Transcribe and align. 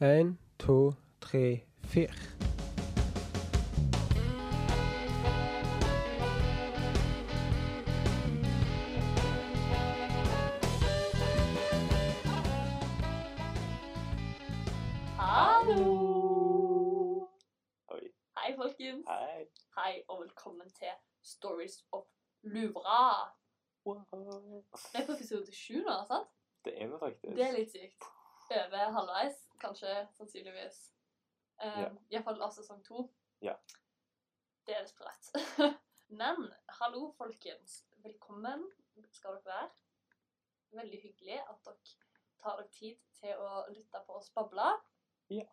En, 0.00 0.38
to, 0.58 0.92
tre, 1.20 1.64
fire. 1.84 2.08
Hallo! 15.18 15.86
Hei, 18.36 18.54
folkens. 18.56 19.04
Hei. 19.08 19.46
Hei, 19.76 20.02
og 20.08 20.20
velkommen 20.20 20.70
til 20.70 20.88
Stories 21.22 21.86
of 21.92 22.04
Luvra. 22.42 23.32
Wow. 23.86 24.64
Det 24.92 25.00
er 25.00 25.06
på 25.06 25.12
episode 25.12 25.54
sju 25.54 25.80
nå, 25.80 25.96
sant? 26.06 26.28
Det 26.64 26.82
er 26.82 26.86
vi 26.86 27.00
faktisk. 27.00 27.36
Det 27.36 27.48
er 27.48 27.56
litt 27.56 27.72
sykt. 27.72 28.15
Over 28.50 28.90
halvveis, 28.92 29.48
kanskje, 29.60 30.08
sannsynligvis. 30.14 30.92
Um, 31.64 31.80
Ja. 31.82 31.90
Iallfall 32.10 32.42
av 32.42 32.50
sesong 32.54 32.82
to. 32.84 33.08
Ja. 33.42 33.54
Det 34.66 34.74
er 34.76 34.84
litt 34.84 34.92
sprøtt. 34.92 35.30
Men 36.20 36.46
hallo, 36.80 37.08
folkens. 37.18 37.80
Velkommen 38.04 38.62
skal 39.12 39.38
dere 39.40 39.48
være. 39.50 39.70
Veldig 40.78 41.00
hyggelig 41.02 41.40
at 41.42 41.58
dere 41.64 41.96
tar 42.42 42.60
dere 42.60 42.68
tid 42.76 43.00
til 43.18 43.42
å 43.42 43.64
lytte 43.72 44.02
på 44.06 44.18
oss 44.20 44.30
bable. 44.36 44.68
Ja. 45.32 45.46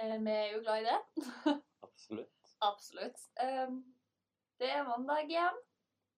Eh, 0.00 0.16
vi 0.24 0.32
er 0.32 0.54
jo 0.54 0.62
glad 0.64 0.84
i 0.84 0.88
det. 0.88 0.98
Absolutt. 1.86 2.54
Absolutt. 2.64 3.20
Um, 3.42 3.82
det 4.58 4.70
er 4.72 4.86
mandag 4.88 5.28
igjen. 5.28 5.60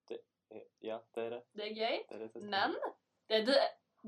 Det 0.09 0.20
er, 0.50 0.66
Ja, 0.86 1.00
det 1.14 1.25
er 1.27 1.30
det. 1.38 1.42
Det 1.59 1.66
er 1.70 1.75
gøy. 1.75 1.97
det, 2.09 2.20
er 2.20 2.27
det 2.28 2.42
Men 2.47 2.77
det 3.28 3.41
er 3.41 3.47
de 3.48 3.56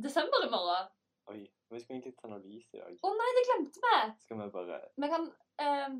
desember 0.06 0.46
i 0.46 0.50
morgen. 0.52 0.92
Oi. 1.32 1.40
Vi 1.70 1.80
skal 1.80 1.94
egentlig 1.94 2.14
ta 2.16 2.30
noe 2.30 2.40
lys 2.40 2.68
i 2.72 2.78
dag. 2.80 2.94
Å 3.04 3.10
nei, 3.18 3.28
det 3.36 3.42
glemte 3.48 3.82
vi! 3.84 3.96
Skal 4.24 4.38
vi 4.40 4.46
bare 4.54 4.78
Vi 4.96 5.10
kan 5.12 5.26
um, 5.64 5.98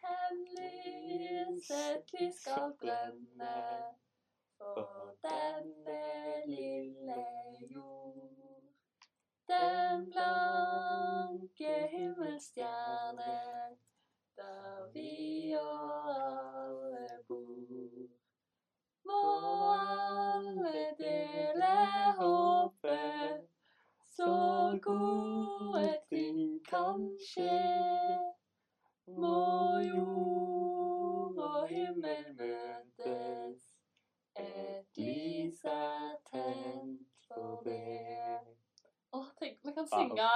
Tenn 0.00 0.42
lyset, 0.56 2.10
vi 2.18 2.26
skal 2.34 2.74
brenne 2.80 3.54
for 4.58 5.14
denne 5.22 6.00
lille 6.48 6.57
synge 39.90 40.28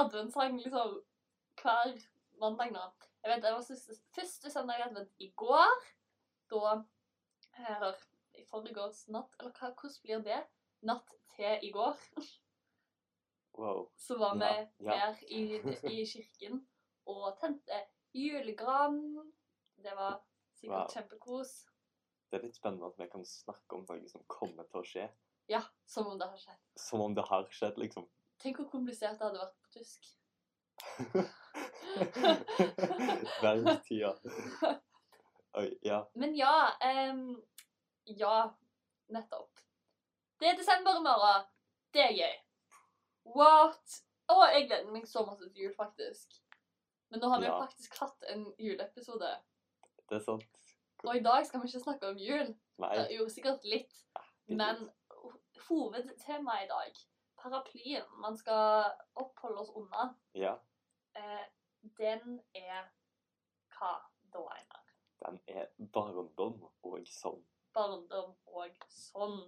adventssang 0.00 0.58
liksom 0.62 0.96
hver 1.62 1.98
mandag 2.40 2.72
nå. 2.72 2.84
Jeg 3.22 3.34
vet, 3.34 3.42
det 3.44 3.52
var 3.52 3.64
siste, 3.66 3.96
første 4.16 4.50
søndag 4.50 4.78
i 4.80 4.84
advent 4.88 5.10
i 5.20 5.30
går. 5.36 5.82
Da 6.50 6.76
Eller 7.68 7.96
i 8.38 8.44
forgårs 8.48 9.02
natt, 9.12 9.34
eller 9.40 9.52
hva, 9.52 9.72
hvordan 9.74 10.02
blir 10.02 10.22
det? 10.24 10.38
Natt 10.88 11.10
til 11.34 11.58
i 11.66 11.70
går. 11.74 11.96
Wow. 13.58 13.90
Så 13.96 14.16
var 14.18 14.34
vi 14.34 14.40
Ja, 14.40 14.66
ja. 14.78 14.92
her 14.92 15.16
i, 15.28 15.60
i 15.92 16.04
kirken 16.06 16.62
og 17.06 17.36
tente 17.40 17.80
julegran. 18.14 19.00
Det 19.76 19.92
var 19.96 20.20
sikkert 20.54 20.76
Wow. 20.78 20.88
kjempekos. 20.94 21.52
Det 22.30 22.38
er 22.38 22.42
litt 22.46 22.56
spennende 22.56 22.86
at 22.86 22.98
vi 22.98 23.08
kan 23.10 23.24
snakke 23.26 23.76
om 23.76 23.84
noe 23.88 24.08
som 24.08 24.22
kommer 24.30 24.64
til 24.70 24.80
å 24.80 24.86
skje. 24.86 25.08
Ja, 25.50 25.60
som 25.86 26.06
om 26.06 26.18
det 26.18 26.28
har 26.30 26.38
skjedd. 26.38 26.60
Som 26.78 27.00
om 27.02 27.14
det 27.14 27.24
har 27.26 27.48
skjedd, 27.50 27.76
liksom. 27.82 28.06
Tenk 28.40 28.56
hvor 28.56 28.68
komplisert 28.72 29.18
det 29.20 29.26
hadde 29.26 29.42
vært 29.42 29.58
på 29.60 29.68
tysk. 29.78 30.02
Verdenstida. 33.42 34.14
Oi, 35.58 35.78
ja. 35.82 36.10
Men 36.14 36.34
ja 36.38 36.70
um, 37.10 37.42
Ja, 38.04 38.54
nettopp. 39.12 39.58
Det 40.40 40.48
er 40.48 40.56
desember 40.56 40.96
i 40.96 41.00
morgen. 41.04 41.44
Det 41.92 42.00
er 42.04 42.12
gøy. 42.16 42.36
What? 43.36 43.98
Å, 44.30 44.36
jeg 44.54 44.68
gleder 44.70 44.92
meg 44.94 45.08
så 45.10 45.24
masse 45.26 45.48
til 45.50 45.62
jul, 45.66 45.74
faktisk. 45.76 46.38
Men 47.10 47.20
nå 47.20 47.28
har 47.32 47.40
vi 47.42 47.46
jo 47.48 47.52
Ja. 47.52 47.58
faktisk 47.66 47.98
hatt 48.00 48.22
en 48.32 48.46
juleepisode. 48.58 49.30
Det 50.08 50.16
er 50.16 50.24
sant. 50.24 50.46
Og 51.04 51.16
i 51.16 51.20
dag 51.24 51.46
skal 51.46 51.60
vi 51.62 51.66
ikke 51.68 51.82
snakke 51.82 52.08
om 52.12 52.18
jul. 52.20 52.54
Nei. 52.80 52.92
Det 52.96 53.04
er 53.04 53.10
Jo, 53.18 53.28
sikkert 53.28 53.64
litt. 53.68 53.94
Men 54.48 54.76
hovedtemaet 55.68 56.64
i 56.64 56.68
dag, 56.70 56.92
paraplyen 57.42 58.06
man 58.22 58.36
skal 58.36 58.90
oppholde 59.14 59.60
oss 59.64 59.72
unna, 59.76 60.14
Ja. 60.34 60.58
eh, 61.16 61.46
den 61.98 62.40
er 62.54 62.90
hva 63.76 63.94
da, 64.32 64.44
Einar? 64.56 64.84
Den 65.24 65.40
er 65.48 65.66
barndom 65.92 66.62
og 66.82 67.08
sånn. 67.08 67.42
Barndom 67.74 68.34
og 68.46 68.84
sånn. 68.88 69.40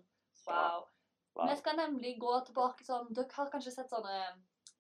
Wow. 0.47 0.89
Wow. 1.35 1.49
Vi 1.49 1.57
skal 1.57 1.77
nemlig 1.79 2.19
gå 2.21 2.33
tilbake 2.45 2.85
sånn 2.85 3.13
Dere 3.15 3.33
har 3.33 3.51
kanskje 3.53 3.71
sett 3.73 3.93
sånne 3.93 4.17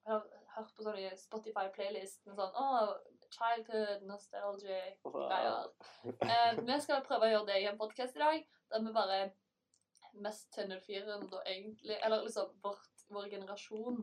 hør, 0.09 0.25
Hørt 0.53 0.75
på 0.77 0.85
sånne 0.85 1.15
Spotify-playlist 1.17 2.27
med 2.27 2.37
sånn 2.37 2.57
oh, 2.61 2.91
childhood, 3.33 4.03
nostalgic 4.05 4.99
greier. 5.07 5.71
Eh, 6.05 6.59
vi 6.61 6.77
skal 6.85 7.01
prøve 7.07 7.29
å 7.29 7.33
gjøre 7.33 7.49
det 7.49 7.61
i 7.63 7.69
en 7.71 7.79
podkast 7.81 8.19
i 8.19 8.21
dag, 8.21 8.43
der 8.75 8.85
vi 8.85 8.93
bare 8.93 9.21
mest 10.21 10.51
tenner 10.53 10.83
fyren 10.85 11.25
da 11.33 11.41
egentlig 11.49 11.97
Eller 12.05 12.27
liksom 12.27 12.51
vårt, 12.61 12.91
vår 13.13 13.29
generasjon 13.31 14.03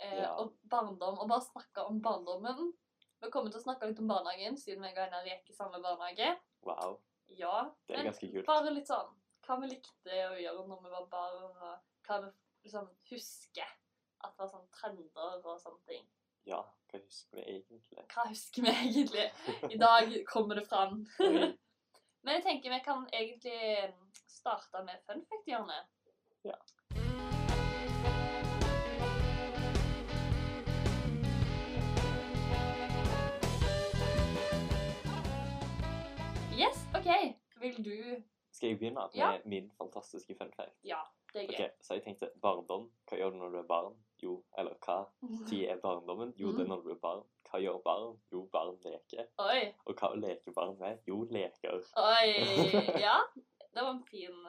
eh, 0.00 0.18
Ja. 0.22 0.32
og 0.38 0.54
barndom, 0.70 1.18
og 1.18 1.28
bare 1.28 1.42
snakke 1.44 1.84
om 1.86 2.00
barndommen. 2.02 2.72
Vi 3.20 3.30
kommer 3.34 3.50
til 3.50 3.58
å 3.60 3.64
snakke 3.64 3.88
litt 3.90 3.98
om 3.98 4.06
barnehagen, 4.08 4.56
siden 4.56 4.82
vi 4.84 4.92
og 4.94 4.98
Einar 5.04 5.24
gikk 5.26 5.50
i 5.50 5.56
samme 5.56 5.80
barnehage. 5.82 6.36
wow. 6.62 7.00
Ja, 7.28 7.70
Det 7.86 7.94
er 7.94 7.98
men 7.98 8.06
ganske 8.12 8.28
kult. 8.32 8.46
bare 8.46 8.70
litt 8.72 8.86
sånn 8.88 9.10
Hva 9.44 9.56
vi 9.60 9.66
likte 9.68 10.14
å 10.30 10.36
gjøre 10.40 10.62
når 10.68 10.82
vi 10.82 10.90
var 10.90 11.06
barn, 11.12 11.42
og 11.44 11.80
hva 12.06 12.20
vi 12.22 12.30
liksom 12.64 12.88
husker 13.10 13.64
at 14.24 14.32
det 14.32 14.38
var 14.38 14.48
sånn 14.48 14.68
trender 14.72 15.44
og 15.46 15.60
sånne 15.60 15.84
ting. 15.86 16.06
Ja, 16.46 16.62
hva 16.90 16.98
husker 17.00 17.36
vi 17.36 17.42
egentlig? 17.42 18.06
Hva 18.14 18.24
husker 18.28 18.62
vi 18.62 18.68
egentlig? 18.70 19.26
I 19.72 19.76
dag 19.78 20.14
kommer 20.26 20.54
det 20.56 20.66
fram. 20.68 21.06
Men 22.24 22.34
jeg 22.34 22.42
tenker 22.44 22.70
vi 22.70 22.80
kan 22.84 23.06
egentlig 23.12 23.94
starte 24.26 24.82
med 24.84 25.00
fun 25.06 25.22
fact-hjørnet. 25.30 25.86
Ja. 26.44 26.56
Yes, 36.58 36.86
OK. 36.96 37.10
Vil 37.60 37.84
du 37.84 38.22
Skal 38.52 38.68
jeg 38.68 38.78
begynne 38.78 38.94
med 39.00 39.10
Ja. 39.14 39.38
min 39.44 39.70
fantastiske 39.78 40.34
fun 40.38 40.52
fact? 40.56 40.74
Ja, 40.84 40.96
det 41.32 41.42
er 41.42 41.46
Ok, 41.48 41.58
gøy. 41.58 41.68
Så 41.82 41.94
jeg 41.94 42.02
tenkte 42.02 42.30
barndom. 42.42 42.90
Hva 43.08 43.16
gjør 43.16 43.30
du 43.30 43.36
når 43.36 43.48
du 43.48 43.58
er 43.58 43.62
barn? 43.68 43.94
Jo, 44.22 44.44
eller 44.58 44.74
hva 44.86 44.96
tid 45.48 45.68
er 45.68 45.76
barndommen? 45.76 46.32
Jo, 46.36 46.52
det 46.52 46.60
er 46.60 46.66
når 46.68 46.80
du 46.82 46.90
er 46.90 46.94
barn. 47.02 47.22
Hva 47.50 47.60
gjør 47.62 47.78
barn? 47.84 48.18
Jo, 48.32 48.48
barn 48.52 48.74
leker. 48.84 49.26
Oi. 49.38 49.60
Og 49.86 49.94
hva 49.94 50.10
leker 50.16 50.52
barn 50.52 50.74
med? 50.78 50.98
Jo, 51.06 51.22
leker. 51.30 51.78
Oi. 51.96 52.28
Ja. 53.06 53.16
Det 53.74 53.82
var 53.84 53.90
en 53.90 54.04
fin 54.10 54.46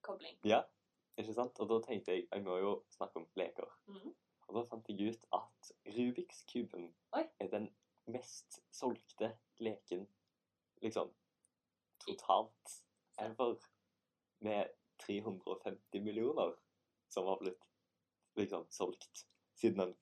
kobling. 0.00 0.38
Ja, 0.44 0.62
ikke 1.18 1.34
sant? 1.36 1.58
Og 1.60 1.68
da 1.70 1.78
tenkte 1.84 2.14
jeg 2.14 2.26
jeg 2.28 2.44
må 2.44 2.56
jo 2.62 2.72
snakke 2.94 3.22
om 3.22 3.28
leker. 3.36 3.68
Mm. 3.86 4.12
Og 4.48 4.56
da 4.58 4.64
fant 4.68 4.88
jeg 4.90 5.12
ut 5.12 5.26
at 5.38 5.72
Rubiks-kuben 5.96 6.88
Oi. 7.18 7.24
er 7.40 7.50
den 7.52 7.68
mest 8.10 8.60
solgte 8.74 9.32
leken 9.62 10.06
liksom 10.82 11.12
totalt 12.06 12.78
ever. 13.18 13.58
Med 14.42 14.72
350 14.98 16.02
millioner 16.02 16.56
som 17.08 17.26
har 17.26 17.38
blitt 17.38 17.68
liksom 18.34 18.66
solgt 18.70 19.26
siden 19.54 19.78
den 19.78 19.92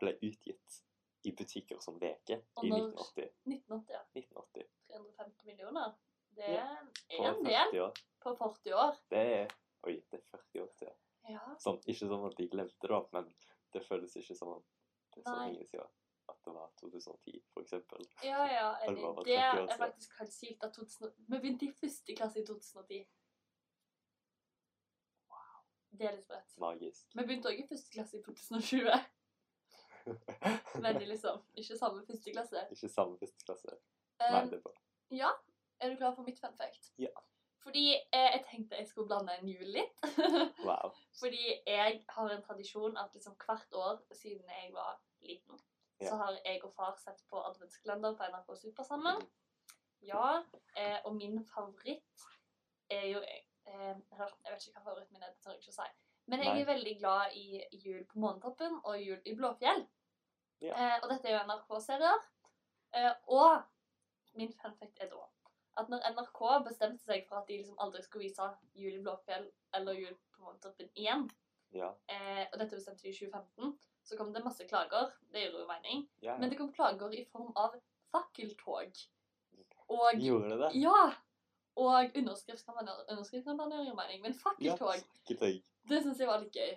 ble 0.00 0.12
utgitt 0.26 0.80
i 1.26 1.32
butikker 1.38 1.78
som 1.82 1.98
leke 2.02 2.40
i 2.62 2.70
1980. 2.70 3.30
1980, 3.46 3.92
ja. 3.94 4.02
1980 4.14 4.66
350 4.90 5.46
millioner. 5.46 5.94
Det 6.36 6.48
er 6.48 6.76
ja. 7.10 7.30
en 7.30 7.44
del 7.44 7.92
på 8.22 8.34
40 8.38 8.74
år. 8.74 8.98
Det 9.10 9.22
er 9.38 9.54
Oi, 9.82 9.94
det 10.10 10.18
er 10.20 10.24
40 10.30 10.62
år 10.62 10.72
siden. 10.78 10.96
Ja. 11.28 11.42
Sånn, 11.58 11.78
ikke 11.90 12.06
sånn 12.08 12.26
at 12.28 12.36
de 12.38 12.48
glemte 12.48 12.88
det, 12.90 13.00
men 13.12 13.30
det 13.74 13.82
føles 13.86 14.16
ikke 14.16 14.34
som 14.38 14.52
at 14.56 14.66
det 15.14 15.20
er 15.20 15.26
så 15.26 15.36
Nei. 15.36 15.46
lenge 15.50 15.66
siden 15.70 15.94
at 16.28 16.38
det 16.44 16.52
var 16.54 16.70
2010, 16.80 17.42
for 17.54 17.62
eksempel. 17.62 18.06
Ja, 18.24 18.40
ja, 18.50 18.68
Det, 18.86 18.94
det, 18.96 19.26
Det 19.26 19.36
er 19.74 19.76
faktisk 19.78 20.16
helt 20.20 20.32
sykt 20.34 20.64
at 20.66 20.72
2000... 20.74 21.12
vi 21.28 21.38
begynte 21.38 21.66
i 21.68 21.72
første 21.80 22.16
klasse 22.18 22.40
i 22.42 22.46
2010. 22.46 23.04
Wow. 25.30 25.60
Det 25.98 26.08
er 26.08 26.16
litt 26.16 26.24
sprøtt. 26.26 26.56
Magisk. 26.62 27.06
Vi 27.14 27.26
begynte 27.28 27.52
òg 27.52 27.62
i 27.62 27.68
første 27.68 27.94
klasse 27.94 28.18
i 28.18 28.24
2020. 28.26 28.90
Veldig 30.86 31.06
liksom. 31.12 31.42
Ikke 31.62 31.78
samme 31.78 32.02
første 32.06 32.34
klasse. 32.34 32.66
Ikke 32.74 32.90
samme 32.90 33.18
første 33.22 33.46
klasse. 33.50 33.76
Nei, 33.76 34.28
Um, 34.42 34.46
det 34.48 34.56
er 34.56 34.62
bra. 34.64 34.70
ja, 35.12 35.30
er 35.84 35.90
du 35.92 35.96
klar 36.00 36.14
for 36.16 36.24
mitt 36.24 36.38
fun 36.40 36.54
fact? 36.56 36.86
Ja. 36.98 37.10
Fordi 37.66 37.86
eh, 37.98 38.28
jeg 38.34 38.42
tenkte 38.46 38.78
jeg 38.78 38.86
skulle 38.86 39.08
blande 39.10 39.34
en 39.34 39.48
jul 39.50 39.70
litt. 39.74 40.04
Wow. 40.68 40.92
Fordi 41.18 41.42
jeg 41.66 41.98
har 42.08 42.30
en 42.30 42.42
tradisjon 42.42 42.96
at 42.98 43.14
liksom 43.14 43.34
hvert 43.42 43.74
år 43.74 43.98
siden 44.14 44.46
jeg 44.50 44.70
var 44.74 45.00
liten, 45.22 45.58
yeah. 46.02 46.08
så 46.10 46.16
har 46.20 46.38
jeg 46.44 46.62
og 46.64 46.72
far 46.74 46.94
sett 46.98 47.22
på 47.30 47.42
adventskalender 47.42 48.14
på 48.18 48.28
NRK 48.30 48.56
Super 48.60 48.86
sammen. 48.86 49.22
Ja, 50.06 50.42
eh, 50.78 50.98
og 51.04 51.14
min 51.16 51.38
favoritt 51.54 52.26
er 52.90 53.06
jo 53.10 53.22
eh, 53.22 53.94
Jeg 54.46 54.52
vet 54.52 54.66
ikke 54.66 54.80
hva 54.80 54.90
favoritten 54.90 55.16
min 55.16 55.26
er, 55.26 55.34
det 55.34 55.42
tør 55.42 55.56
jeg 55.56 55.64
ikke 55.64 55.74
å 55.74 55.78
si. 55.80 55.88
Men 56.30 56.42
jeg 56.42 56.52
Nei. 56.54 56.60
er 56.62 56.72
veldig 56.72 56.96
glad 56.98 57.38
i 57.38 57.46
Jul 57.82 58.02
på 58.10 58.18
Månetoppen 58.22 58.80
og 58.82 58.98
Jul 59.02 59.18
i 59.24 59.34
Blåfjell. 59.38 59.86
Yeah. 60.62 60.74
Eh, 60.74 60.98
og 61.02 61.10
dette 61.10 61.30
er 61.30 61.36
jo 61.36 61.46
NRK-serier. 61.46 62.28
Eh, 62.98 63.12
og 63.26 63.62
min 64.38 64.54
fanfact 64.62 65.02
er 65.02 65.10
da 65.10 65.22
at 65.76 65.88
når 65.92 66.04
NRK 66.12 66.40
bestemte 66.64 67.02
seg 67.04 67.26
for 67.28 67.36
at 67.42 67.48
de 67.48 67.58
liksom 67.58 67.78
aldri 67.78 68.02
skulle 68.02 68.24
vise 68.28 68.46
Jul 68.74 68.94
i 68.94 69.02
Blåfjell 69.02 69.50
eller 69.74 69.92
Jul 69.98 70.14
på 70.32 70.42
Månetoppen 70.46 70.88
igjen, 70.94 71.26
Ja. 71.72 71.90
eh, 72.08 72.46
og 72.52 72.58
dette 72.58 72.76
bestemte 72.78 73.02
de 73.02 73.08
i 73.08 73.12
2015, 73.18 73.74
så 74.06 74.16
kom 74.16 74.32
det 74.32 74.44
masse 74.44 74.64
klager. 74.70 75.12
Det 75.32 75.42
gjorde 75.44 75.60
jo 75.64 75.66
mening. 75.68 76.08
ja. 76.22 76.36
Men 76.38 76.50
det 76.50 76.58
kom 76.58 76.72
klager 76.72 77.12
i 77.14 77.24
form 77.32 77.52
av 77.56 77.74
fakkeltog. 78.12 78.92
Og 79.88 80.14
Gjorde 80.18 80.50
det 80.50 80.58
det? 80.64 80.70
ja! 80.82 81.12
Og 81.76 82.16
underskriftskampanjer. 82.16 83.02
Underskriftskampanjer 83.12 83.82
gjør 83.84 83.96
mening, 83.98 84.22
men 84.22 84.34
fakkeltog, 84.34 84.94
fakkeltog. 84.96 85.58
det 85.88 85.98
syns 86.02 86.18
jeg 86.22 86.26
var 86.30 86.38
litt 86.40 86.56
gøy. 86.56 86.72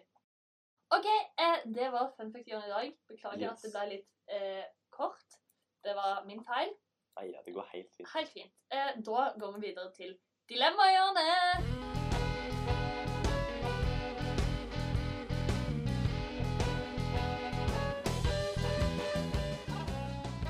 OK, 0.92 1.06
eh, 1.40 1.62
det 1.66 1.92
var 1.94 2.12
fun 2.18 2.32
fact-hjørnet 2.34 2.66
i 2.68 2.74
dag. 2.74 2.98
Beklager 3.08 3.40
Yes. 3.46 3.52
at 3.52 3.62
det 3.64 3.72
ble 3.72 3.86
litt 3.94 4.08
eh, 4.28 4.66
kort. 4.90 5.38
Det 5.84 5.96
var 5.96 6.26
min 6.26 6.44
feil. 6.44 6.74
Nei, 7.20 7.32
ja, 7.34 7.42
det 7.46 7.54
går 7.54 7.66
helt 7.74 7.90
fint. 7.98 8.10
Helt 8.14 8.30
fint. 8.32 8.54
Eh, 8.72 8.92
da 9.10 9.26
går 9.40 9.58
vi 9.58 9.68
videre 9.68 9.92
til 9.96 10.16
Dilemmahjørnet. 10.50 12.70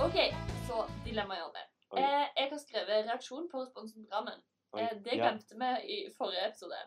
OK, 0.06 0.18
så 0.68 0.84
Dilemmahjørnet. 1.06 1.68
Eh, 1.98 2.28
jeg 2.38 2.48
har 2.52 2.60
skrevet 2.62 3.08
reaksjon 3.10 3.48
på 3.52 3.62
responsenprogrammet. 3.64 4.42
Oi. 4.78 4.82
Eh, 4.84 4.94
det 5.06 5.18
glemte 5.18 5.58
vi 5.60 5.70
i 5.96 5.98
forrige 6.18 6.46
episode. 6.48 6.80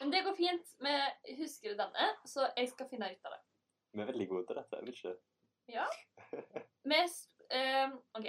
Men 0.00 0.10
det 0.12 0.24
går 0.26 0.34
fint. 0.38 0.72
Vi 0.82 0.94
husker 1.38 1.74
det 1.74 1.78
denne, 1.84 2.08
så 2.26 2.48
jeg 2.56 2.70
skal 2.72 2.88
finne 2.90 3.10
ut 3.12 3.28
av 3.28 3.36
det. 3.36 3.42
Vi 3.94 4.02
er 4.02 4.08
veldig 4.10 4.28
gode 4.32 4.46
til 4.48 4.58
dette, 4.58 4.80
er 4.80 4.88
vi 4.88 4.96
ikke? 4.96 5.14
Vi, 6.90 6.98
s- 7.06 7.28
eh, 7.50 7.92
OK. 8.18 8.26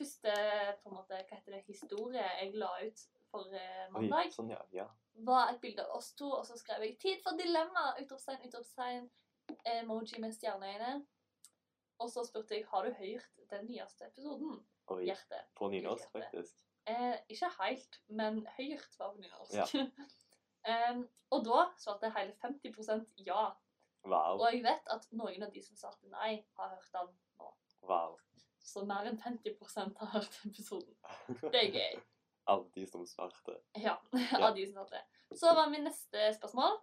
Første 0.00 0.34
på 0.80 0.88
en 0.88 0.96
måte, 0.96 1.16
hva 1.28 1.36
heter 1.36 1.52
det, 1.58 1.64
historie 1.68 2.24
jeg 2.24 2.54
la 2.56 2.70
ut 2.80 3.02
forrige 3.30 3.88
Oi, 4.00 4.30
sånn, 4.32 4.52
ja. 4.54 4.60
ja. 4.74 4.86
var 5.26 5.52
et 5.52 5.60
bilde 5.60 5.84
av 5.84 5.98
oss 5.98 6.14
to, 6.18 6.30
og 6.38 6.46
så 6.48 6.56
skrev 6.58 6.86
jeg 6.86 6.96
'Tid 7.02 7.22
for 7.24 7.36
dilemma!' 7.36 7.92
Utropstegn, 8.00 8.46
utropstegn, 8.48 9.10
emoji 9.74 10.22
med 10.22 10.32
stjerneøyne. 10.32 10.94
Og 12.00 12.10
så 12.10 12.24
spurte 12.24 12.56
jeg 12.56 12.64
'Har 12.70 12.88
du 12.88 12.96
hørt 12.96 13.44
den 13.52 13.66
nyeste 13.68 14.08
episoden?' 14.08 14.64
Oi, 14.90 15.04
Hjerte. 15.04 15.44
på 15.54 15.68
nynorsk, 15.68 16.10
faktisk. 16.10 16.64
Eh, 16.86 17.18
ikke 17.28 17.50
helt, 17.60 18.00
men 18.08 18.46
høyt 18.56 18.98
var 18.98 19.12
på 19.12 19.20
nynorsk. 19.20 19.74
Ja. 19.74 20.90
um, 20.90 21.04
og 21.36 21.44
da 21.44 21.66
svarte 21.78 22.10
hele 22.16 22.34
50% 22.40 23.12
ja. 23.26 23.50
Wow. 24.04 24.40
Og 24.40 24.48
jeg 24.48 24.64
vet 24.64 24.90
at 24.90 25.06
noen 25.12 25.44
av 25.44 25.52
de 25.52 25.62
som 25.62 25.76
svarte 25.76 26.08
nei, 26.08 26.40
har 26.56 26.72
hørt 26.72 26.92
den 26.96 27.12
nå. 27.38 27.52
wow. 27.84 28.16
Så 28.60 28.84
mer 28.84 29.06
enn 29.08 29.16
50% 29.18 29.96
har 29.98 30.10
hørt 30.14 30.40
episoden. 30.46 30.94
Det 31.52 31.60
er 31.62 31.70
gøy. 31.74 32.00
Av 32.50 32.64
de 32.74 32.84
som 32.86 33.06
svarte. 33.06 33.56
Ja, 33.78 33.96
Ja. 34.32 34.46
av 34.48 34.54
de 34.56 34.66
som 34.66 34.74
svarte. 34.80 35.00
Så 35.36 35.52
var 35.56 35.70
min 35.70 35.84
neste 35.86 36.30
spørsmål. 36.36 36.78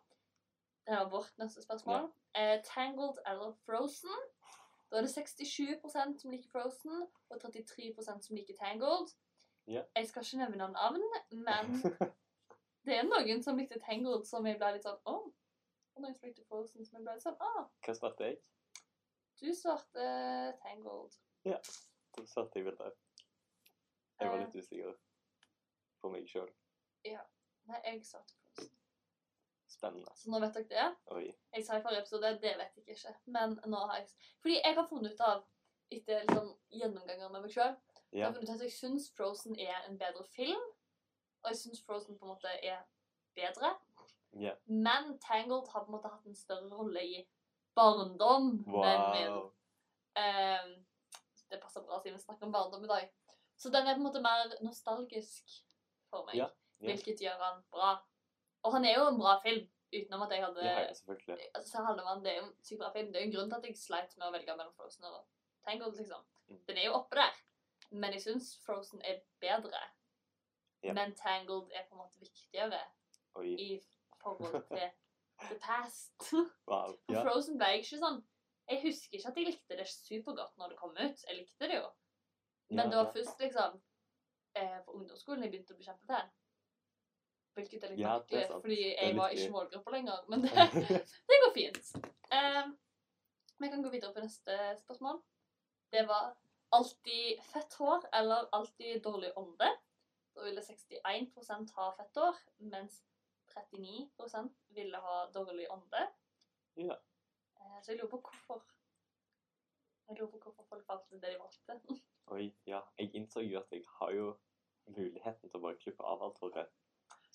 Det 0.88 0.96
var 0.96 1.10
vårt 1.12 1.38
neste 1.38 1.62
spørsmål. 1.62 2.10
Eh, 2.38 2.62
tangled 2.64 3.18
eller 3.28 3.54
Frozen? 3.66 4.14
Da 4.92 4.98
er 4.98 5.02
det 5.04 5.12
67% 5.12 6.22
som 6.22 6.32
liker 6.32 6.50
Frozen, 6.54 7.02
og 7.30 7.42
33% 7.44 8.22
som 8.24 8.36
liker 8.38 8.56
Tangled. 8.56 9.10
Ja. 9.68 9.82
Jeg 9.96 10.08
skal 10.08 10.24
ikke 10.24 10.38
nevne 10.46 10.70
navn, 10.72 11.04
men 11.32 11.74
det 12.88 12.96
er 12.96 13.04
noen 13.04 13.44
som 13.44 13.58
likte 13.60 13.82
Tangled, 13.84 14.24
som 14.30 14.46
jeg 14.48 14.56
ble 14.62 14.70
litt 14.78 14.88
sånn 14.88 15.02
Å. 15.04 15.18
Og 15.98 16.06
noen 16.06 16.16
som 16.16 16.30
likte 16.30 16.46
Frozen, 16.48 16.86
som 16.88 17.02
jeg 17.02 17.04
ble 17.04 17.18
litt 17.18 17.26
sånn 17.26 17.36
Å, 17.44 17.66
Hva 17.84 17.98
svarte 18.00 18.30
jeg? 18.32 18.40
du 19.42 19.52
svarte 19.54 20.06
Tangled. 20.64 21.18
Da 21.46 22.26
satt 22.26 22.56
jeg 22.56 22.66
vel 22.66 22.78
der. 22.78 22.92
Jeg 24.20 24.30
var 24.30 24.38
Eh. 24.40 24.46
litt 24.46 24.56
usikker 24.56 24.94
på 26.02 26.10
meg 26.10 26.28
sjøl. 26.28 26.50
Nei, 27.68 27.82
jeg 27.86 28.06
satt 28.06 28.32
Frozen. 28.32 28.72
Spennende. 29.68 30.12
Så 30.16 30.30
nå 30.32 30.40
vet 30.40 30.54
dere 30.54 30.68
det. 30.70 30.98
Oi. 31.12 31.36
Jeg 31.54 31.66
sa 31.66 31.78
i 31.78 31.82
forrige 31.82 32.00
episode, 32.02 32.32
det 32.42 32.54
vet 32.58 32.76
jeg 32.78 32.96
ikke. 32.96 33.16
Men 33.26 33.60
nå 33.66 33.78
har 33.88 33.98
jeg 34.00 34.08
Fordi 34.42 34.62
jeg 34.64 34.76
har 34.76 34.88
funnet 34.88 35.12
ut 35.14 35.20
av, 35.22 35.44
etter 35.92 36.22
liksom 36.24 36.58
gjennomganger 36.72 37.30
med 37.32 37.42
meg 37.42 37.52
sjøl, 37.52 37.76
Ja. 38.14 38.30
at 38.30 38.42
jeg 38.62 38.72
syns 38.72 39.12
Frozen 39.16 39.60
er 39.60 39.84
en 39.88 39.98
bedre 39.98 40.26
film. 40.26 40.62
Og 41.44 41.50
jeg 41.52 41.58
syns 41.58 41.84
Frozen 41.86 42.18
på 42.18 42.26
en 42.26 42.30
måte 42.36 42.48
er 42.64 42.84
bedre. 43.36 43.78
ja. 44.40 44.56
Men 44.66 45.20
Tangled 45.20 45.68
har 45.74 45.84
på 45.86 45.92
en 45.92 45.92
måte 45.92 46.10
hatt 46.10 46.26
en 46.26 46.36
større 46.36 46.70
rolle 46.70 47.04
i 47.04 47.28
barndom. 47.76 48.64
min. 48.66 48.74
Wow. 48.74 49.54
Det 51.52 51.60
passer 51.62 51.84
bra 51.88 52.00
siden 52.02 52.18
vi 52.18 52.24
snakker 52.24 52.48
om 52.48 52.52
barndom 52.56 52.84
i 52.84 52.92
dag. 52.92 53.10
Så 53.58 53.70
den 53.74 53.88
er 53.88 53.96
på 53.96 54.02
en 54.04 54.08
måte 54.10 54.22
mer 54.22 54.52
nostalgisk 54.66 55.56
for 56.12 56.26
meg. 56.28 56.36
Ja, 56.38 56.48
ja. 56.80 56.92
Hvilket 56.92 57.22
gjør 57.24 57.40
han 57.42 57.64
bra. 57.74 57.96
Og 58.68 58.74
han 58.76 58.86
er 58.86 58.98
jo 59.00 59.08
en 59.12 59.20
bra 59.20 59.38
film, 59.44 59.66
utenom 59.94 60.26
at 60.26 60.34
jeg 60.36 60.44
hadde 60.44 60.66
Ja, 60.66 60.94
selvfølgelig. 60.94 61.48
altså, 61.56 61.84
Hallemann, 61.88 62.24
det 62.26 62.32
er 62.34 62.38
jo 62.42 62.46
en 62.50 62.56
sykt 62.64 62.80
bra 62.82 62.92
film. 62.94 63.12
Det 63.14 63.22
er 63.22 63.26
jo 63.26 63.30
en 63.32 63.36
grunn 63.38 63.50
til 63.50 63.58
at 63.58 63.66
jeg 63.70 63.78
sleit 63.80 64.18
med 64.18 64.28
å 64.28 64.32
velge 64.36 64.56
mellom 64.60 64.74
Frozen 64.76 65.08
og 65.10 65.26
Tangled, 65.66 65.96
liksom. 65.98 66.26
Mm. 66.48 66.60
Den 66.68 66.78
er 66.78 66.86
jo 66.90 66.94
oppe 67.00 67.16
der. 67.20 67.40
Men 67.92 68.14
jeg 68.14 68.22
syns 68.28 68.52
Frozen 68.66 69.02
er 69.08 69.22
bedre. 69.40 69.82
Ja. 70.84 70.94
Men 70.94 71.16
Tangled 71.16 71.72
er 71.74 71.88
på 71.88 71.96
en 71.96 72.04
måte 72.04 72.20
viktigere 72.20 72.82
Oi. 73.40 73.48
i 73.48 73.70
forhold 74.22 74.64
til 74.70 74.90
the 75.50 75.58
past. 75.64 76.34
Wow. 76.68 76.94
Ja. 77.10 77.24
Frozen 77.24 77.58
ble 77.58 77.72
jeg 77.74 77.86
ikke 77.86 78.02
sånn 78.04 78.22
Jeg 78.68 78.82
husker 78.84 79.18
ikke 79.18 79.30
at 79.32 79.38
jeg 79.40 79.48
likte 79.48 79.78
det 79.80 79.88
supergodt 79.92 80.58
når 80.60 80.74
det 80.74 80.80
kom 80.80 80.96
ut. 80.98 81.24
Jeg 81.28 81.38
likte 81.38 81.70
det 81.70 81.78
jo. 81.80 81.86
Men 82.70 82.80
Ja, 82.84 82.90
det 82.90 82.98
var 82.98 83.14
først 83.14 83.40
liksom 83.40 83.78
eh, 84.60 84.80
på 84.86 84.98
ungdomsskolen 84.98 85.46
jeg 85.46 85.54
begynte 85.54 85.76
å 85.76 85.80
bekjempe 85.80 86.10
det. 86.12 86.26
Hvilket 87.58 87.86
er 87.86 87.94
litt 87.94 88.02
Ja, 88.04 88.18
er 88.18 88.20
merkelig, 88.20 88.60
fordi 88.66 88.82
jeg 88.90 89.16
var 89.18 89.36
ikke 89.36 89.54
målgruppa 89.56 89.96
lenger. 89.96 90.28
Men 90.30 90.44
det, 90.44 90.68
det 91.32 91.40
går 91.46 91.56
fint. 91.56 91.96
Um, 92.34 92.76
vi 93.58 93.72
kan 93.72 93.84
gå 93.86 93.94
videre 93.94 94.14
på 94.14 94.26
neste 94.26 94.60
spørsmål. 94.84 95.22
Det 95.96 96.04
var 96.10 96.36
alltid 96.76 97.44
fett 97.48 97.74
hår 97.80 98.10
eller 98.20 98.50
alltid 98.52 99.02
dårlig 99.04 99.32
ånde. 99.40 99.72
Da 100.36 100.44
ville 100.44 100.62
61 100.62 101.72
ha 101.80 101.92
fett 101.98 102.20
hår, 102.20 102.42
mens 102.58 103.00
39% 103.56 104.52
ville 104.76 104.98
ha 104.98 105.18
dårlig 105.34 105.72
ånde. 105.72 106.04
Ja. 106.76 107.00
Eh, 107.78 107.84
Så 107.84 107.92
jeg 107.92 108.00
lurer 108.00 108.10
på 108.10 108.20
hvorfor. 108.26 108.64
Jeg 110.10 110.18
lurer 110.20 110.32
på 110.32 110.38
hvorfor 110.44 110.64
folk 110.70 110.88
valgte 110.90 111.20
det 111.22 111.34
de 111.34 111.40
valgte. 111.40 111.80
Oi, 112.36 112.50
ja. 112.68 112.82
Jeg 113.00 113.14
innså 113.16 113.40
jo 113.46 113.60
at 113.60 113.72
jeg 113.72 113.84
har 114.00 114.12
jo 114.12 114.28
muligheten 114.88 115.50
til 115.50 115.60
å 115.60 115.64
bare 115.64 115.78
klippe 115.84 116.04
av 116.04 116.24
alt 116.24 116.40
håret. 116.44 116.72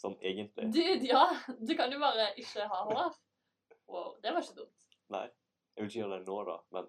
Sånn 0.00 0.16
egentlig. 0.24 0.66
Dude, 0.74 1.06
ja! 1.06 1.22
Du 1.60 1.74
kan 1.78 1.92
jo 1.92 2.00
bare 2.02 2.30
ikke 2.40 2.66
ha 2.68 2.80
hår. 2.88 3.14
Wow, 3.92 4.16
det 4.24 4.32
var 4.34 4.42
ikke 4.44 4.56
dumt. 4.62 4.86
Nei. 5.12 5.26
Jeg 5.76 5.84
vil 5.84 5.90
ikke 5.90 6.00
gjøre 6.02 6.18
det 6.18 6.28
nå, 6.28 6.36
da, 6.48 6.58
men 6.76 6.88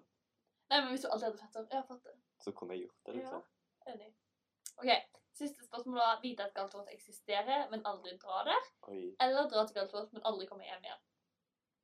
Nei, 0.72 0.78
men 0.80 0.90
hvis 0.94 1.04
du 1.04 1.08
alltid 1.12 1.26
hadde 1.28 1.40
fett 1.40 1.56
hår 1.56 1.66
Ja, 1.72 1.82
det. 2.08 2.14
så 2.44 2.52
kunne 2.56 2.74
jeg 2.76 2.86
gjort 2.86 3.06
det, 3.08 3.14
liksom. 3.18 3.42
Ja, 3.84 3.92
Enig. 3.94 4.10
OK. 4.80 5.20
Siste 5.34 5.64
spørsmål 5.66 5.98
var 5.98 6.20
vite 6.22 6.44
at 6.46 6.54
Galtvort 6.56 6.88
eksisterer, 6.92 7.64
men 7.70 7.82
aldri 7.90 8.12
dra 8.22 8.42
der. 8.48 8.68
Oi. 8.88 9.00
Eller 9.20 9.48
dra 9.50 9.64
til 9.66 9.76
Galtvort, 9.80 10.12
men 10.14 10.22
aldri 10.30 10.46
komme 10.50 10.64
hjem 10.68 10.84
igjen. 10.86 11.02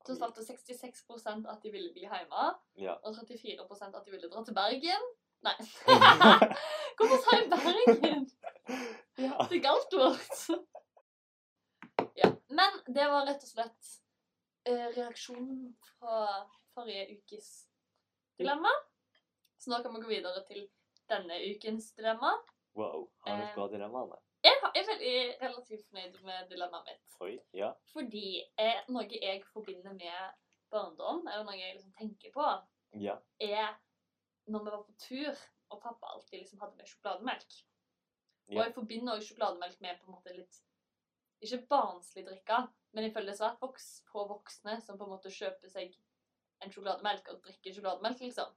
Så 0.06 0.14
svarte 0.16 0.40
66% 0.44 1.46
at 1.52 1.62
de 1.62 1.70
ville 1.74 1.92
bli 1.92 2.06
hjemme, 2.06 2.44
Ja. 2.80 2.94
og 3.04 3.14
34% 3.14 3.96
at 3.96 4.04
de 4.06 4.10
ville 4.14 4.30
dra 4.32 4.44
til 4.44 4.54
Bergen. 4.56 5.08
Nei. 5.44 5.54
Hvorfor 6.96 7.18
sa 7.24 7.36
jeg 7.36 7.50
Bergen? 7.52 8.26
ja. 9.18 9.36
det 9.50 9.58
er 9.58 9.64
galt 9.64 9.94
ord! 9.94 10.20
ja. 12.16 12.30
Men 12.48 12.80
det 12.94 13.06
var 13.12 13.26
rett 13.28 13.44
og 13.44 13.50
slett 13.52 13.90
eh, 14.68 14.88
reaksjonen 14.96 15.74
fra 15.98 16.46
forrige 16.74 17.18
ukes 17.18 17.50
dilemma. 18.40 18.72
Så 19.60 19.70
nå 19.72 19.82
kan 19.84 19.94
vi 19.94 20.00
gå 20.04 20.08
videre 20.14 20.42
til 20.48 20.64
denne 21.10 21.36
ukens 21.52 21.92
dilemma. 21.96 22.32
Wow. 22.76 23.08
Har 23.26 23.36
du 23.36 23.42
Eh. 23.42 23.48
et 23.50 23.54
bra 23.56 23.68
dilemmaene? 23.68 24.16
Jeg 24.44 24.56
er 24.56 24.86
veldig 24.88 25.14
relativt 25.42 25.86
fornøyd 25.90 26.14
med 26.24 26.48
dilemmaet 26.48 26.86
mitt. 26.88 27.16
Oi, 27.20 27.34
ja. 27.54 27.72
Fordi 27.92 28.24
eh, 28.58 28.78
noe 28.88 29.04
jeg 29.10 29.42
forbinder 29.52 29.92
med 29.92 30.36
barndom, 30.72 31.26
eller 31.28 31.44
noe 31.44 31.58
jeg 31.58 31.74
liksom 31.76 31.92
tenker 31.98 32.32
på, 32.32 32.46
Ja. 33.00 33.16
er 33.40 33.74
når 34.50 34.64
vi 34.64 34.70
var 34.70 34.82
på 34.86 34.94
tur, 34.98 35.42
og 35.70 35.82
pappa 35.82 36.06
alltid 36.14 36.40
liksom 36.40 36.60
hadde 36.60 36.76
med 36.76 36.88
sjokolademelk. 36.88 37.58
Og 38.50 38.56
jeg 38.64 38.74
forbinder 38.74 39.12
også 39.14 39.28
sjokolademelk 39.34 39.80
med 39.80 40.00
på 40.00 40.08
en 40.08 40.16
måte 40.16 40.32
litt 40.34 40.56
Ikke 41.40 41.60
barnslig 41.70 42.24
drikke, 42.26 42.56
men 42.92 43.04
jeg 43.04 43.12
føler 43.14 43.30
det 43.30 43.38
svært 43.38 43.60
voks, 43.62 44.02
på 44.12 44.24
voksne 44.28 44.74
som 44.84 44.98
på 44.98 45.06
en 45.06 45.12
måte 45.14 45.30
kjøper 45.32 45.70
seg 45.72 45.94
en 46.60 46.72
sjokolademelk 46.74 47.30
og 47.32 47.38
drikker 47.46 47.72
sjokolademelk, 47.72 48.20
liksom. 48.20 48.50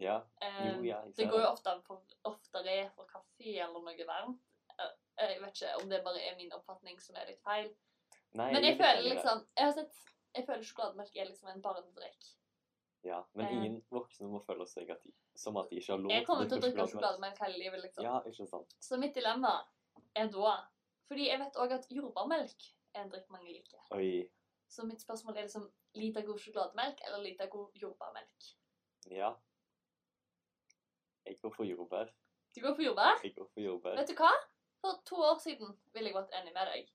Ja. 0.00 0.20
Eh, 0.40 0.70
Jo, 0.76 0.84
ja, 0.86 1.00
det 1.16 1.26
går 1.28 1.42
jo 1.42 1.50
ofte 1.50 1.74
oftere 2.30 2.76
for 2.94 3.04
kaffe 3.10 3.56
eller 3.60 3.82
noe 3.84 4.06
varmt. 4.08 4.49
Jeg 5.20 5.40
vet 5.42 5.56
ikke 5.56 5.76
om 5.82 5.88
det 5.90 6.02
bare 6.04 6.20
er 6.24 6.36
min 6.38 6.52
oppfatning 6.56 7.00
som 7.02 7.16
er 7.20 7.28
litt 7.28 7.40
feil. 7.44 7.70
Nei, 8.38 8.52
Men 8.52 8.62
jeg 8.62 8.76
litt 8.76 8.82
føler 8.82 9.06
liksom 9.08 9.40
Jeg 9.58 9.66
har 9.66 9.72
sett 9.74 9.96
Jeg 10.36 10.46
føler 10.46 10.66
sjokolademelk 10.68 11.16
er 11.16 11.26
liksom 11.26 11.48
en 11.50 11.62
barnedrikk. 11.64 12.28
Ja, 13.02 13.22
men 13.34 13.46
eh, 13.46 13.52
ingen 13.56 13.78
voksne 13.90 14.28
må 14.28 14.42
føle 14.44 14.66
seg 14.68 14.90
at 14.92 15.00
de, 15.02 15.12
som 15.34 15.56
at 15.56 15.70
de 15.70 15.80
ikke 15.80 15.94
har 15.94 16.02
lov 16.02 16.12
Jeg 16.12 16.26
kommer 16.28 16.50
til 16.50 16.60
å 16.60 16.64
drikke 16.64 16.86
sjokolademelk 16.92 17.40
hele 17.46 17.62
livet, 17.62 17.82
liksom. 17.86 18.04
Ja, 18.04 18.18
ikke 18.28 18.46
sant. 18.50 18.76
Så 18.84 18.98
mitt 19.00 19.16
dilemma 19.16 19.54
er 20.14 20.28
da 20.30 20.52
Fordi 21.08 21.30
jeg 21.30 21.40
vet 21.40 21.58
òg 21.64 21.74
at 21.78 21.88
jordbærmelk 21.90 22.68
er 22.94 23.02
en 23.04 23.10
drikk 23.10 23.30
mange 23.32 23.50
liker. 23.50 23.80
Oi. 23.96 24.28
Så 24.70 24.84
mitt 24.86 25.02
spørsmål 25.02 25.36
er 25.36 25.48
liksom 25.48 25.66
lite 25.98 26.22
god 26.26 26.38
sjokolademelk 26.38 27.00
eller 27.06 27.24
lite 27.24 27.48
god 27.50 27.80
jordbærmelk? 27.82 28.50
Ja. 29.10 29.32
Jeg 31.26 31.38
går 31.42 31.54
for 31.56 31.66
jordbær. 31.66 32.12
Du 32.54 32.60
går 32.62 32.74
for 32.74 32.82
jordbær? 32.82 33.20
Jeg 33.24 33.34
går 33.34 33.48
for 33.54 33.60
jordbær. 33.64 33.98
Vet 33.98 34.12
du 34.12 34.18
hva? 34.18 34.30
For 34.80 35.02
to 35.06 35.20
år 35.26 35.38
siden 35.42 35.76
ville 35.94 36.10
jeg 36.10 36.16
vært 36.16 36.34
enig 36.40 36.54
med 36.56 36.72
deg. 36.72 36.90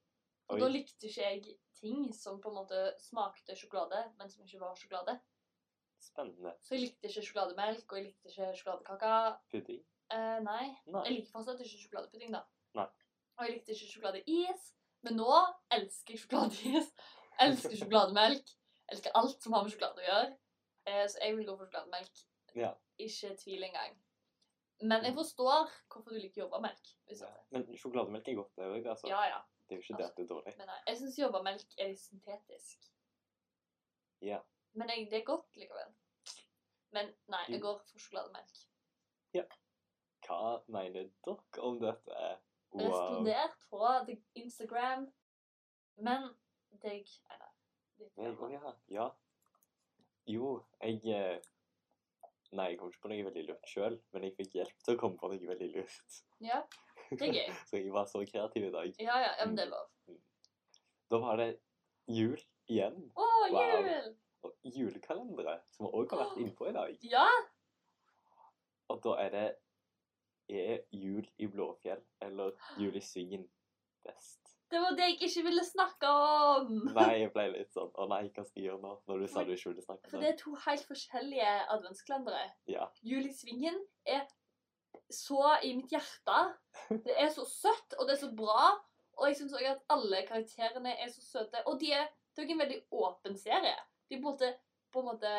Og 0.50 0.58
Oi. 0.58 0.62
da 0.62 0.68
likte 0.70 1.08
ikke 1.10 1.25
jeg 1.25 1.56
ting 1.80 2.12
som 2.13 2.38
på 2.42 2.51
en 2.51 2.60
måte 2.60 2.82
smakte 3.01 3.56
sjokolade, 3.58 4.04
men 4.20 4.30
som 4.30 4.46
ikke 4.46 4.62
var 4.62 4.77
sjokolade. 4.80 5.18
Spennende. 6.01 6.54
Så 6.62 6.75
jeg 6.75 6.86
likte 6.86 7.10
ikke 7.10 7.25
sjokolademelk, 7.25 7.86
og 7.89 7.98
jeg 7.98 8.08
likte 8.10 8.32
ikke 8.32 8.51
sjokoladekake. 8.60 9.15
Pudding? 9.54 9.82
Eh, 10.13 10.38
nei. 10.46 10.68
Nei. 10.86 11.04
Jeg 11.08 11.18
liker 11.18 11.34
fortsatt 11.34 11.63
ikke 11.65 11.82
sjokoladepudding, 11.82 12.36
da. 12.36 12.44
Nei. 12.77 12.88
Og 13.38 13.46
jeg 13.48 13.56
likte 13.56 13.75
ikke 13.75 13.92
sjokoladeis. 13.94 14.70
Men 15.06 15.20
nå 15.22 15.42
elsker 15.77 16.15
jeg 16.15 16.24
sjokoladeis. 16.24 16.94
Elsker 17.46 17.77
sjokolademelk. 17.82 18.54
Elsker 18.94 19.18
alt 19.18 19.44
som 19.44 19.58
har 19.58 19.65
med 19.65 19.74
sjokolade 19.74 20.01
å 20.01 20.08
gjøre. 20.08 20.32
Eh, 20.86 21.06
så 21.10 21.22
jeg 21.22 21.38
vil 21.38 21.50
gå 21.50 21.58
for 21.58 21.68
sjokolademelk. 21.68 22.25
Ja. 22.56 22.72
Ikke 23.01 23.34
tvil 23.42 23.65
engang. 23.68 23.98
Men 24.82 25.05
jeg 25.08 25.13
forstår 25.15 25.70
hvorfor 25.91 26.10
du 26.10 26.20
liker 26.20 26.41
jordbærmelk. 26.41 26.88
ja. 27.10 27.29
Men 27.51 27.77
sjokolademelk 27.77 28.27
er 28.27 28.36
godt, 28.36 28.55
det 28.55 28.65
òg. 28.65 28.88
Altså. 28.94 29.08
Ja, 29.08 29.22
ja. 29.32 29.41
Det 29.65 29.75
er 29.75 29.79
jo 29.79 29.82
ikke 29.82 29.98
det 30.01 30.05
at 30.10 30.17
det 30.17 30.24
er 30.24 30.27
dårlig. 30.27 30.53
Men 30.58 30.67
nei, 30.67 30.79
jeg 30.88 30.98
syns 30.98 31.20
jordbærmelk 31.20 31.77
er 31.77 31.94
syntetisk. 31.98 32.89
Ja. 34.22 34.39
Men 34.74 34.89
jeg, 34.89 35.08
det 35.12 35.22
er 35.22 35.25
godt 35.25 35.55
likevel. 35.58 35.94
Men 36.91 37.13
nei, 37.32 37.44
jeg 37.50 37.62
går 37.62 37.79
for 37.79 38.00
sjokolademelk. 38.00 38.60
Ja. 39.34 39.46
Hva 40.27 40.41
mener 40.67 41.10
dere 41.25 41.63
om 41.70 41.79
dette? 41.79 42.22
Wow. 42.75 42.86
Respondert 42.86 43.58
på 43.70 44.20
Instagram. 44.41 45.08
Men 45.96 46.29
deg 46.84 47.08
Einar. 47.32 48.75
ja. 48.89 49.10
Jo, 50.27 50.63
jeg 50.82 51.01
eh, 51.05 51.41
Nei, 52.55 52.69
jeg 52.71 52.77
kom 52.79 52.91
ikke 52.91 53.01
på 53.03 53.09
noe 53.12 53.25
veldig 53.27 53.41
lurt 53.50 53.67
sjøl, 53.67 53.95
men 54.15 54.24
jeg 54.27 54.35
fikk 54.38 54.53
hjelp 54.59 54.83
til 54.85 54.95
å 54.95 55.00
komme 55.01 55.19
på 55.19 55.29
noe 55.31 55.50
veldig 55.50 55.67
lurt. 55.74 56.19
Ja, 56.45 56.62
det 57.12 57.27
er 57.27 57.33
gøy. 57.35 57.50
Så 57.69 57.79
jeg 57.81 57.91
var 57.95 58.07
så 58.12 58.21
kreativ 58.29 58.67
i 58.69 58.71
dag. 58.74 58.93
Ja, 59.03 59.17
ja, 59.25 59.31
ja, 59.39 59.45
men 59.50 59.57
det 59.59 59.65
er 59.65 59.74
lov. 59.74 59.89
Da 61.12 61.19
var 61.21 61.41
det 61.41 61.50
jul 62.12 62.39
igjen. 62.71 63.01
Å, 63.15 63.27
Wow. 63.53 63.85
jul! 63.85 64.15
Og 64.45 64.53
julekalendere, 64.77 65.59
som 65.74 65.85
vi 65.85 65.91
òg 66.00 66.09
har 66.13 66.21
vært 66.24 66.39
innpå 66.41 66.67
i 66.69 66.74
dag. 66.74 66.95
Ja! 67.05 67.25
Og 68.93 69.00
da 69.03 69.15
er 69.25 69.29
det 69.33 69.45
Er 70.50 70.83
jul 70.93 71.25
i 71.41 71.47
Blåfjell 71.50 72.03
eller 72.21 72.51
Jul 72.77 72.93
i 72.97 73.01
Svingen 73.01 73.47
best? 74.05 74.54
Det 74.72 74.79
var 74.81 74.95
det 74.98 75.05
jeg 75.12 75.17
ikke 75.29 75.43
ville 75.45 75.63
snakke 75.63 76.10
om! 76.10 76.69
Nei, 76.95 77.19
jeg 77.22 77.31
ble 77.36 77.43
litt 77.53 77.74
sånn 77.75 77.91
Å 78.01 78.07
nei, 78.10 78.24
hva 78.34 78.43
skal 78.48 78.62
jeg 78.62 78.69
gjøre 78.72 78.81
nå? 78.81 78.93
Når 79.07 79.19
du 79.22 79.27
sa 79.29 79.43
du 79.45 79.51
ikke 79.53 79.69
ville 79.74 79.84
snakke 79.86 80.01
om 80.01 80.10
det 80.10 80.12
For 80.15 80.24
det. 80.24 80.31
er 80.34 80.39
to 80.41 80.55
helt 80.65 80.88
forskjellige 80.89 81.51
adventskalendere. 81.75 82.41
Ja. 82.74 82.88
Julisvingen 83.05 83.77
er 84.05 84.25
så 85.13 85.43
i 85.63 85.75
mitt 85.77 85.91
hjerte. 85.93 86.39
Det 87.05 87.13
er 87.22 87.29
så 87.36 87.45
søtt, 87.45 87.93
og 88.00 88.07
det 88.07 88.15
er 88.15 88.22
så 88.25 88.31
bra. 88.36 88.72
Og 89.19 89.27
jeg 89.29 89.38
syns 89.38 89.53
òg 89.55 89.67
at 89.75 89.84
alle 89.93 90.24
karakterene 90.27 90.95
er 90.98 91.12
så 91.13 91.22
søte. 91.22 91.62
Og 91.69 91.77
de 91.79 91.91
er, 91.93 92.10
det 92.36 92.41
er 92.43 92.48
jo 92.50 92.55
en 92.57 92.63
veldig 92.65 92.81
åpen 92.91 93.38
serie. 93.38 93.75
De 94.10 94.17
på 94.17 94.24
en 94.24 94.31
måte, 94.34 94.50
på 94.91 95.03
en 95.03 95.10
måte 95.12 95.36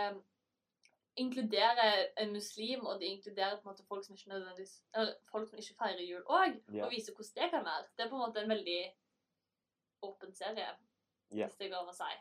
inkluderer 1.16 2.06
en 2.20 2.32
muslim, 2.32 2.84
og 2.86 3.00
de 3.00 3.06
inkluderer 3.06 3.56
på 3.56 3.64
en 3.68 3.72
måte 3.72 3.84
folk 3.88 4.04
som 4.04 4.14
ikke 4.16 4.66
folk 5.32 5.48
som 5.48 5.58
ikke 5.58 5.76
feirer 5.78 6.04
jul 6.04 6.22
òg, 6.28 6.58
Ja. 6.74 6.84
og 6.84 6.90
viser 6.92 7.14
hvordan 7.16 7.42
det 7.42 7.50
kan 7.50 7.64
være. 7.64 7.86
Det 7.96 8.04
er 8.04 8.10
på 8.10 8.16
en 8.16 8.24
måte 8.26 8.42
en 8.42 8.50
veldig 8.52 8.80
åpen 10.02 10.34
serie, 10.34 10.68
yeah. 11.32 11.46
hvis 11.46 11.58
det 11.60 11.70
går 11.72 11.82
an 11.84 11.92
å 11.92 11.96
si. 11.96 12.12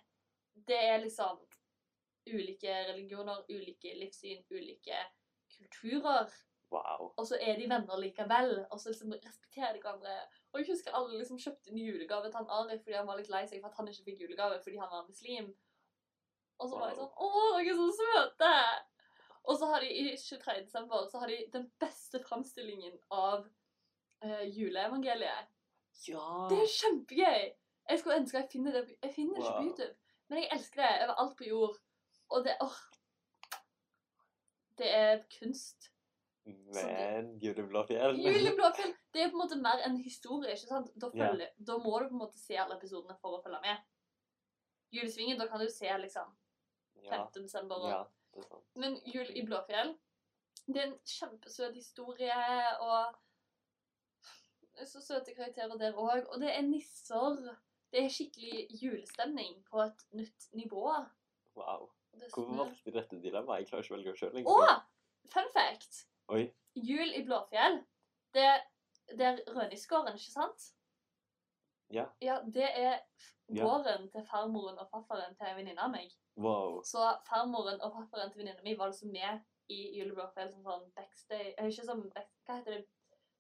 Det 0.69 0.79
er 0.79 1.01
liksom 1.03 1.41
ulike 2.25 2.73
religioner, 2.89 3.43
ulike 3.49 3.93
livssyn, 3.99 4.43
ulike 4.51 5.01
kulturer. 5.57 6.31
Wow. 6.73 7.11
Og 7.15 7.27
så 7.27 7.37
er 7.41 7.59
de 7.59 7.67
venner 7.69 7.99
likevel, 8.01 8.65
og 8.71 8.79
så 8.81 8.89
liksom 8.89 9.13
respekterer 9.13 9.75
de 9.75 9.83
hverandre. 9.83 10.15
Og 10.51 10.59
jeg 10.59 10.71
husker 10.71 10.95
alle 10.97 11.19
liksom 11.19 11.39
kjøpte 11.39 11.71
en 11.71 11.77
julegave 11.79 12.31
til 12.31 12.39
han 12.39 12.49
Arif 12.57 12.81
fordi 12.83 12.97
han 12.97 13.07
var 13.07 13.19
litt 13.19 13.31
lei 13.31 13.45
seg 13.47 13.61
for 13.61 13.69
at 13.69 13.79
han 13.79 13.91
ikke 13.91 14.07
fikk 14.09 14.25
julegave 14.25 14.59
fordi 14.63 14.81
han 14.81 14.91
var 14.91 15.07
muslim. 15.07 15.51
Og 16.59 16.71
så 16.71 16.79
var 16.79 16.91
de 16.91 16.99
sånn 16.99 17.11
Å, 17.11 17.29
dere 17.57 17.73
er 17.73 17.79
så 17.79 17.87
søte! 17.99 18.51
Og 19.45 19.59
så 19.59 19.67
har 19.69 19.83
de 19.83 19.91
i 19.93 20.05
23. 20.17 20.55
desember 20.65 21.05
så 21.11 21.21
har 21.21 21.29
de 21.29 21.43
den 21.53 21.67
beste 21.81 22.21
framstillingen 22.23 22.95
av 23.13 23.45
uh, 24.25 24.45
juleevangeliet. 24.49 25.51
Ja! 26.07 26.47
Det 26.49 26.63
er 26.63 26.73
kjempegøy! 26.79 27.43
Jeg 27.89 27.99
skulle 27.99 28.17
ønske 28.19 28.37
jeg 28.37 28.49
finner 28.51 28.71
det 28.71 28.83
på, 28.87 28.93
Jeg 29.03 29.13
finner 29.15 29.35
det 29.35 29.43
ikke 29.43 29.51
på 29.51 29.57
Wow. 29.63 29.67
YouTube. 29.69 29.95
Men 30.29 30.39
jeg 30.41 30.49
elsker 30.51 30.81
det 30.81 31.03
over 31.03 31.19
alt 31.21 31.35
på 31.37 31.43
jord. 31.49 31.75
Og 32.29 32.43
det 32.45 32.55
åh, 32.61 32.77
Det 34.77 34.89
er 34.95 35.23
kunst. 35.39 35.91
Men 36.45 37.29
Jul 37.41 37.57
i 37.59 37.63
Blåfjell 37.65 38.17
Jul 38.21 38.47
i 38.47 38.55
Blåfjell 38.57 38.91
det 39.13 39.21
er 39.23 39.29
på 39.31 39.37
en 39.37 39.41
måte 39.43 39.55
mer 39.61 39.81
en 39.85 39.97
historie. 39.97 40.51
ikke 40.53 40.67
sant? 40.67 40.91
Da, 41.01 41.09
Ja. 41.13 41.29
følger, 41.31 41.49
da 41.67 41.77
må 41.77 41.99
du 41.99 42.07
på 42.09 42.13
en 42.17 42.21
måte 42.21 42.37
se 42.39 42.57
alle 42.57 42.75
episodene 42.77 43.15
for 43.21 43.37
å 43.37 43.43
følge 43.43 43.61
med. 43.63 43.77
Julesvingen, 44.93 45.39
da 45.39 45.47
kan 45.47 45.59
du 45.59 45.69
se 45.71 45.89
liksom 45.97 46.35
5. 46.95 47.03
Ja. 47.11 47.25
desember. 47.33 47.75
Og, 47.75 47.89
ja, 47.89 48.03
det 48.33 48.43
er 48.43 48.47
sant. 48.49 48.65
Men 48.75 48.97
Jul 49.05 49.31
i 49.35 49.45
Blåfjell 49.45 49.95
det 50.67 50.77
er 50.81 50.87
en 50.89 50.99
kjempesøt 51.05 51.75
historie, 51.75 52.33
og 52.81 53.15
det 54.73 54.81
er 54.81 54.85
så 54.89 55.01
søte 55.01 55.35
karakterer 55.37 55.77
der 55.77 55.93
òg. 55.93 56.25
Og 56.33 56.39
det 56.41 56.49
er 56.57 56.61
nisser. 56.65 57.55
Det 57.95 58.01
er 58.03 58.11
skikkelig 58.11 58.65
julestemning 58.81 59.53
på 59.69 59.79
et 59.85 60.01
nytt 60.19 60.49
nivå. 60.51 60.81
Wow. 61.55 61.85
Hvor 62.11 62.33
Hvorfor 62.33 62.57
valgte 62.57 62.91
du 62.91 62.97
dette 62.97 63.19
dilemmaet? 63.23 63.61
Jeg 63.61 63.67
klarer 63.69 63.85
ikke 63.85 63.93
å 63.93 63.97
velge 63.97 64.15
sjøl 64.19 64.49
Å! 64.51 64.65
Fun 65.31 65.47
fact. 65.53 66.01
Oi. 66.35 66.41
Jul 66.75 67.13
i 67.15 67.21
Blåfjell, 67.23 67.77
det, 68.35 68.49
det 69.15 69.27
er 69.29 69.39
Rønisgården, 69.55 70.19
ikke 70.19 70.33
sant? 70.33 70.65
Ja. 71.93 72.05
Ja, 72.21 72.41
det 72.43 72.67
er 72.67 72.99
Ja. 73.47 73.63
til 74.11 74.25
farmoren 74.27 74.79
og 74.81 74.89
farfaren 74.91 75.35
til 75.37 75.47
en 75.47 75.55
venninne 75.61 75.81
av 75.87 75.91
meg. 75.93 76.11
Wow. 76.35 76.81
Så 76.83 76.99
farmoren 77.29 77.79
og 77.79 77.93
farfaren 77.95 78.31
til 78.33 78.41
venninna 78.43 78.63
mi 78.65 78.75
var 78.75 78.91
altså 78.91 79.07
med 79.07 79.39
i 79.71 79.79
Jul 79.99 80.11
i 80.11 80.15
Blåfjell 80.17 80.51
som 80.51 80.65
sånn 80.67 80.91
backstage 80.97 81.55
Ikke 81.63 81.85
som 81.85 82.03
Hva 82.11 82.57
heter 82.59 82.71
det? 82.75 82.83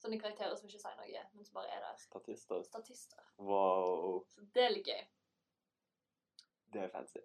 Sånne 0.05 0.19
karakterer 0.21 0.53
som 0.59 0.69
ikke 0.69 0.79
sier 0.83 0.97
noe, 0.99 1.21
men 1.33 1.45
som 1.47 1.55
bare 1.57 1.71
er 1.73 1.81
der. 1.81 1.95
Statister. 1.97 2.61
Statister. 2.67 3.23
Wow. 3.41 4.19
Så 4.29 4.43
det 4.53 4.67
er 4.67 4.73
litt 4.75 4.85
gøy. 4.91 4.99
Det 6.75 6.83
er 6.85 6.91
fancy. 6.93 7.23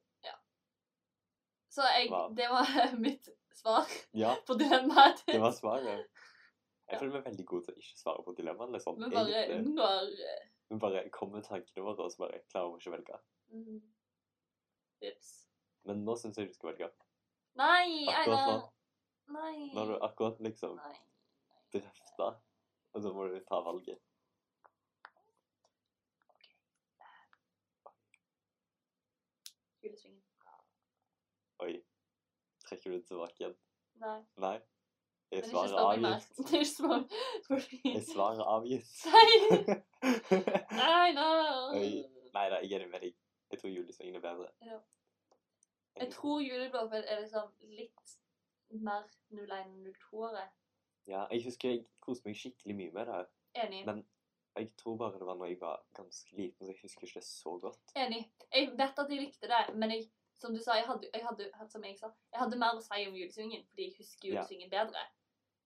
Så 1.71 1.85
jeg, 1.87 2.09
Wow. 2.11 2.33
det 2.35 2.49
var 2.51 2.67
mitt 3.05 3.29
svar 3.55 3.87
Ja, 4.19 4.33
på 4.47 4.57
dilemmaet 4.59 5.21
det 5.29 5.37
var 5.39 5.53
svaret. 5.55 5.85
Ja. 5.87 6.25
Jeg 6.91 6.99
føler 6.99 7.13
vi 7.13 7.19
er 7.21 7.27
veldig 7.29 7.45
gode 7.47 7.63
til 7.69 7.77
å 7.77 7.83
ikke 7.85 8.01
svare 8.01 8.25
på 8.27 8.33
dilemmaene. 8.35 8.73
Liksom. 8.75 8.97
Vi 8.99 9.11
bare 9.15 9.43
unngår 9.55 10.09
Men 10.11 10.75
Vi 10.75 10.79
bare 10.83 11.05
kommer 11.15 11.39
med 11.39 11.47
tankene 11.47 11.85
våre, 11.87 12.03
og 12.09 12.11
så 12.11 12.25
bare 12.25 12.41
klarer 12.51 12.73
vi 12.73 12.81
ikke 12.81 12.91
å 12.91 12.95
velge. 12.97 13.21
mm, 13.55 13.79
Vips. 15.05 15.31
Men 15.87 16.03
nå 16.09 16.17
syns 16.19 16.39
jeg 16.43 16.51
du 16.51 16.57
skal 16.59 16.73
velge. 16.73 16.91
Nei, 17.63 18.09
Akkurat 18.17 18.51
nå. 18.51 18.59
Nei. 19.39 19.71
Når 19.79 19.93
du 19.93 19.97
akkurat 20.09 20.43
liksom 20.43 20.75
drøfta, 21.71 22.33
og 22.93 23.03
så 23.03 23.13
må 23.17 23.27
du 23.33 23.39
ta 23.49 23.61
valget. 23.67 23.99
Julesvingen. 29.83 30.23
Oi. 31.65 31.75
Trekker 32.69 32.91
du 32.91 32.97
det 32.97 33.07
tilbake 33.09 33.35
igjen? 33.41 33.57
Nei. 34.01 34.19
Nei? 34.45 34.57
Er 35.31 35.45
svaret 35.47 35.77
avgitt? 35.79 36.31
Det 36.37 36.55
er 36.55 36.65
ikke 36.65 36.71
spør- 36.71 37.97
Er 37.97 38.05
svaret 38.13 38.45
avgitt? 38.55 38.89
Nei! 39.15 41.11
Nei. 41.21 41.27
Oi. 41.81 41.91
Nei 42.35 42.47
da, 42.53 42.61
jeg 42.63 42.73
er 42.73 42.81
enig 42.81 42.91
med 42.95 43.05
deg. 43.07 43.15
Jeg 43.51 43.59
tror 43.61 43.71
julesvingen 43.75 44.17
er 44.21 44.25
bedre. 44.25 44.49
Ja. 44.67 44.79
Jeg 46.01 46.13
tror 46.15 46.41
juleblåfjell 46.45 47.05
er 47.11 47.21
liksom 47.25 47.51
litt 47.79 48.17
mer 48.87 49.07
01-02-året. 49.35 50.51
Ja, 51.11 51.25
jeg 51.33 51.45
husker 51.45 51.73
jeg 51.73 51.85
koste 52.11 52.29
meg 52.29 52.39
skikkelig 52.39 52.77
mye 52.77 52.93
med 52.99 53.11
det. 53.13 53.21
Enig. 53.65 53.83
Men 53.87 54.03
jeg 54.59 54.73
tror 54.77 54.97
bare 54.99 55.19
det 55.19 55.27
var 55.29 55.39
når 55.39 55.53
jeg 55.53 55.61
var 55.61 55.83
ganske 55.97 56.37
liten, 56.37 56.67
så 56.67 56.73
jeg 56.73 56.81
husker 56.83 57.07
ikke 57.07 57.21
det 57.21 57.27
så 57.29 57.53
godt. 57.63 57.95
Enig. 57.97 58.25
Jeg 58.55 58.73
vet 58.79 58.99
at 59.05 59.13
jeg 59.15 59.23
likte 59.25 59.51
det, 59.51 59.63
men 59.77 59.95
jeg, 59.95 60.09
som 60.41 60.55
du 60.55 60.61
sa, 60.63 60.75
jeg 60.79 60.87
hadde, 60.89 61.11
jeg 61.15 61.25
hadde, 61.27 61.51
som 61.71 61.85
jeg 61.87 61.97
sa, 61.99 62.11
jeg 62.33 62.43
hadde 62.43 62.59
mer 62.59 62.77
å 62.79 62.83
si 62.85 63.07
om 63.09 63.17
julesvingen, 63.19 63.65
fordi 63.71 63.89
jeg 63.89 63.97
husker 63.99 64.35
Ja. 64.35 64.45
bedre. 64.71 65.07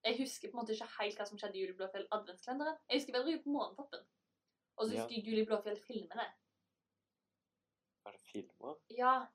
Jeg 0.05 0.19
husker 0.19 0.51
på 0.51 0.59
en 0.59 0.61
måte 0.61 0.75
ikke 0.77 0.91
helt 1.01 1.17
hva 1.19 1.25
som 1.27 1.39
skjedde 1.41 1.57
i 1.57 1.63
juliblåfjell 1.65 2.09
adventskalenderen. 2.13 2.77
Jeg 2.91 3.01
husker 3.01 3.13
bedre 3.17 3.39
på 3.43 3.49
Månetoppen. 3.55 4.03
Og 4.77 4.87
så 4.87 4.93
Ja. 4.93 5.01
husker 5.01 5.15
jeg 5.17 5.25
Jul 5.25 5.39
i 5.39 5.47
Blåfjell-filmene. 5.49 6.27
Var 8.05 8.13
det 8.13 8.21
filmer? 8.21 8.75
Ja, 8.91 9.27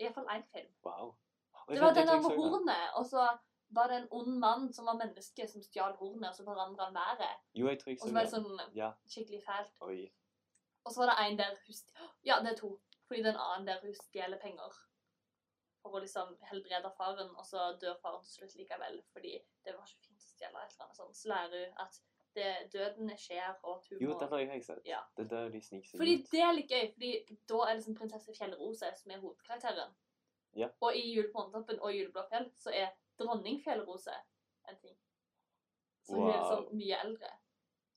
iallfall 0.00 0.26
én 0.36 0.44
film. 0.52 0.70
Wow. 0.84 1.14
Det 1.68 1.80
var 1.80 1.94
den 1.94 2.06
der 2.06 2.20
med 2.20 2.30
jeg 2.30 2.38
hornet, 2.38 2.90
og 2.94 3.06
så 3.06 3.38
var 3.74 3.88
det 3.90 3.96
en 4.02 4.08
ond 4.10 4.38
mann 4.38 4.72
som 4.72 4.86
var 4.86 4.96
menneske, 5.00 5.46
som 5.50 5.62
stjal 5.62 5.96
hornet, 6.00 6.28
og 6.30 6.34
så 6.36 6.44
forandra 6.46 6.84
han 6.90 6.94
været. 6.94 7.36
Jo, 7.54 7.68
jeg 7.68 7.78
tror 7.80 7.90
jeg 7.90 7.98
Og 8.00 8.06
så 8.06 8.08
så 8.08 8.14
var 8.14 8.26
det 8.28 8.32
sånn 8.34 8.76
Ja, 8.76 8.90
skikkelig 9.08 9.42
fælt. 9.46 9.74
oi. 9.80 10.12
Og 10.84 10.92
så 10.92 11.00
var 11.00 11.10
det 11.12 11.16
en 11.26 11.38
der 11.38 11.54
hun 11.66 11.76
Ja, 12.24 12.40
det 12.44 12.52
er 12.52 12.56
to. 12.56 12.72
Fordi 13.06 13.22
det 13.22 13.30
er 13.30 13.36
en 13.38 13.46
annen 13.46 13.66
der 13.68 13.80
hun 13.82 13.94
stjeler 13.94 14.38
penger 14.40 14.72
for 15.82 15.98
å 15.98 16.00
liksom 16.00 16.30
helbrede 16.48 16.90
faren, 16.96 17.30
og 17.36 17.44
så 17.46 17.64
dør 17.80 17.98
faren 18.02 18.22
til 18.24 18.32
slutt 18.38 18.54
likevel, 18.56 19.02
fordi 19.12 19.34
det 19.64 19.74
var 19.76 19.84
ikke 19.84 20.06
fint 20.06 20.22
å 20.22 20.30
stjele 20.32 20.62
et 20.62 20.72
eller 20.72 20.86
annet 20.86 20.96
sånt. 20.96 21.16
Så 21.16 21.28
lærer 21.28 21.66
hun 21.66 21.74
at 21.84 21.98
det, 22.34 22.46
døden 22.72 23.10
skjer, 23.20 23.52
og 23.62 23.76
at 23.76 23.90
hun 23.90 24.00
Jo, 24.00 24.14
den 24.18 24.28
har 24.32 24.38
jeg 24.38 24.64
sett. 24.64 24.80
Ja. 24.88 25.02
Det 25.16 25.28
dør 25.30 25.44
der 25.44 25.52
de 25.54 25.60
sniker 25.60 25.88
seg 25.90 26.00
Fordi 26.00 26.14
ut. 26.22 26.30
det 26.32 26.40
er 26.46 26.56
litt 26.56 26.72
gøy, 26.72 26.86
fordi 26.94 27.10
da 27.52 27.58
er 27.68 27.74
liksom 27.78 27.98
prinsesse 28.00 28.34
Fjellrose 28.38 28.90
som 29.02 29.12
er 29.12 29.20
hovedkarakteren. 29.20 29.92
Ja. 30.56 30.68
Og 30.80 30.96
i 30.96 31.04
Jul 31.14 31.28
på 31.32 31.42
Håndtoppen 31.42 31.80
og 31.82 31.92
Juleblåfjell 31.94 32.48
så 32.56 32.72
er 32.72 32.90
dronning 33.18 33.60
Fjellrose 33.64 34.14
en 34.68 34.78
ting. 34.80 34.96
Så 36.04 36.14
hun 36.14 36.28
er 36.28 36.38
Wow. 36.38 36.60
liksom 36.60 36.76
mye 36.76 37.00
eldre. 37.04 37.30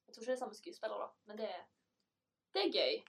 Jeg 0.07 0.13
tror 0.15 0.21
ikke 0.23 0.31
det 0.31 0.35
er 0.37 0.39
samme 0.45 0.55
skuespiller, 0.55 0.97
da, 0.97 1.07
men 1.25 1.37
det 1.37 1.51
det 2.53 2.61
er 2.65 2.71
gøy. 2.71 3.03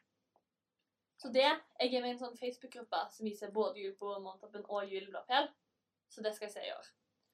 Så 1.18 1.28
det 1.32 1.42
Jeg 1.80 1.94
er 1.94 2.00
med 2.00 2.08
i 2.10 2.12
en 2.12 2.18
sånn 2.18 2.36
Facebook-gruppe 2.38 3.00
som 3.12 3.24
viser 3.26 3.50
både 3.50 3.80
Jul 3.80 3.94
på 3.96 4.18
Månetoppen 4.20 4.64
og 4.68 4.86
Jul 4.90 5.02
i 5.02 5.10
Blåfjell. 5.10 5.48
Så 6.08 6.22
det 6.22 6.34
skal 6.34 6.46
jeg 6.46 6.52
se 6.52 6.60
i 6.66 6.72
år. 6.72 6.86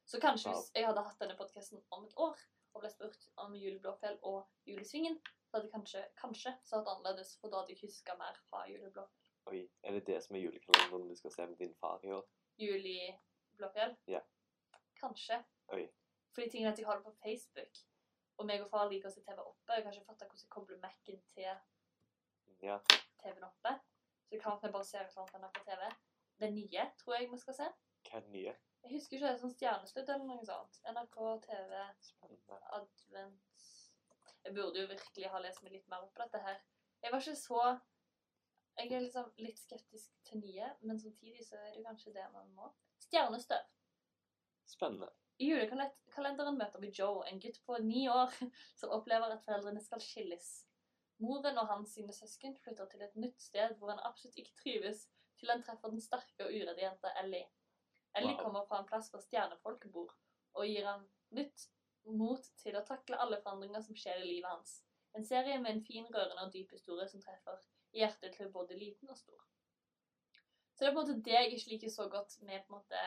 Så 0.06 0.20
kanskje 0.20 0.50
Wow. 0.50 0.60
hvis 0.60 0.70
jeg 0.74 0.86
hadde 0.86 1.02
hatt 1.02 1.18
denne 1.18 1.36
podkasten 1.36 1.82
om 1.90 2.04
et 2.04 2.12
år 2.16 2.36
og 2.74 2.80
ble 2.82 2.90
spurt 2.90 3.28
om 3.36 3.54
Jul 3.54 3.76
i 3.76 3.78
Blåfjell 3.78 4.18
og 4.22 4.46
Julesvingen, 4.66 5.18
så 5.46 5.52
hadde 5.56 5.64
jeg 5.68 5.72
kanskje, 5.72 6.04
kanskje 6.16 6.54
sagt 6.64 6.88
annerledes, 6.88 7.36
for 7.40 7.48
da 7.48 7.56
hadde 7.60 7.72
jeg 7.74 7.80
huska 7.88 8.16
mer 8.18 8.34
fra 8.50 8.64
Jul 8.68 8.84
i 8.86 8.90
Blåfjell. 8.90 9.30
Oi, 9.46 9.68
er 9.84 9.92
det 9.92 10.06
det 10.06 10.22
som 10.24 10.36
er 10.36 10.40
julekalenderen 10.40 11.08
du 11.08 11.14
skal 11.16 11.30
se 11.30 11.46
med 11.46 11.58
din 11.58 11.74
far 11.74 12.00
i 12.04 12.10
år? 12.10 12.24
Jul 12.58 12.86
i 12.86 13.18
Blåfjell? 13.56 13.96
Ja. 14.08 14.20
Kanskje. 15.04 15.38
Oi. 15.76 15.84
Fordi 16.34 16.50
tingen 16.50 16.68
er 16.68 16.72
at 16.72 16.78
jeg 16.80 16.86
har 16.88 16.98
det 16.98 17.04
på 17.04 17.14
Facebook, 17.22 17.80
og 18.38 18.46
meg 18.48 18.62
og 18.64 18.70
far 18.70 18.88
liker 18.90 19.10
å 19.10 19.14
se 19.14 19.22
TV 19.22 19.38
oppe. 19.44 19.76
Jeg 19.76 19.84
har 19.86 19.96
ikke 19.96 20.08
fatta 20.10 20.26
hvordan 20.26 20.44
jeg 20.44 20.52
kobler 20.56 20.80
Mac-en 20.82 21.22
til 21.34 21.44
Ja. 22.64 22.78
TV-en 23.20 23.48
oppe. 23.50 23.74
Så 24.24 24.30
det 24.34 24.40
kan 24.42 24.56
at 24.56 24.62
jeg 24.62 24.72
bare 24.72 24.84
ser 24.84 25.00
et 25.04 25.16
eller 25.16 25.34
annet 25.38 25.58
på 25.58 25.64
TV. 25.68 25.82
Det 26.40 26.52
nye 26.52 26.86
tror 26.98 27.14
jeg 27.14 27.30
vi 27.30 27.38
skal 27.38 27.54
se. 27.58 27.66
Hva 28.08 28.20
er 28.20 28.30
nye? 28.32 28.54
Jeg 28.84 28.92
husker 28.92 29.16
ikke 29.16 29.26
det 29.26 29.32
er 29.32 29.40
sånn 29.40 29.52
Stjerneslutt 29.54 30.10
eller 30.12 30.26
noe 30.28 30.44
sånt. 30.44 30.80
NRK, 30.92 31.18
TV, 31.46 31.82
Spennende. 32.04 32.58
advent 32.78 33.68
Jeg 34.44 34.54
burde 34.56 34.80
jo 34.82 34.88
virkelig 34.90 35.30
ha 35.32 35.38
lest 35.40 35.62
meg 35.64 35.72
litt 35.72 35.86
mer 35.88 36.02
opp 36.04 36.12
på 36.16 36.24
dette 36.24 36.40
her. 36.44 36.58
Jeg 37.02 37.12
var 37.12 37.20
ikke 37.22 37.36
så 37.36 37.62
Jeg 38.76 38.90
er 38.92 39.04
liksom 39.04 39.28
litt 39.38 39.60
skeptisk 39.62 40.10
til 40.26 40.40
nye, 40.42 40.72
men 40.80 40.98
samtidig 40.98 41.44
så 41.46 41.56
er 41.56 41.76
det 41.76 41.84
kanskje 41.86 42.12
det 42.12 42.24
man 42.32 42.48
må. 42.56 42.72
Stjernestøv. 43.04 43.62
Spennende. 44.66 45.10
I 45.42 45.48
julekalenderen 45.50 46.58
møter 46.58 46.80
vi 46.82 46.92
Joe, 46.94 47.24
en 47.26 47.40
gutt 47.42 47.58
på 47.66 47.78
ni 47.82 48.04
år 48.08 48.30
som 48.80 48.94
opplever 48.94 49.34
at 49.34 49.42
foreldrene 49.46 49.82
skal 49.82 50.02
skilles. 50.02 50.52
Moren 51.22 51.58
og 51.58 51.68
hans 51.70 51.94
sine 51.94 52.14
søsken 52.14 52.56
flytter 52.62 52.88
til 52.90 53.02
et 53.06 53.18
nytt 53.18 53.42
sted 53.42 53.76
hvor 53.78 53.92
han 53.92 54.02
absolutt 54.06 54.38
ikke 54.38 54.56
trives, 54.62 55.04
til 55.38 55.50
han 55.50 55.62
treffer 55.66 55.90
den 55.90 56.02
sterke 56.02 56.46
og 56.46 56.54
uredde 56.54 56.82
jenta 56.82 57.12
Ellie. 57.22 57.46
Ellie 58.14 58.34
Wow. 58.34 58.42
kommer 58.42 58.66
fra 58.68 58.80
en 58.80 58.86
plass 58.86 59.10
hvor 59.10 59.22
stjernefolket 59.22 59.92
bor, 59.92 60.12
og 60.54 60.66
gir 60.70 60.86
ham 60.86 61.06
nytt 61.34 61.68
mot 62.04 62.50
til 62.62 62.76
å 62.78 62.84
takle 62.86 63.18
alle 63.18 63.40
forandringer 63.42 63.82
som 63.82 63.96
skjer 63.98 64.22
i 64.22 64.28
livet 64.28 64.50
hans. 64.50 64.76
En 65.18 65.26
serie 65.26 65.58
med 65.62 65.70
en 65.72 65.84
fin, 65.86 66.06
rørende 66.14 66.46
og 66.46 66.52
dyp 66.54 66.74
historie 66.74 67.08
som 67.10 67.22
treffer 67.22 67.58
hjertet 67.94 68.34
til 68.36 68.50
både 68.54 68.78
liten 68.78 69.10
og 69.10 69.18
stor. 69.18 69.42
Så 70.74 70.82
det 70.82 70.88
er 70.88 70.94
på 70.94 71.02
en 71.02 71.06
måte 71.06 71.22
det 71.26 71.36
jeg 71.36 71.52
ikke 71.54 71.70
liker 71.72 71.94
så 71.94 72.08
godt 72.10 72.34
med 72.42 72.64
på 72.66 72.74
en 72.74 72.78
måte 72.80 73.02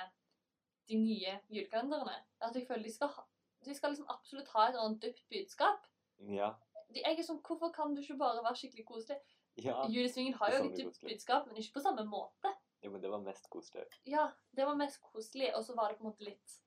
de 0.87 0.97
nye 1.01 1.33
julekalenderne. 1.49 2.15
At 2.41 2.55
jeg 2.55 2.67
føler 2.67 2.83
de 2.87 2.93
skal, 2.93 3.07
ha, 3.15 3.23
de 3.65 3.75
skal 3.75 3.91
liksom 3.93 4.07
absolutt 4.13 4.47
ha 4.53 4.67
et 4.67 4.73
eller 4.75 4.85
annet 4.85 5.01
dypt 5.03 5.25
budskap. 5.33 5.87
Ja. 6.33 6.53
De, 6.93 7.01
jeg 7.03 7.17
er 7.19 7.23
sånn, 7.27 7.41
Hvorfor 7.43 7.71
kan 7.75 7.93
du 7.95 8.01
ikke 8.01 8.17
bare 8.21 8.43
være 8.45 8.55
skikkelig 8.61 8.85
koselig? 8.87 9.17
Ja. 9.57 9.81
Julesvingen 9.89 10.37
har 10.37 10.53
jo 10.53 10.63
et 10.69 10.77
dypt 10.77 11.01
budskap, 11.01 11.47
men 11.49 11.57
ikke 11.57 11.79
på 11.79 11.83
samme 11.83 12.05
måte. 12.05 12.51
ja, 12.83 12.89
men 12.93 13.01
det 13.01 13.09
var 13.09 13.19
mest 13.25 13.49
koselig. 13.49 13.87
Ja, 14.05 14.27
det 14.55 14.65
var 14.69 14.75
mest 14.77 15.01
koselig, 15.01 15.49
og 15.57 15.63
så 15.65 15.73
var 15.75 15.89
det 15.89 15.97
på 15.97 16.05
en 16.05 16.11
måte 16.11 16.27
litt 16.27 16.57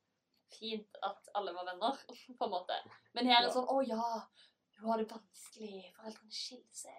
fint 0.51 0.97
at 1.07 1.29
alle 1.39 1.53
var 1.55 1.69
venner, 1.71 2.01
på 2.39 2.45
en 2.49 2.51
måte. 2.51 2.77
Men 3.15 3.27
her 3.31 3.39
er 3.39 3.47
det 3.47 3.53
Ja. 3.53 3.55
sånn 3.61 3.71
Å 3.71 3.79
ja, 3.87 4.27
hun 4.81 4.91
har 4.91 4.99
det 4.99 5.07
vanskelig, 5.13 5.85
foreldrene 5.97 6.35
skiller 6.35 6.75
seg, 6.75 6.99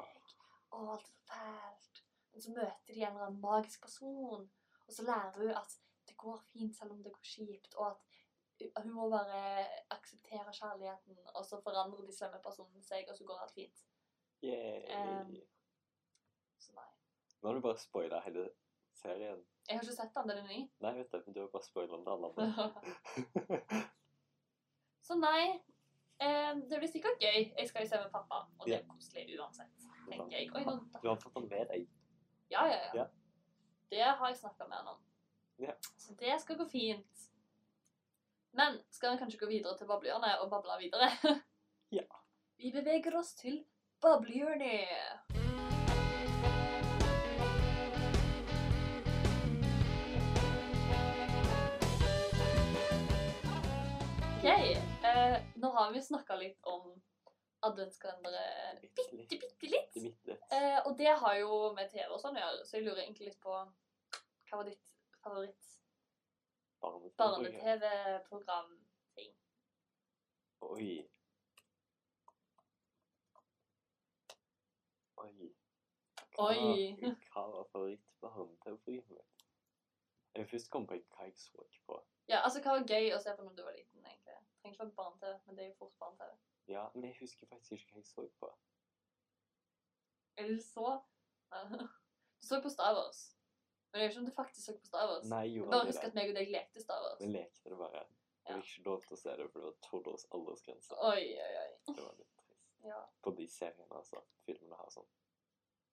å, 0.71 0.95
alt 0.95 1.03
er 1.03 1.11
så 1.11 1.27
fælt. 1.27 2.01
Men 2.31 2.41
så 2.45 2.51
møter 2.55 2.93
de 2.95 3.01
en 3.03 3.11
eller 3.11 3.25
annen 3.27 3.41
magisk 3.43 3.81
person, 3.83 4.45
og 4.87 4.93
så 4.95 5.03
lærer 5.03 5.35
hun 5.41 5.51
at 5.59 5.75
det 6.07 6.17
går 6.17 6.37
fint 6.53 6.75
selv 6.77 6.91
om 6.95 7.03
det 7.03 7.11
går 7.13 7.23
kjipt, 7.33 7.75
og 7.75 7.87
at 8.75 8.83
hun 8.83 8.93
må 8.93 9.07
bare 9.09 9.65
akseptere 9.89 10.53
kjærligheten, 10.53 11.17
og 11.35 11.45
så 11.45 11.57
forandrer 11.65 12.05
de 12.05 12.13
slemme 12.13 12.41
personene 12.45 12.83
seg, 12.85 13.07
og 13.09 13.17
så 13.17 13.25
går 13.25 13.39
alt 13.41 13.53
fint. 13.55 13.85
Um, 14.43 15.35
Så 16.61 16.73
nei. 16.77 16.87
Nå 17.41 17.47
har 17.49 17.57
du 17.57 17.61
bare 17.65 17.77
spoila 17.81 18.19
hele 18.25 18.47
serien. 18.97 19.41
Jeg 19.69 19.77
har 19.77 19.83
ikke 19.85 19.95
sett 19.95 20.13
den, 20.15 20.29
den 20.29 20.37
er 20.43 20.47
ny. 20.49 20.59
Nei, 20.81 20.91
vet 20.97 21.11
du, 21.13 21.19
men 21.25 21.33
du 21.35 21.39
har 21.41 21.49
bare 21.53 21.65
spoila 21.65 21.97
den 21.97 22.07
alle. 22.13 22.29
Så 25.07 25.17
nei, 25.17 25.45
eh, 26.21 26.51
det 26.69 26.77
blir 26.81 26.89
sikkert 26.91 27.17
gøy. 27.21 27.39
Jeg 27.57 27.69
skal 27.69 27.85
jo 27.85 27.89
se 27.89 28.01
med 28.03 28.11
pappa, 28.13 28.43
og 28.59 28.67
det 28.69 28.77
er 28.77 28.85
koselig 28.89 29.25
uansett, 29.41 29.87
tenker 30.09 30.35
jeg. 30.37 30.51
Oi, 30.55 30.63
nå, 30.67 30.75
Du 31.01 31.07
har 31.09 31.17
fått 31.21 31.37
den 31.39 31.47
med 31.49 31.71
deg. 31.73 31.87
ja, 32.53 32.65
ja, 32.69 32.77
ja. 32.85 32.91
Ja. 33.01 33.07
Det 33.91 34.03
har 34.05 34.27
jeg 34.29 34.37
snakket 34.37 34.69
med 34.69 34.77
han 34.77 34.87
om. 34.93 35.01
Ja. 35.55 35.73
Så 35.97 36.13
det 36.19 36.41
skal 36.41 36.57
gå 36.57 36.65
fint. 36.65 37.27
Men 38.51 38.79
skal 38.89 39.11
vi 39.11 39.17
kanskje 39.17 39.39
gå 39.39 39.47
videre 39.47 39.77
til 39.77 39.87
bablehjørnet 39.87 40.39
og 40.43 40.49
bable 40.51 40.79
videre? 40.79 41.11
Ja. 41.91 42.05
Vi 42.55 42.69
beveger 42.71 43.17
oss 43.19 43.33
til 43.35 43.65
bablehjørnet. 43.99 45.41
Ok, 54.41 54.47
eh, 55.03 55.35
nå 55.55 55.71
har 55.75 55.91
vi 55.91 56.01
snakket 56.01 56.39
litt 56.39 56.63
om 56.63 56.93
adventskalendere 57.61 58.79
Bitte. 58.81 59.03
Bitte 59.29 59.69
litt. 59.69 59.97
Eh, 60.51 60.79
og 60.85 60.95
det 60.97 61.11
har 61.11 61.35
jo 61.37 61.59
med 61.75 61.91
TV 61.91 62.07
og 62.07 62.23
sånn 62.23 62.39
å 62.39 62.45
gjøre, 62.45 62.63
så 62.65 62.79
jeg 62.79 62.87
lurer 62.87 63.03
egentlig 63.03 63.29
litt 63.29 63.43
på 63.43 63.53
hva 63.53 64.57
var 64.57 64.65
ditt 64.65 64.90
favoritt 65.23 65.63
Barne-TV. 66.81 67.17
barne-TV-program-ting? 67.17 69.33
Oi. 70.61 71.09
Oi. 75.17 75.53
Oi. 76.37 76.95
Hva 77.33 77.41
var 77.53 77.63
favoritt-barne-TV-programmet? 77.71 79.25
Jeg 80.35 80.47
først 80.49 80.69
kom 80.71 80.87
på 80.87 80.93
hva 80.95 81.23
jeg 81.27 81.33
så 81.37 81.65
på. 81.85 81.97
Ja, 82.31 82.37
altså 82.45 82.59
hva 82.63 82.69
var 82.77 82.85
gøy 82.87 83.11
å 83.13 83.19
se 83.21 83.33
på 83.35 83.43
når 83.45 83.55
du 83.57 83.63
var 83.67 83.75
liten, 83.75 84.05
egentlig? 84.05 84.37
Trenger 84.61 84.73
ikke 84.73 84.83
være 84.85 84.95
barne-TV, 85.01 85.33
men 85.45 85.53
det 85.57 85.63
er 85.63 85.69
jo 85.69 85.75
fort 85.83 85.95
barne-TV. 85.99 86.31
Ja, 86.71 86.83
men 86.95 87.03
jeg 87.09 87.15
husker 87.19 87.45
faktisk 87.51 87.71
ikke 87.77 87.89
hva 87.91 87.97
jeg 88.01 88.07
så 88.09 88.21
på. 88.39 88.47
Er 90.37 90.45
det 90.53 90.61
så? 90.65 90.89
Du 92.41 92.45
så 92.47 92.57
på 92.61 92.69
Star 92.73 92.93
Wars. 92.97 93.19
Men 93.91 94.01
jeg 94.01 94.07
vet 94.07 94.13
ikke 94.15 94.21
om 94.23 94.25
du 94.29 94.35
faktisk 94.35 94.65
så 94.65 94.73
på 94.79 94.85
Star 94.87 95.07
Wars. 95.09 95.25
Nei, 95.29 95.41
jeg 95.47 95.55
Jeg 95.61 95.69
bare 95.71 95.87
husker 95.89 96.07
at 96.07 96.15
meg 96.17 96.29
og 96.31 96.35
deg 96.39 96.51
lekte 96.53 96.81
Star 96.83 97.01
Wars. 97.03 97.19
Vi 97.21 97.27
lekte 97.33 97.69
det 97.73 97.77
bare. 97.79 98.03
Jeg 98.47 98.57
fikk 98.61 98.69
ikke 98.71 98.85
lov 98.89 99.01
til 99.05 99.15
å 99.15 99.19
se 99.21 99.33
det, 99.37 99.47
for 99.51 99.59
det 99.59 99.67
var 99.67 99.75
tolv 99.87 100.07
års 100.13 100.25
aldersgrense. 100.37 100.95
Oi, 101.09 101.25
oi, 101.47 101.51
oi. 101.63 101.67
Det 101.91 101.97
var 102.05 102.15
litt 102.17 102.31
trist. 102.41 102.71
Ja. 102.87 103.01
På 103.21 103.33
de 103.37 103.47
seriene, 103.51 103.87
altså. 103.99 104.23
Filmene 104.47 104.79
her 104.79 104.89
sånn. 104.95 105.09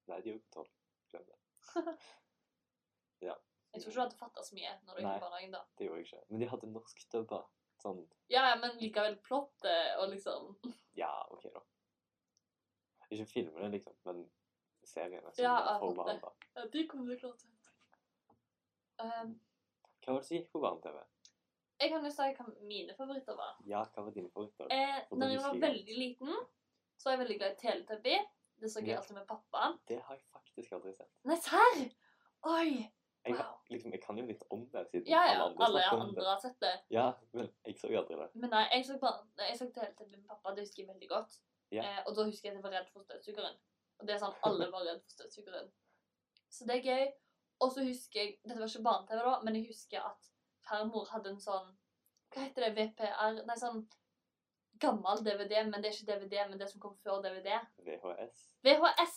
Nei, 0.09 0.21
de 0.25 0.31
er 0.31 0.33
jo 0.37 0.41
ikke 0.41 0.55
tolv. 0.57 0.71
Glem 1.13 1.27
det. 1.29 1.39
ja. 3.29 3.37
Jeg 3.75 3.83
tror 3.83 3.91
ikke 3.91 3.99
du 3.99 4.03
hadde 4.07 4.17
fattet 4.23 4.47
så 4.49 4.57
mye 4.57 4.71
når 4.87 4.95
du 4.95 5.01
gikk 5.03 5.11
i 5.19 5.23
barnehagen 5.27 5.53
da. 5.59 5.65
Det 5.77 5.89
gjorde 5.89 5.99
jeg 6.01 6.07
ikke. 6.09 6.23
Men 6.31 6.41
de 6.45 6.49
hadde 6.55 6.71
norsk 6.73 7.03
dubba. 7.13 7.43
Sånn 7.83 8.01
Ja, 8.33 8.41
ja, 8.51 8.55
men 8.59 8.79
likevel 8.81 9.19
plottet 9.23 9.99
og 10.03 10.09
liksom 10.15 10.49
Ja, 11.03 11.13
OK, 11.31 11.45
da. 11.55 11.61
Ikke 13.09 13.27
filmene, 13.29 13.69
liksom, 13.73 13.95
men 14.09 14.25
seriene 14.89 15.31
som 15.33 15.45
Ja, 15.45 15.53
jeg 15.59 15.81
fattar. 15.85 15.95
barn. 16.01 16.19
da. 16.25 16.33
Ja, 16.57 16.65
de 16.73 16.87
kommer 16.89 17.13
du 17.13 17.21
klart 17.21 17.39
til. 17.45 17.53
Um, 19.01 19.41
Hva 20.05 20.13
var 20.15 20.21
det 20.21 20.27
som 20.27 20.37
gikk 20.37 20.51
på 20.53 20.61
barne-TV? 20.63 20.99
jeg 21.81 21.91
kan 21.93 22.03
jo 22.05 22.11
si 22.11 22.23
hva 22.35 22.45
mine 22.67 22.95
favoritter 22.99 23.37
var. 23.39 23.53
Ja, 23.65 23.85
hva 23.95 24.03
var 24.03 24.11
dine 24.11 24.31
favoritter? 24.35 24.67
Eh, 24.75 25.05
når 25.15 25.29
jeg 25.31 25.43
var 25.45 25.55
veldig 25.63 25.95
liten, 25.99 26.33
så 26.99 27.07
var 27.07 27.13
jeg 27.15 27.21
veldig 27.21 27.37
glad 27.39 27.53
i 27.53 27.59
Teletubby. 27.61 28.17
Det 28.59 28.71
så 28.73 28.81
jeg 28.81 28.89
Ja. 28.89 28.97
alltid 28.99 29.15
med 29.15 29.27
pappa. 29.29 29.79
Det 29.87 30.01
har 30.03 30.15
jeg 30.17 30.25
faktisk 30.33 30.73
aldri 30.73 30.95
sett. 30.97 31.11
Nei, 31.25 31.37
serr! 31.37 31.85
Oi! 32.43 32.91
Jeg, 33.25 33.35
Wow. 33.35 33.37
har- 33.43 33.61
liksom, 33.71 33.93
jeg 33.93 34.03
kan 34.03 34.17
jo 34.19 34.25
litt 34.27 34.43
om 34.51 34.67
det, 34.71 34.87
siden 34.91 35.07
Ja, 35.07 35.23
ja, 35.25 35.31
alle 35.35 35.45
andre 35.45 35.65
alle 35.67 35.81
snakker 35.81 36.01
andre 36.09 36.25
har 36.25 36.41
sett 36.41 36.61
det. 36.61 36.75
Ja, 36.91 37.13
men 37.33 37.49
jeg 37.67 37.75
så 37.79 37.89
jo 37.93 37.99
aldri 38.03 38.17
det. 38.17 38.35
Men 38.35 38.51
nei, 38.51 38.65
jeg 38.73 38.85
så, 38.87 38.99
bare, 38.99 39.27
jeg 39.39 39.59
så 39.59 39.71
Teletubby 39.73 40.17
med 40.17 40.27
pappa, 40.27 40.51
det 40.55 40.61
husker 40.67 40.83
jeg 40.83 40.89
veldig 40.89 41.09
godt. 41.09 41.39
Ja. 41.71 41.83
Eh, 41.83 42.03
og 42.07 42.17
da 42.17 42.25
husker 42.25 42.49
jeg 42.49 42.57
at 42.57 42.63
jeg 42.63 42.71
var 42.73 42.79
redd 42.81 42.89
for 42.91 43.03
støvsugeren. 43.03 43.57
Og 44.01 44.07
det 44.07 44.15
er 44.15 44.19
sånn, 44.19 44.35
alle 44.43 44.71
var 44.73 44.81
redd 44.85 45.03
for 45.03 45.11
støvsugeren. 45.11 45.71
Så 46.51 46.67
det 46.67 46.77
er 46.77 46.83
gøy. 46.91 47.13
Og 47.61 47.73
så 47.73 47.83
husker 47.85 48.21
jeg, 48.21 48.35
dette 48.45 48.61
var 48.61 48.69
ikke 48.71 48.83
barne-TV 48.87 49.23
da, 49.25 49.41
men 49.45 49.57
jeg 49.59 49.67
husker 49.71 50.05
at 50.07 50.29
farmor 50.69 51.09
hadde 51.11 51.31
en 51.33 51.41
sånn, 51.43 51.73
hva 52.35 52.45
heter 52.45 52.67
det, 52.69 52.75
VPR? 52.77 53.41
Nei, 53.49 53.57
sånn 53.59 53.81
gammel 54.79 55.23
DVD, 55.27 55.65
men 55.67 55.83
det 55.83 55.91
er 55.91 55.97
ikke 55.97 56.13
DVD, 56.13 56.45
men 56.49 56.59
det 56.61 56.69
som 56.71 56.81
kom 56.81 56.95
før 57.03 57.23
DVD. 57.25 57.57
VHS. 57.83 58.45
VHS! 58.63 59.17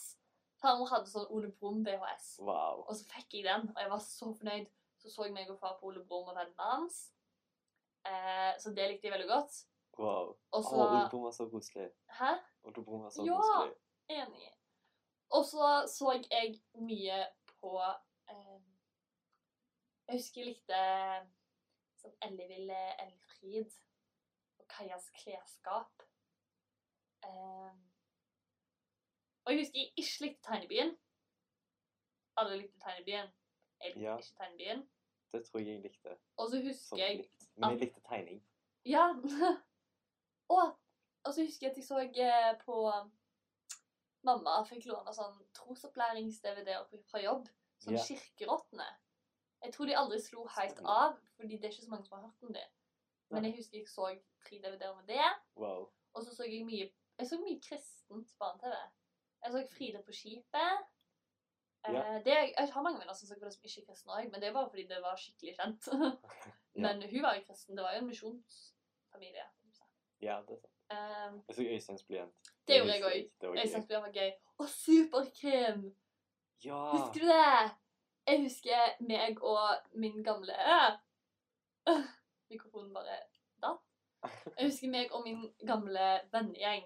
Farmor 0.62 0.90
hadde 0.90 1.10
sånn 1.10 1.26
Ole 1.34 1.50
Brumm 1.58 1.84
VHS. 1.86 2.36
Wow. 2.46 2.84
Og 2.88 2.96
så 2.98 3.06
fikk 3.10 3.34
jeg 3.40 3.46
den, 3.50 3.70
og 3.76 3.82
jeg 3.82 3.90
var 3.94 4.02
så 4.06 4.32
fornøyd. 4.38 4.68
Så 5.02 5.10
så 5.10 5.26
jeg 5.26 5.34
meg 5.34 5.50
og 5.50 5.58
far 5.58 5.78
på 5.80 5.90
Ole 5.90 6.04
Brumm 6.06 6.30
og 6.30 6.36
vennene 6.38 6.68
hans. 6.72 7.00
Eh, 8.06 8.52
så 8.62 8.74
det 8.74 8.88
likte 8.92 9.08
jeg 9.10 9.14
veldig 9.16 9.30
godt. 9.30 9.60
wow. 9.98 10.36
Og 10.54 10.64
så 10.66 10.76
Ole 10.82 11.04
Brumm 11.10 11.24
var 11.28 11.32
så 11.38 11.48
koselig. 11.50 11.90
Hæ? 12.20 12.32
Ole 12.64 12.84
Brumm 12.86 13.04
var 13.04 13.10
så 13.14 13.26
Ja. 13.26 13.38
koselig. 13.38 13.76
Enig. 14.10 14.50
Og 15.32 15.46
så 15.46 15.68
så 15.88 16.12
jeg 16.32 16.62
mye 16.74 17.26
på 17.62 17.78
Jeg 20.08 20.18
husker 20.20 20.42
jeg 20.42 20.50
likte 20.52 20.80
sånn 22.02 22.16
Elleville 22.26 22.80
Elfrid 23.04 23.76
og 24.60 24.66
Kajas 24.74 25.10
klesskap. 25.22 26.04
Eh, 27.28 27.76
og 29.46 29.54
jeg 29.54 29.62
husker 29.62 29.80
jeg 29.80 29.94
ikke 30.04 30.26
likte 30.26 30.48
Tegnebyen. 30.50 30.96
Alle 32.42 32.58
likte 32.64 32.80
Tegnebyen. 32.84 33.32
Jeg 33.82 33.94
likte 33.96 34.04
Ja. 34.08 34.18
ikke 34.18 34.36
Tegnebyen. 34.42 34.84
Det 35.34 35.46
tror 35.48 35.60
jeg 35.62 35.68
jeg 35.68 35.82
likte. 35.86 36.18
Og 36.38 36.50
så 36.52 36.60
husker 36.62 36.88
Sånn 36.96 37.00
jeg 37.00 37.18
litt. 37.22 37.48
Men 37.56 37.70
jeg 37.78 37.80
likte 37.86 38.02
tegning. 38.10 38.42
Ja. 38.86 39.06
og, 40.56 40.74
og 41.24 41.34
så 41.34 41.46
husker 41.46 41.68
jeg 41.68 41.72
at 41.72 41.78
jeg 41.78 41.86
så 41.88 42.02
eh, 42.04 42.58
på 42.66 42.78
Mamma 44.28 44.60
fikk 44.70 44.86
låne 44.86 45.14
sånn 45.16 45.40
trosopplærings-DVD-er 45.58 46.84
fra 47.10 47.22
jobb. 47.24 47.48
Sånn 47.82 47.96
Ja. 47.98 48.04
Kirkerottene. 48.06 48.90
Jeg 49.64 49.74
tror 49.74 49.86
de 49.86 49.98
aldri 49.98 50.20
slo 50.20 50.46
helt 50.58 50.80
av, 50.86 51.18
fordi 51.38 51.58
det 51.58 51.68
er 51.68 51.74
ikke 51.76 51.86
så 51.86 51.94
mange 51.94 52.06
som 52.06 52.18
har 52.18 52.28
hørt 52.28 52.48
om 52.48 52.54
det. 52.54 52.68
Men 53.32 53.46
jeg 53.46 53.56
husker 53.58 53.78
jeg 53.78 53.88
så 53.88 54.08
tre 54.44 54.58
DVD-er 54.64 54.96
med 54.96 55.08
det. 55.08 55.28
Wow. 55.56 55.92
Og 56.14 56.24
så 56.26 56.36
så 56.36 56.44
jeg 56.44 56.66
mye 56.66 56.90
Jeg 57.20 57.28
så 57.28 57.38
mye 57.38 57.60
kristent 57.68 58.34
barne-TV. 58.40 58.74
Jeg 59.44 59.52
så 59.52 59.68
Fride 59.76 60.02
på 60.06 60.12
skipet. 60.12 60.88
Yeah. 61.90 62.26
Det, 62.26 62.34
jeg 62.34 62.70
har 62.74 62.82
mange 62.82 63.00
venner 63.00 63.14
som 63.14 63.28
så 63.28 63.36
på 63.40 63.46
det 63.46 63.54
som 63.54 63.64
ikke 63.66 63.82
er 63.82 63.86
kristne 63.90 64.14
òg, 64.14 64.28
men 64.32 64.42
det 64.42 64.50
er 64.50 64.54
bare 64.54 64.70
fordi 64.70 64.84
det 64.90 65.00
var 65.02 65.18
skikkelig 65.18 65.56
kjent. 65.58 65.88
Men 66.84 67.02
hun 67.02 67.24
var 67.26 67.36
jo 67.36 67.42
kristen. 67.48 67.76
Det 67.78 67.84
var 67.84 67.96
jo 67.96 68.00
en 68.00 68.08
misjonsfamilie. 68.08 69.48
Ja, 70.22 70.38
det 70.48 70.56
er 70.56 70.62
sant. 70.62 70.78
Um, 70.92 71.42
Jeg 71.48 71.56
så 71.56 71.64
Øysteins 71.64 72.04
blyant. 72.04 72.52
det 72.68 72.78
gjorde 72.78 72.94
jeg 72.94 73.04
òg. 73.04 73.58
Øysteins 73.64 73.88
det 73.88 74.02
var 74.02 74.12
gøy. 74.12 74.32
Og 74.58 74.70
Superkrim! 74.70 75.82
Ja! 76.66 76.80
Husker 76.94 77.20
du 77.20 77.28
det? 77.28 77.81
Jeg 78.32 78.42
husker 78.42 79.04
meg 79.04 79.42
og 79.44 79.60
min 79.94 80.24
gamle 80.24 80.54
øh, 80.72 80.94
Mikrofonen 82.50 82.94
bare 82.94 83.18
datt. 83.64 83.82
Jeg 84.58 84.70
husker 84.70 84.90
meg 84.90 85.12
og 85.12 85.24
min 85.26 85.42
gamle 85.68 86.06
vennegjeng. 86.32 86.86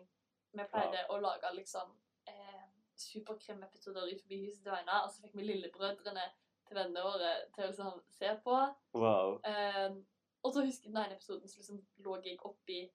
Vi 0.55 0.65
pleide 0.71 1.03
å 1.13 1.19
lage 1.21 1.51
liksom 1.53 1.91
eh, 2.31 2.65
superkremepisoder 2.97 4.07
utenfor 4.07 4.41
huset 4.41 4.63
til 4.63 4.73
Veina, 4.73 5.03
og 5.03 5.11
så 5.11 5.21
fikk 5.21 5.37
vi 5.37 5.45
lillebrødrene 5.51 6.25
til 6.65 6.79
vennene 6.79 7.05
våre 7.05 7.31
til 7.53 7.67
å 7.67 7.69
liksom 7.69 8.01
se 8.17 8.33
på. 8.47 8.59
Wow. 8.97 9.37
Eh, 9.45 9.99
og 10.41 10.53
så 10.53 10.65
husker 10.65 10.89
jeg 10.89 10.95
den 10.95 11.03
ene 11.03 11.19
episoden 11.19 11.49
så 11.49 11.61
liksom 11.61 11.81
lå 12.07 12.17
jeg 12.25 12.39
oppi 12.41 12.85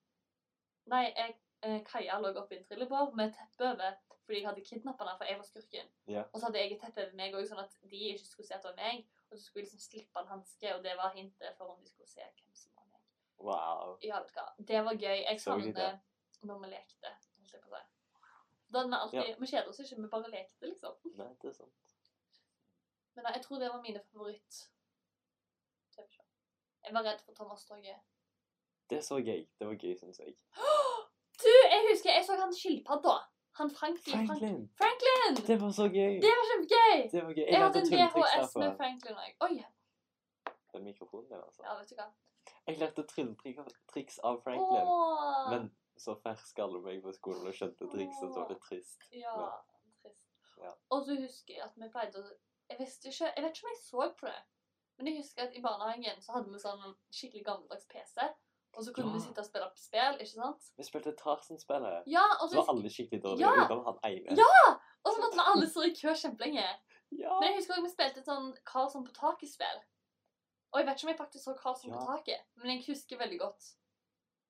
Nei, 0.91 1.05
jeg, 1.15 1.37
eh, 1.63 1.79
Kaja 1.87 2.19
lå 2.19 2.33
oppi 2.41 2.59
en 2.59 2.67
trillebår 2.67 3.15
med 3.15 3.31
teppe 3.37 3.71
over 3.71 3.95
fordi 4.25 4.37
jeg 4.39 4.47
hadde 4.47 4.61
kidnappa 4.65 5.03
henne, 5.03 5.17
for 5.17 5.25
jeg 5.29 5.37
var 5.37 5.43
skurken. 5.47 5.87
Yeah. 6.09 6.25
Og 6.33 6.39
så 6.39 6.45
hadde 6.45 6.59
jeg 6.59 6.71
et 6.75 6.81
teppe 6.83 7.01
over 7.05 7.15
meg 7.19 7.29
òg, 7.35 7.45
sånn 7.49 7.63
at 7.63 7.73
de 7.91 7.97
ikke 8.11 8.25
skulle 8.27 8.47
se 8.47 8.53
at 8.57 8.63
det 8.63 8.69
var 8.71 8.75
meg. 8.81 8.97
Og 9.29 9.33
så 9.37 9.41
skulle 9.45 9.61
jeg 9.63 9.67
liksom 9.69 9.79
slippe 9.85 10.15
en 10.21 10.27
hanske, 10.33 10.67
og 10.75 10.79
det 10.85 10.93
var 10.99 11.09
hintet 11.15 11.51
for 11.57 11.65
om 11.73 11.79
de 11.81 11.87
skulle 11.89 12.09
se 12.11 12.21
hvem 12.25 12.53
som 12.59 12.71
var 12.77 12.85
meg. 12.91 13.01
Wow. 13.47 13.87
Ja, 14.05 14.15
vet 14.21 14.29
du 14.29 14.33
hva. 14.39 14.47
Det 14.71 14.79
var 14.87 14.95
gøy. 15.05 15.19
Jeg 15.25 15.35
Så 15.41 15.47
det 15.57 15.63
savner 15.73 15.93
når 16.49 16.57
vi 16.63 16.67
lekte. 16.75 17.09
holdt 17.37 17.53
jeg 17.53 17.61
på 17.61 17.67
å 17.69 17.71
si. 17.77 17.83
Da 18.71 18.75
hadde 18.79 18.91
vi 18.91 18.95
alltid 19.03 19.19
Ja. 19.19 19.23
Vi 19.39 19.45
kjeder 19.47 19.67
oss 19.69 19.79
ikke, 19.79 19.95
vi 20.01 20.07
bare 20.15 20.29
lekte, 20.31 20.63
liksom. 20.67 20.93
Nei, 21.17 21.31
det 21.41 21.47
er 21.49 21.53
sant. 21.53 21.73
Men 23.15 23.23
nei, 23.23 23.33
jeg 23.35 23.43
tror 23.43 23.57
det 23.59 23.69
var 23.73 23.81
mine 23.81 23.99
favoritt-TV-show. 24.11 26.25
Jeg 26.85 26.93
var 26.93 27.03
redd 27.03 27.21
for 27.25 27.33
Thomas 27.33 27.65
Torget. 27.65 27.99
Det 28.89 29.03
så 29.05 29.15
gøy. 29.19 29.47
Det 29.59 29.67
var 29.67 29.73
gøy, 29.75 29.95
syns 29.99 30.19
jeg. 30.19 30.35
Du, 31.41 31.47
jeg 31.49 31.81
husker 31.89 32.11
jeg 32.13 32.25
så 32.25 32.35
han 32.37 32.53
skilpadda. 32.53 33.15
Han 33.61 33.69
Franklin. 33.79 34.27
Franklin! 34.27 34.69
Franklin! 34.81 35.35
Det 35.47 35.57
var 35.61 35.71
så 35.71 35.85
gøy! 35.97 36.15
Det 36.23 36.31
var 36.37 36.45
kjempegøy! 36.51 36.99
Det 37.11 37.21
var 37.25 37.33
gøy. 37.39 37.47
Jeg 37.53 37.59
hadde 37.63 37.79
en 37.79 37.91
DHS 37.91 38.15
VHS 38.15 38.55
med 38.61 38.71
Franklin 38.79 39.19
òg. 39.25 39.33
Oi. 39.47 39.55
Den 40.73 40.83
mikrofonen 40.89 41.29
der, 41.29 41.43
altså. 41.43 41.61
Ja, 41.67 41.75
vet 41.79 41.91
du 41.91 41.95
hva. 41.99 42.07
Jeg 42.67 42.79
lærte 42.81 43.05
trylletriks 43.11 44.17
av 44.29 44.41
Franklin. 44.45 44.87
Åh. 44.95 45.51
Men 45.53 45.69
så 46.05 46.15
fersk 46.23 46.63
alle 46.65 46.81
meg 46.87 47.03
på 47.05 47.13
skolen 47.19 47.51
og 47.51 47.57
skjønte 47.57 47.89
trikset, 47.93 48.23
så 48.23 48.39
var 48.39 48.49
det 48.49 48.57
trist. 48.65 49.05
Ja, 49.13 49.35
trist. 50.01 50.25
Ja. 50.63 50.73
Og 50.89 51.05
så 51.05 51.17
husker 51.21 51.59
jeg 51.59 51.65
at 51.67 51.77
vi 51.77 51.89
pleide 51.93 52.23
å 52.23 52.25
Jeg 52.71 52.87
ikke 52.87 53.11
Jeg 53.11 53.43
vet 53.43 53.57
ikke 53.57 53.67
om 53.67 53.73
jeg 53.73 53.81
så 53.83 54.09
på 54.19 54.25
det, 54.31 54.41
men 54.97 55.07
jeg 55.11 55.17
husker 55.21 55.43
at 55.43 55.55
i 55.57 55.61
barnehagen 55.61 56.21
så 56.25 56.37
hadde 56.37 56.53
vi 56.53 56.61
sånn 56.65 56.95
skikkelig 57.13 57.45
gammeldags 57.45 57.85
PC. 57.93 58.31
Og 58.73 58.83
så 58.85 58.93
kunne 58.95 59.07
Ja. 59.11 59.13
vi 59.17 59.19
sitte 59.25 59.39
og 59.43 59.45
spille 59.45 59.65
opp 59.67 59.77
spill, 59.77 60.15
ikke 60.19 60.31
sant? 60.31 60.69
Vi 60.77 60.83
spilte 60.87 61.11
Tarzan-spillet. 61.19 62.03
Ja, 62.07 62.23
og 62.41 62.49
Så 62.49 62.55
så, 62.55 62.61
var 62.61 62.69
alle 62.73 62.89
skikkelig 62.89 63.21
dårlige, 63.23 63.43
Ja! 63.47 63.65
utenom 63.65 63.83
han 63.85 63.99
ene. 64.11 64.37
Ja! 64.37 64.79
og 65.03 65.13
så 65.13 65.19
måtte 65.21 65.35
vi 65.39 65.45
alle 65.53 65.67
stå 65.69 65.81
i 65.89 65.93
kø 66.01 66.13
kjempelenge. 66.15 66.67
Ja! 67.11 67.39
Men 67.39 67.49
jeg 67.49 67.55
husker 67.57 67.73
også 67.73 67.83
vi 67.83 67.89
spilte 67.95 68.19
et 68.19 68.25
sånn 68.31 68.53
Karlsson 68.65 69.05
på 69.05 69.11
taket-spill. 69.13 69.81
Og 70.71 70.79
jeg 70.79 70.87
vet 70.87 70.95
ikke 70.97 71.03
om 71.07 71.11
jeg 71.13 71.17
faktisk 71.19 71.43
så 71.43 71.53
Karlsson 71.59 71.91
på 71.91 72.05
taket, 72.05 72.39
men 72.55 72.71
jeg 72.77 72.85
husker 72.87 73.17
veldig 73.19 73.39
godt 73.39 73.63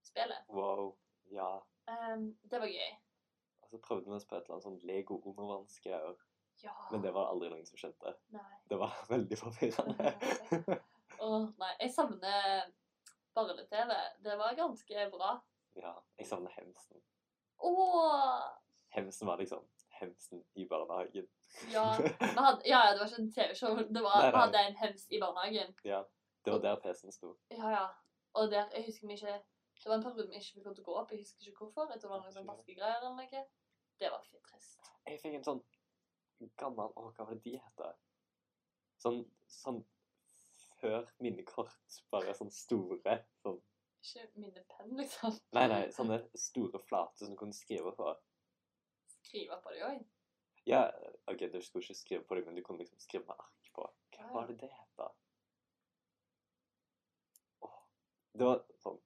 spillet. 0.06 0.44
Wow. 0.50 0.96
Ja. 1.32 1.56
Um, 1.88 2.38
det 2.52 2.60
var 2.62 2.68
gøy. 2.68 2.92
Og 3.64 3.70
så 3.70 3.78
prøvde 3.82 4.06
vi 4.06 4.16
oss 4.16 4.26
på 4.26 4.36
et 4.36 4.44
eller 4.46 4.54
annet 4.60 4.64
sånn 4.68 4.80
Lego 4.86 5.18
undervannsgreier. 5.26 6.16
Ja. 6.64 6.76
Men 6.92 7.02
det 7.02 7.14
var 7.14 7.32
aldri 7.32 7.50
noen 7.50 7.66
som 7.66 7.78
skjønte. 7.78 8.14
Nei. 8.30 8.46
Det 8.70 8.78
var 8.78 8.94
veldig 9.10 9.38
forvirrende. 9.38 10.14
Åh, 11.20 11.48
nei. 11.58 11.72
Jeg 11.80 11.92
savner 11.96 12.72
barne-TV. 13.36 13.92
Det 14.24 14.38
var 14.38 14.56
ganske 14.60 15.06
bra. 15.14 15.32
ja. 15.76 15.94
Jeg 16.18 16.28
savner 16.28 16.52
hemsen. 16.58 17.02
Åh! 17.60 18.42
Hemsen 18.96 19.28
var 19.28 19.38
liksom 19.40 19.64
hemsen 20.02 20.44
i 20.56 20.66
barnehagen. 20.68 21.28
Ja, 21.72 21.86
vi 22.20 22.42
hadde, 22.46 22.62
ja, 22.66 22.80
ja, 22.88 22.92
det 22.94 23.00
var 23.00 23.08
ikke 23.08 23.22
en 23.22 23.32
TV-show. 23.34 23.76
Det 23.78 24.04
var, 24.04 24.18
Nei, 24.22 24.28
Vi 24.28 24.32
nei. 24.36 24.42
hadde 24.42 24.64
en 24.68 24.76
hems 24.82 25.06
i 25.12 25.20
barnehagen. 25.22 25.76
Ja. 25.86 26.04
Det 26.46 26.54
var 26.54 26.60
der 26.64 26.80
PC-en 26.84 27.12
sto. 27.14 27.36
Ja, 27.54 27.70
ja. 27.70 27.86
Og 28.34 28.52
der, 28.52 28.70
jeg 28.76 28.86
husker 28.88 29.08
vi 29.08 29.14
ikke 29.14 29.34
Det 29.82 29.90
var 29.90 29.96
en 29.98 30.04
periode 30.04 30.28
vi 30.30 30.36
ikke 30.40 30.54
fikk 30.56 30.66
lov 30.66 30.76
til 30.76 30.84
å 30.84 30.88
gå 30.88 30.96
opp. 31.02 31.12
Jeg 31.12 31.20
husker 31.24 31.48
ikke 31.50 31.64
hvorfor. 31.66 31.90
Jeg 31.92 32.02
tror 32.02 32.10
det 32.10 32.16
var 32.16 32.24
noen 32.26 32.34
sånn 32.36 32.48
vaskegreier 32.50 32.98
eller 33.00 33.16
noe. 33.18 33.44
Det 34.02 34.10
var 34.14 34.22
fint 34.26 34.44
trist. 34.50 34.92
Jeg 35.08 35.20
fikk 35.22 35.36
en 35.40 35.44
sånn 35.48 35.62
gammel 36.62 36.92
Å, 36.98 37.08
hva 37.16 37.26
var 37.28 37.34
det 37.38 37.44
de 37.46 37.56
heter? 37.62 37.96
Sånn, 39.02 39.20
sånn 39.50 39.80
før 40.82 41.06
minnekort, 41.24 42.00
bare 42.12 42.34
sånn 42.38 42.52
store. 42.54 43.20
Sånn 43.46 43.60
Ikke 44.02 44.28
minnepenn, 44.42 44.96
liksom. 44.98 45.36
Nei, 45.54 45.68
nei, 45.70 45.82
sånne 45.94 46.18
store 46.36 46.80
flater 46.82 47.26
som 47.26 47.36
du 47.36 47.38
kunne 47.40 47.54
skrive 47.54 47.92
på. 47.98 48.16
Skrive 49.22 49.60
på 49.62 49.74
dem 49.76 49.88
òg. 49.92 50.06
Ja, 50.70 50.84
ok, 51.30 51.48
du 51.54 51.60
skulle 51.62 51.86
ikke 51.86 51.98
skrive 52.00 52.24
på 52.26 52.36
dem, 52.38 52.46
men 52.50 52.56
du 52.58 52.64
kunne 52.66 52.82
liksom 52.82 53.00
skrive 53.02 53.26
med 53.30 53.38
ark 53.40 53.70
på. 53.76 53.86
Hva 54.16 54.26
Ja. 54.26 54.32
var 54.34 54.48
det 54.50 54.58
det 54.62 54.70
het, 54.74 54.90
da? 54.98 55.08
Åh, 57.66 57.78
det 58.34 58.46
var 58.46 58.64
sånn 58.84 59.00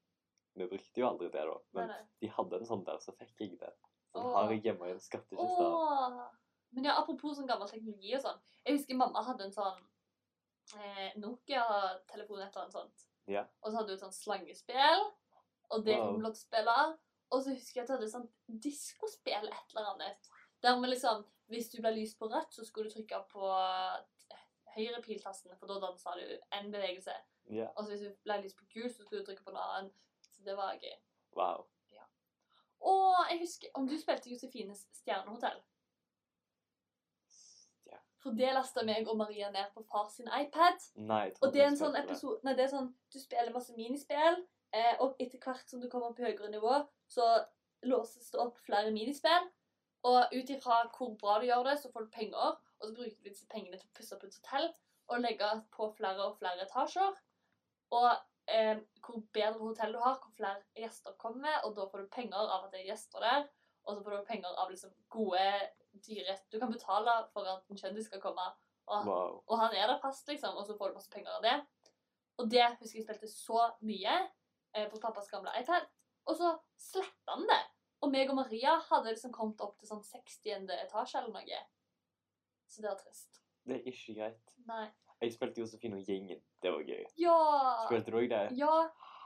Vi 0.56 0.64
brukte 0.70 1.00
jo 1.02 1.06
aldri 1.10 1.28
det, 1.28 1.42
da. 1.44 1.56
Men 1.76 1.88
nei. 1.92 2.02
de 2.24 2.28
hadde 2.32 2.56
en 2.62 2.66
sånn 2.68 2.84
der, 2.86 2.96
så 3.04 3.12
fikk 3.18 3.34
jeg 3.44 3.58
det. 3.60 3.74
Så 4.08 4.22
den 4.22 4.30
Åh. 4.30 4.36
har 4.38 4.52
jeg 4.54 4.62
hjemme 4.64 4.86
i 4.88 4.94
en 4.94 5.00
skattkiste. 5.04 5.66
Men 6.72 6.84
ja, 6.88 6.94
apropos 6.96 7.36
sånn 7.36 7.48
gammel 7.50 7.68
teknologi 7.68 8.14
og 8.16 8.22
sånn. 8.24 8.40
Jeg 8.64 8.78
husker 8.78 8.96
mamma 8.96 9.22
hadde 9.26 9.44
en 9.44 9.52
sånn 9.52 9.82
eh, 10.74 11.12
Nokia-telefon 11.22 12.40
et 12.42 12.48
eller 12.48 12.62
annet 12.62 12.72
sånt. 12.72 13.06
Ja. 13.26 13.44
Og 13.62 13.70
så 13.70 13.76
hadde 13.78 13.88
du 13.88 13.94
et 13.94 14.00
sånt 14.04 14.14
slangespill, 14.14 15.04
og 15.70 15.84
det 15.84 15.96
Wow. 15.98 16.06
kom 16.06 16.20
til 16.20 16.30
å 16.30 16.34
spille. 16.34 16.76
Og 17.30 17.42
så 17.42 17.54
husker 17.54 17.80
jeg 17.80 17.82
at 17.84 17.88
du 17.88 17.94
hadde 17.96 18.06
et 18.06 18.12
sånt 18.12 18.32
diskospill, 18.62 19.48
et 19.48 19.74
eller 19.74 19.92
annet. 19.94 20.28
Der 20.62 20.78
med 20.78 20.90
liksom, 20.90 21.24
hvis 21.50 21.70
du 21.70 21.80
ble 21.80 21.90
lyst 21.96 22.18
på 22.18 22.28
rødt, 22.30 22.54
så 22.54 22.64
skulle 22.64 22.90
du 22.90 22.94
trykke 22.94 23.22
på 23.30 23.48
høyre 24.76 25.02
piltasten, 25.02 25.56
for 25.58 25.66
da 25.66 25.80
dansa 25.86 26.14
du 26.18 26.26
én 26.52 26.70
bevegelse. 26.70 27.14
Ja. 27.50 27.68
Og 27.76 27.84
så 27.84 27.90
hvis 27.94 28.00
du 28.00 28.14
ble 28.26 28.40
lyst 28.42 28.58
på 28.58 28.66
gul, 28.74 28.90
så 28.90 29.02
skulle 29.02 29.22
du 29.22 29.26
trykke 29.30 29.44
på 29.44 29.50
en 29.50 29.56
annen. 29.62 29.90
Så 30.22 30.44
det 30.44 30.56
var 30.56 30.78
gøy. 30.78 30.94
Wow. 31.36 31.66
Og 32.86 33.30
jeg 33.30 33.40
husker 33.40 33.68
om 33.74 33.86
du 33.88 33.96
spilte 33.98 34.30
Josefines 34.30 34.82
stjernehotell. 34.92 35.62
For 38.26 38.34
det 38.34 38.52
lasta 38.56 38.82
meg 38.86 39.06
og 39.06 39.18
Maria 39.20 39.52
ned 39.54 39.70
på 39.74 39.84
far 39.86 40.08
sin 40.10 40.26
iPad. 40.26 40.82
Nei, 40.98 41.30
Og 41.42 41.52
det 41.54 41.62
er 41.62 41.68
en 41.70 41.78
sånn 41.78 41.94
episode 41.98 42.42
Nei, 42.42 42.56
det 42.58 42.64
er 42.66 42.72
sånn 42.72 42.88
Du 43.14 43.18
spiller 43.22 43.54
masse 43.54 43.74
minispill, 43.76 44.40
eh, 44.74 44.94
og 44.98 45.20
etter 45.22 45.38
hvert 45.42 45.70
som 45.70 45.82
du 45.82 45.86
kommer 45.92 46.16
på 46.16 46.26
høyere 46.26 46.50
nivå, 46.50 46.80
så 47.06 47.28
låses 47.86 48.32
det 48.32 48.40
opp 48.42 48.58
flere 48.66 48.90
minispill. 48.90 49.46
Og 50.06 50.34
ut 50.34 50.50
ifra 50.50 50.82
hvor 50.96 51.14
bra 51.20 51.38
du 51.38 51.46
gjør 51.46 51.70
det, 51.70 51.76
så 51.82 51.90
får 51.92 52.06
du 52.06 52.10
penger, 52.14 52.58
og 52.78 52.88
så 52.88 52.94
bruker 52.94 53.14
du 53.14 53.30
disse 53.30 53.46
pengene 53.52 53.78
til 53.78 53.88
å 53.88 53.96
pusse 53.96 54.16
opp 54.16 54.26
et 54.26 54.38
hotell 54.40 54.68
og 55.06 55.22
legge 55.22 55.48
på 55.74 55.88
flere 55.94 56.26
og 56.26 56.36
flere 56.40 56.66
etasjer. 56.66 57.14
Og 57.94 58.10
eh, 58.50 58.78
hvor 59.06 59.22
bedre 59.34 59.62
hotell 59.62 59.94
du 59.94 60.00
har, 60.02 60.18
hvor 60.22 60.34
flere 60.34 60.62
gjester 60.82 61.14
kommer, 61.22 61.60
og 61.64 61.76
da 61.78 61.86
får 61.90 62.04
du 62.04 62.14
penger 62.18 62.42
av 62.42 62.66
at 62.66 62.74
det 62.74 62.82
er 62.82 62.90
gjester 62.90 63.22
der. 63.22 63.46
Og 63.86 63.94
så 63.94 64.02
får 64.02 64.16
du 64.16 64.26
penger 64.26 64.56
av 64.58 64.70
liksom 64.72 64.94
gode, 65.14 65.46
dyre 66.04 66.36
Du 66.52 66.58
kan 66.60 66.72
betale 66.72 67.14
for 67.32 67.46
at 67.50 67.64
en 67.70 67.76
kjendis 67.80 68.06
skal 68.10 68.20
komme. 68.20 68.46
Og 68.86 69.06
Wow. 69.06 69.42
og 69.46 69.58
han 69.58 69.74
er 69.74 69.86
der 69.90 69.98
fast, 70.02 70.28
liksom, 70.28 70.56
og 70.56 70.66
så 70.66 70.76
får 70.78 70.88
du 70.92 70.94
masse 70.94 71.10
penger 71.10 71.30
av 71.36 71.42
det. 71.42 71.56
Og 72.38 72.50
det 72.50 72.66
husker 72.80 72.98
jeg 73.00 73.04
spilte 73.06 73.28
så 73.32 73.70
mye 73.82 74.16
eh, 74.74 74.86
på 74.90 75.00
pappas 75.02 75.30
gamle 75.30 75.50
iPad. 75.60 75.88
Og 76.26 76.36
så 76.36 76.52
sletta 76.78 77.32
han 77.34 77.46
det. 77.48 77.62
Og 78.04 78.12
meg 78.12 78.28
og 78.30 78.36
Maria 78.36 78.76
hadde 78.90 79.10
liksom 79.14 79.32
kommet 79.32 79.60
opp 79.64 79.78
til 79.80 79.88
sånn 79.88 80.04
60. 80.04 80.68
etasje 80.84 81.18
eller 81.18 81.32
noe. 81.32 81.60
Så 82.68 82.82
det 82.82 82.90
var 82.90 82.98
trist. 83.00 83.40
Det 83.66 83.80
er 83.80 83.90
ikke 83.90 84.14
greit. 84.20 84.54
Nei. 84.68 84.86
Jeg 85.22 85.32
spilte 85.32 85.62
Josefine 85.62 85.96
og 85.96 86.04
gjengen. 86.06 86.42
Det 86.62 86.70
var 86.72 86.82
gøy. 86.84 87.04
Ja! 87.18 87.36
Spilte 87.86 88.12
du 88.12 88.18
òg 88.20 88.28
det? 88.30 88.42
Ja! 88.58 88.72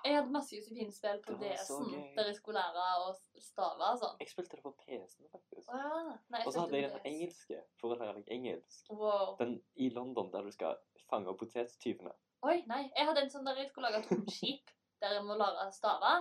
Jeg 0.05 0.17
hadde 0.17 0.33
masse 0.33 0.57
Josefine-spill 0.57 1.21
på 1.25 1.35
Det 1.41 1.53
DS-en, 1.59 1.91
der 2.17 2.29
jeg 2.31 2.37
skulle 2.39 2.61
lære 2.61 2.85
å 3.05 3.11
stave 3.43 3.91
sånn. 4.01 4.17
Jeg 4.23 4.31
spilte 4.33 4.57
det 4.57 4.65
på 4.65 4.73
PC-en, 4.81 5.29
faktisk. 5.33 5.69
Å 5.69 5.81
ja. 5.81 6.17
Nei, 6.33 6.43
Og 6.47 6.55
så 6.55 6.65
hadde 6.65 6.81
jeg 6.81 6.91
den 6.95 7.07
engelske 7.13 7.61
for 7.81 7.95
å 7.95 7.99
lære 8.01 8.17
meg 8.17 8.33
engelsk. 8.37 8.91
Wow. 8.91 9.37
Den 9.41 9.57
i 9.77 9.91
London 9.95 10.33
der 10.33 10.49
du 10.49 10.53
skal 10.55 10.79
fange 11.11 11.33
opp 11.33 11.41
potettyvene. 11.43 12.15
Oi, 12.49 12.59
nei. 12.71 12.83
Jeg 12.97 13.09
hadde 13.11 13.27
en 13.27 13.33
sånn 13.33 13.47
der 13.49 13.61
jeg 13.61 13.71
skulle 13.71 13.91
lage 13.91 14.03
et 14.05 14.11
romskip, 14.15 14.73
der 15.05 15.19
jeg 15.19 15.27
må 15.29 15.37
lære 15.41 15.69
å 15.69 15.77
stave. 15.77 16.17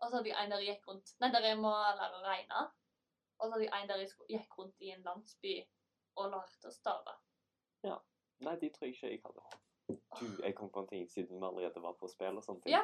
Og 0.00 0.08
så 0.08 0.16
hadde 0.16 0.32
jeg 0.32 0.38
en 0.42 0.54
der 0.54 0.64
jeg 0.64 0.76
gikk 0.78 0.86
rundt 0.90 1.14
Nei, 1.20 1.32
der 1.34 1.48
jeg 1.50 1.58
må 1.60 1.72
lære 1.72 2.12
å 2.18 2.22
regne. 2.26 2.66
Og 3.40 3.46
så 3.46 3.52
hadde 3.54 3.66
jeg 3.66 3.74
en 3.82 3.90
der 3.90 4.04
jeg 4.04 4.14
gikk 4.34 4.58
rundt 4.58 4.86
i 4.86 4.94
en 4.94 5.04
landsby 5.06 5.56
og 6.20 6.30
lærte 6.34 6.68
å 6.68 6.74
stave. 6.74 7.16
Ja. 7.86 7.98
Nei, 8.44 8.56
de 8.60 8.70
tror 8.72 8.88
jeg 8.88 8.96
ikke 8.96 9.12
jeg 9.12 9.22
hadde. 9.24 9.60
Du, 9.90 10.26
jeg 10.42 10.54
kom 10.58 10.70
på 10.72 10.82
en 10.82 10.88
ting 10.90 11.06
siden 11.10 11.38
vi 11.40 11.46
allerede 11.46 11.82
var 11.82 11.96
på 11.98 12.08
spill 12.10 12.38
og 12.38 12.44
sånne 12.44 12.64
ting. 12.64 12.74
Ja. 12.74 12.82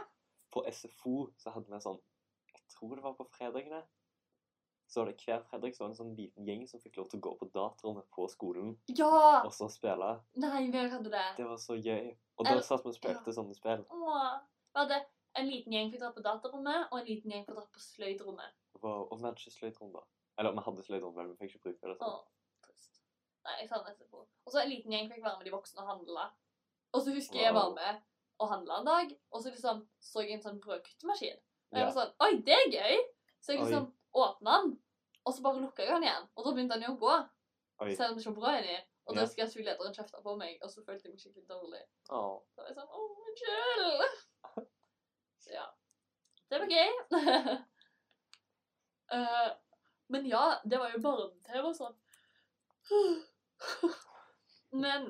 På 0.56 0.62
SFO 0.72 1.16
så 1.36 1.52
hadde 1.52 1.68
vi 1.68 1.80
sånn 1.84 1.98
Jeg 2.54 2.62
tror 2.72 2.96
det 2.96 3.04
var 3.04 3.14
på 3.18 3.26
fredagene. 3.34 3.82
Så 4.88 5.02
var 5.02 5.10
det 5.10 5.18
hver 5.26 5.42
fredag 5.50 5.74
så 5.74 5.82
var 5.82 5.88
det 5.90 5.96
en 5.96 5.98
sånn 5.98 6.14
liten 6.16 6.46
gjeng 6.46 6.62
som 6.70 6.80
fikk 6.80 6.96
lov 7.00 7.08
til 7.10 7.18
å 7.18 7.24
gå 7.26 7.32
på 7.40 7.48
datarommet 7.52 8.06
på 8.14 8.24
skolen 8.30 8.76
Ja! 8.96 9.42
og 9.44 9.50
så 9.52 9.66
spille. 9.72 10.12
Nei, 10.38 10.68
vi 10.70 10.84
hadde 10.92 11.10
det. 11.10 11.24
Det 11.40 11.46
var 11.48 11.58
så 11.58 11.74
gøy. 11.74 12.12
Og 12.38 12.46
da 12.46 12.54
satt 12.62 12.86
vi 12.86 12.92
og 12.92 12.96
spilte 12.96 13.34
sånne 13.34 13.56
spill. 13.58 13.82
Åh. 13.90 14.38
Vi 14.70 14.78
hadde 14.78 15.00
en 15.40 15.50
liten 15.50 15.74
gjeng 15.74 15.90
fikk 15.92 16.00
dra 16.04 16.12
på 16.14 16.22
datarommet, 16.24 16.86
og 16.92 17.00
en 17.00 17.08
liten 17.10 17.34
gjeng 17.34 17.44
fikk 17.48 17.58
dra 17.58 17.66
på 17.74 17.82
sløydrommet. 17.82 18.54
Wow. 18.78 19.08
Og 19.10 19.18
vi 19.18 19.26
hadde 19.26 19.42
ikke 19.42 19.56
sløydrom, 19.58 19.92
da. 19.98 20.04
Eller 20.38 20.54
vi 20.56 20.64
hadde 20.68 20.86
sløydrom, 20.86 21.14
men 21.18 21.32
vi 21.32 21.36
fikk 21.42 21.56
ikke 21.56 21.64
bruke 21.66 21.90
det. 21.90 21.98
Åh, 22.00 22.14
sånn. 22.14 22.26
trist. 22.68 23.02
Nei, 23.44 23.56
jeg 23.60 23.68
savner 23.74 23.96
SFO. 23.98 24.22
Og 24.46 24.52
så 24.54 24.62
en 24.62 24.70
liten 24.70 24.92
gjeng 24.94 25.10
fikk 25.10 25.24
være 25.26 25.40
med 25.42 25.50
de 25.50 25.54
voksne 25.58 25.82
og 25.82 25.90
handle. 25.96 26.28
Og 26.94 27.02
så 27.02 27.12
husker 27.16 27.42
jeg 27.42 27.54
var 27.58 27.72
Wow. 27.72 27.74
med 27.82 28.02
og 28.38 28.50
handla 28.50 28.80
en 28.80 28.88
dag, 28.88 29.12
og 29.32 29.42
så 29.42 29.52
liksom 29.52 29.84
så 30.02 30.24
jeg 30.24 30.36
en 30.36 30.44
sånn 30.44 30.58
brødkuttemaskin. 30.64 31.38
Og 31.72 31.78
jeg 31.78 31.88
var 31.88 31.94
sånn 31.96 32.12
Oi, 32.26 32.32
det 32.46 32.56
er 32.56 32.74
gøy! 32.74 32.98
Så 33.40 33.54
jeg 33.54 33.62
liksom 33.62 33.88
åpna 34.16 34.58
den, 34.62 34.74
og 35.26 35.34
så 35.34 35.42
bare 35.44 35.62
lukka 35.62 35.84
jeg 35.84 35.94
den 35.94 36.06
igjen. 36.06 36.28
Og 36.34 36.44
da 36.44 36.52
begynte 36.52 36.76
den 36.76 36.86
jo 36.88 36.94
å 36.94 37.00
gå. 37.00 37.16
Oi. 37.84 37.90
Selv 37.94 38.12
om 38.12 38.16
det 38.16 38.24
ikke 38.24 38.34
var 38.34 38.40
brød 38.40 38.60
inni. 38.62 38.78
Og 39.06 39.14
da 39.14 39.22
husker 39.22 39.42
jeg 39.42 39.48
at 39.48 39.54
flylederen 39.54 39.94
kjefta 39.94 40.22
på 40.22 40.32
meg, 40.38 40.56
og 40.66 40.72
så 40.72 40.82
følte 40.82 41.06
jeg 41.06 41.12
meg 41.12 41.22
skikkelig 41.22 41.46
dårlig. 41.50 41.82
Åh. 42.10 42.32
Så 42.50 42.62
var 42.62 42.70
jeg 42.70 42.78
sånn 42.78 42.90
Å, 42.90 43.04
unnskyld! 43.26 44.16
Så 45.46 45.54
ja. 45.54 45.66
Det 46.50 46.58
var 46.62 46.72
gøy. 46.74 46.90
uh, 49.14 49.46
men 50.14 50.26
ja, 50.30 50.42
det 50.66 50.80
var 50.82 50.94
jo 50.94 51.02
barne-TV 51.04 51.70
og 51.70 51.78
sånn. 51.78 51.96
Men 54.82 55.06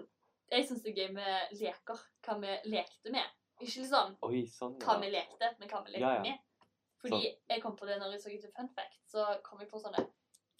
jeg 0.50 0.66
syns 0.68 0.82
det 0.82 0.92
er 0.92 1.00
gøy 1.08 1.12
med 1.14 1.52
leker. 1.60 1.98
Hva 2.26 2.38
vi 2.40 2.56
lekte 2.70 3.10
med. 3.12 3.26
Ikke 3.60 3.80
liksom 3.82 4.16
Oi, 4.22 4.42
sånn, 4.52 4.76
hva 4.82 4.98
vi 5.00 5.10
lekte, 5.10 5.54
men 5.58 5.68
hva 5.68 5.82
vi 5.84 5.90
lekte 5.94 6.00
Ja, 6.00 6.14
ja. 6.14 6.20
med. 6.22 6.38
Fordi 7.00 7.22
jeg 7.48 7.62
kom 7.62 7.76
på 7.76 7.86
det 7.86 7.98
når 8.00 8.12
jeg 8.12 8.20
så 8.22 8.30
etter 8.34 8.52
Fun 8.56 8.68
Fact, 8.74 8.98
så 9.08 9.40
kom 9.42 9.60
jeg 9.60 9.68
på 9.70 9.78
sånne 9.80 10.06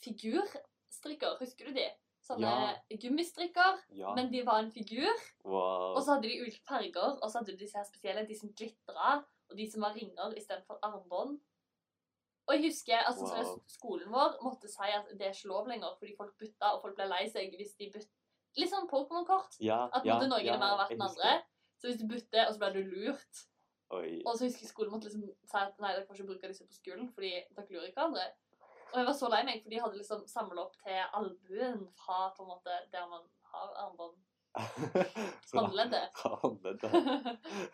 figurstrikker. 0.05 1.37
Husker 1.40 1.66
du 1.70 1.72
de? 1.77 1.87
Sånne 2.27 2.51
Ja. 2.51 2.96
gummistrikker, 3.03 3.83
Ja. 3.90 4.14
men 4.14 4.31
de 4.33 4.42
var 4.44 4.59
en 4.59 4.70
figur. 4.72 5.12
Wow. 5.44 5.94
Og 5.96 6.03
så 6.03 6.14
hadde 6.14 6.29
de 6.29 6.40
ulike 6.42 6.61
farger, 6.66 7.18
og 7.22 7.31
så 7.31 7.38
hadde 7.38 7.53
de 7.53 7.59
disse 7.59 7.77
her 7.77 7.85
spesielle, 7.85 8.27
de 8.27 8.35
som 8.35 8.53
glitra, 8.53 9.25
og 9.51 9.57
de 9.57 9.70
som 9.70 9.81
var 9.83 9.94
ringer 9.94 10.35
istedenfor 10.37 10.79
armbånd. 10.83 11.40
Og 12.49 12.55
jeg 12.55 12.64
husker 12.70 12.96
altså 12.99 13.22
Wow. 13.22 13.44
så 13.44 13.61
skolen 13.68 14.09
vår 14.12 14.38
måtte 14.42 14.68
si 14.68 14.83
at 14.83 15.07
det 15.18 15.22
er 15.27 15.33
ikke 15.33 15.49
lov 15.49 15.66
lenger, 15.68 15.96
fordi 15.99 16.16
folk 16.16 16.37
bytta, 16.38 16.75
og 16.75 16.83
folk 16.83 16.94
ble 16.96 17.07
lei 17.09 17.29
seg 17.29 17.55
hvis 17.57 17.77
de 17.79 17.90
bytta. 17.92 18.15
Litt 18.57 18.71
sånn 18.73 18.88
Pokémon-kort. 18.88 19.59
ja, 19.61 19.83
At 19.92 20.05
ja, 20.09 20.16
noen 20.21 20.33
er 20.38 20.59
mer 20.59 20.79
verdt 20.81 20.95
enn 20.97 21.03
andre. 21.05 21.35
Så 21.77 21.90
hvis 21.90 21.99
du 22.01 22.07
bytter, 22.09 22.47
og 22.49 22.55
så 22.55 22.59
ble 22.62 22.73
du 22.73 22.83
lurt 22.95 23.42
Oi. 23.95 24.23
Og 24.27 24.33
så 24.35 24.49
husker 24.49 24.64
jeg 24.64 24.71
skolen 24.73 24.90
måtte 24.90 25.07
liksom 25.07 25.27
si 25.47 25.59
at 25.61 25.77
nei, 25.79 25.92
dere 25.95 26.07
får 26.09 26.16
ikke 26.16 26.27
bruke 26.33 26.49
disse 26.51 26.64
på 26.66 26.75
skolen, 26.75 27.07
fordi 27.14 27.29
dere 27.55 27.66
lurer 27.71 27.85
ikke 27.90 28.03
andre. 28.09 28.25
Og 28.92 28.97
jeg 28.99 29.07
var 29.07 29.14
så 29.14 29.29
lei 29.31 29.42
meg, 29.47 29.61
for 29.62 29.71
de 29.71 29.79
hadde 29.85 29.99
liksom 30.01 30.25
samla 30.27 30.64
opp 30.64 30.75
til 30.81 30.99
albuen 31.21 31.85
fra 32.01 32.16
på 32.35 32.42
en 32.42 32.49
måte 32.51 32.79
der 32.90 33.07
man 33.12 33.23
har 33.53 33.77
armbånd. 33.85 34.16
Håndleddet. 36.40 36.90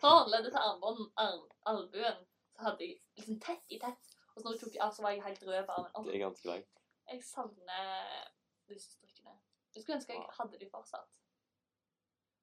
Fra 0.01 0.13
håndleddet. 0.19 0.51
Til 0.51 0.61
armbånd, 0.61 1.01
arm, 1.17 1.43
albuen, 1.65 2.21
så 2.53 2.67
hadde 2.67 2.85
jeg 2.85 2.99
liksom 3.17 3.39
tett 3.41 3.73
i 3.73 3.79
tett. 3.81 4.13
Og 4.35 4.41
så 4.41 4.45
når 4.47 4.53
jeg 4.55 4.61
tok 4.63 4.73
de 4.75 4.81
av, 4.85 4.93
så 4.93 5.05
var 5.05 5.15
jeg 5.15 5.23
helt 5.23 5.43
rød 5.47 5.65
på 5.69 5.79
armen. 5.79 6.07
Det 6.09 6.15
er 6.15 6.23
ganske 6.27 6.49
langt. 6.49 6.83
jeg 7.11 7.23
savner 7.23 8.29
strikkene. 8.77 9.12
Jeg 9.73 9.83
skulle 9.83 9.95
ønske 9.99 10.13
jeg 10.13 10.25
hadde 10.39 10.59
de 10.59 10.69
fortsatt. 10.69 11.09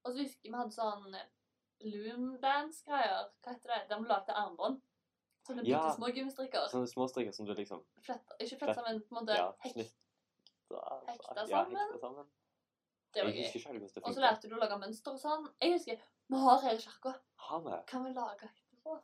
Og 0.04 0.12
så 0.12 0.18
husker 0.22 0.48
jeg 0.48 0.52
vi 0.52 0.58
hadde 0.58 0.76
sånn 0.76 1.16
loombands-greier. 1.80 3.28
Hva 3.42 3.54
heter 3.54 3.72
det? 3.74 3.80
Der 3.90 4.00
vi 4.00 4.08
lagde 4.10 4.36
armbånd. 4.42 4.80
Sånne 5.46 5.64
Ja. 5.64 5.78
bitte 5.78 5.96
små 5.96 6.10
gummistrikker. 6.14 6.66
Sånne 6.68 6.88
småstrikker 6.90 7.32
som 7.32 7.46
du 7.46 7.54
liksom 7.54 7.84
fletter, 8.04 8.36
ikke 8.40 8.58
fletter 8.58 8.82
men 8.86 9.00
på 9.00 9.16
en 9.16 9.20
måte 9.20 9.36
ja, 9.36 9.52
Hekta 9.64 11.40
ja, 11.40 11.46
sammen. 11.46 11.76
hekta 11.76 11.98
sammen. 12.00 12.26
Det 13.14 13.24
var 13.24 13.30
gøy. 13.30 13.80
det 13.80 14.02
Og 14.04 14.14
så 14.14 14.20
lærte 14.20 14.48
du 14.48 14.54
å 14.54 14.60
lage 14.60 14.78
mønster 14.78 15.12
og 15.12 15.18
sånn. 15.18 15.48
Jeg 15.60 15.72
husker 15.72 16.02
vi 16.30 16.36
har 16.36 16.60
hele 16.62 16.78
kirka. 16.78 17.14
Kan 17.86 18.04
vi 18.04 18.12
lage 18.14 18.46
etterpå? 18.46 19.00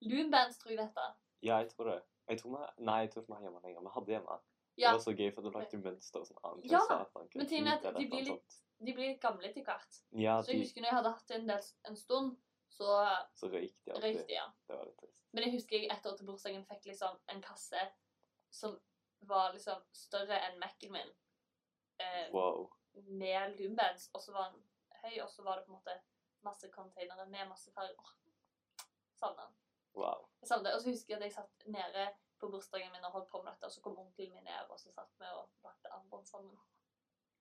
Loombands 0.00 0.58
tror 0.58 0.72
jeg 0.72 0.78
dette. 0.78 1.04
Ja, 1.42 1.58
jeg 1.58 1.70
tror 1.70 1.84
det. 1.92 2.02
Jeg 2.28 2.40
tror 2.40 2.56
vi, 2.56 2.84
nei, 2.84 3.00
jeg 3.00 3.10
tror 3.12 3.22
ikke 3.22 3.32
vi 3.32 3.36
har 3.38 3.42
hjemme 3.42 3.62
lenger. 3.62 3.80
Vi 3.80 3.94
hadde 3.94 4.12
hjemme. 4.16 4.40
Ja, 4.80 4.90
Det 4.92 4.98
var 4.98 5.04
så 5.04 5.12
gøy, 5.16 5.30
for 5.34 5.42
du 5.42 5.50
lagde 5.50 5.78
mønster 5.84 6.20
og 6.20 6.26
sånn 6.26 6.42
annet. 6.44 6.70
Ja, 6.72 6.80
men 7.34 7.46
tingen 7.46 7.68
er 7.68 7.76
at 7.78 7.96
de 7.98 8.06
blir 8.08 8.24
litt- 8.24 8.60
de 8.80 8.92
blir 8.96 9.08
litt 9.12 9.20
gamle 9.20 9.48
etter 9.50 9.62
hvert. 9.66 9.98
Ja, 10.16 10.38
Så 10.42 10.52
jeg 10.52 10.56
de, 10.60 10.64
husker 10.64 10.80
når 10.80 10.88
jeg 10.88 10.96
hadde 10.96 11.10
hatt 11.12 11.26
det 11.28 11.36
en, 11.40 11.46
del, 11.46 11.62
en 11.90 11.96
stund, 11.96 12.36
så 12.70 12.86
så 13.36 13.50
røyk 13.52 13.74
de 13.84 13.92
alltid. 13.92 14.04
Røykte, 14.16 14.32
ja. 14.32 14.46
Det 14.68 14.76
var 14.78 14.84
litt 14.86 14.96
trist. 15.02 15.16
Men 15.32 15.44
jeg 15.44 15.52
husker 15.52 15.76
jeg 15.78 15.90
ett 15.92 16.06
år 16.06 16.16
til 16.16 16.26
bursdagen 16.26 16.64
fikk 16.66 16.84
liksom 16.86 17.18
en 17.28 17.42
kasse 17.42 17.82
som 18.50 18.78
var 19.28 19.52
liksom 19.52 19.82
større 19.92 20.38
enn 20.46 20.58
Mac-en 20.58 20.92
min. 20.92 21.12
Eh, 22.00 22.30
Wow. 22.32 22.70
med 22.94 23.58
loombands, 23.60 24.08
og 24.14 24.20
så 24.22 24.32
var 24.32 24.50
den 24.52 24.62
høy, 25.04 25.20
og 25.22 25.28
så 25.30 25.42
var 25.44 25.56
det 25.56 25.66
på 25.66 25.72
en 25.72 25.76
måte 25.78 26.00
masse 26.42 26.68
containere 26.72 27.26
med 27.28 27.48
masse 27.48 27.70
farger. 27.72 28.14
Savner 29.14 29.44
den. 29.46 29.54
Wow. 29.94 30.28
Jeg 30.40 30.48
savner 30.48 30.70
det. 30.70 30.74
Og 30.74 30.80
så 30.82 30.90
husker 30.90 31.14
jeg 31.14 31.16
at 31.18 31.22
jeg 31.28 31.32
satt 31.32 31.66
nede 31.66 32.08
på 32.40 32.50
bursdagen 32.52 32.92
min 32.94 33.06
og 33.08 33.14
holdt 33.16 33.30
på 33.32 33.42
med 33.42 33.52
dette, 33.52 33.68
og 33.68 33.72
så 33.74 33.82
kom 33.84 33.98
onkelen 34.02 34.34
min 34.34 34.46
ned, 34.48 34.70
og 34.72 34.80
så 34.80 34.92
satt 34.94 35.12
vi 35.20 35.28
og 35.36 35.48
lagde 35.66 35.92
armbånd 35.96 36.26
sammen. 36.26 36.58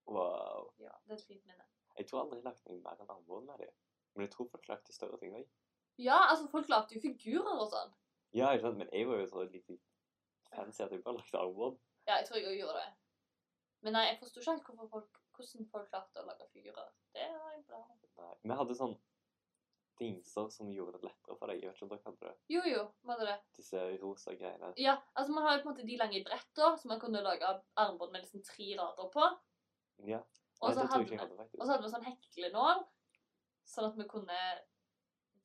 wow. 0.06 0.72
Ja, 0.80 0.96
det 1.06 1.16
er 1.16 1.22
et 1.22 1.28
fint 1.32 1.46
minne. 1.46 1.66
Jeg 1.98 2.08
tror 2.08 2.22
aldri 2.22 2.40
jeg 2.40 2.46
lagde 2.48 2.70
noe 2.70 2.82
mer 2.86 3.02
enn 3.04 3.14
armbånd 3.16 3.50
med 3.52 3.64
dem. 3.64 3.76
Men 4.14 4.26
jeg 4.26 4.32
tror 4.36 4.50
folk 4.52 4.68
lagde 4.68 4.96
større 4.96 5.20
ting 5.22 5.36
òg. 5.36 5.50
Ja, 6.00 6.18
altså, 6.30 6.48
folk 6.52 6.70
lagde 6.72 6.96
jo 6.96 7.02
figurer 7.04 7.60
og 7.60 7.68
sånn. 7.74 7.94
Ja, 8.34 8.52
ikke 8.54 8.68
sant? 8.68 8.80
men 8.82 8.90
jeg 8.94 9.08
var 9.10 9.20
jo 9.20 9.28
så 9.30 9.46
litt 9.50 9.70
fancy 10.56 10.84
at 10.86 10.96
jeg 10.96 11.04
bare 11.06 11.20
lagde 11.20 11.44
armbånd. 11.44 11.80
Ja, 12.08 12.18
jeg 12.20 12.28
tror 12.30 12.40
jeg 12.40 12.52
òg 12.52 12.60
gjorde 12.64 12.84
det. 12.84 12.90
Men 13.86 13.96
nei, 13.96 14.06
jeg 14.10 14.20
forsto 14.20 14.42
ikke 14.42 14.58
helt 14.58 14.92
folk, 14.92 15.20
hvordan 15.36 15.70
folk 15.74 15.92
klarte 15.94 16.24
å 16.24 16.28
lage 16.28 16.48
figurer. 16.54 16.90
Det 17.16 17.28
var 17.36 17.54
imponerende. 17.56 18.10
Nei. 18.20 18.34
Vi 18.44 18.58
hadde 18.62 18.76
sånn 18.76 18.96
dingser 20.00 20.50
som 20.54 20.72
gjorde 20.74 20.98
det 20.98 21.10
lettere 21.10 21.36
for 21.38 21.52
deg. 21.52 21.62
Jeg 21.62 21.70
vet 21.70 21.78
ikke 21.78 21.86
om 21.86 21.92
dere 21.92 22.06
hadde 22.08 22.30
det. 22.30 22.34
Jo, 22.54 22.64
jo, 22.70 22.86
var 23.10 23.22
det 23.22 23.28
det? 23.30 23.36
Disse 23.60 23.84
rosa 24.02 24.36
greiene. 24.40 24.72
Ja, 24.82 24.96
altså 25.14 25.36
man 25.36 25.46
har 25.46 25.58
jo 25.58 25.64
på 25.64 25.70
en 25.70 25.76
måte 25.76 25.88
de 25.90 26.00
lange 26.00 26.24
bretter, 26.26 26.80
som 26.82 26.94
man 26.94 27.02
kunne 27.04 27.24
lage 27.26 27.54
armbånd 27.84 28.16
med 28.16 28.26
liksom 28.26 28.44
tre 28.48 28.72
rader 28.80 29.12
på. 29.14 29.30
Ja. 30.08 30.24
Og 30.60 30.74
så 30.76 30.84
hadde, 30.84 31.20
hadde, 31.20 31.46
hadde 31.70 31.84
vi 31.86 31.94
sånn 31.94 32.08
heklenål, 32.10 32.84
sånn 33.68 33.88
at 33.88 34.00
vi 34.00 34.10
kunne 34.12 34.42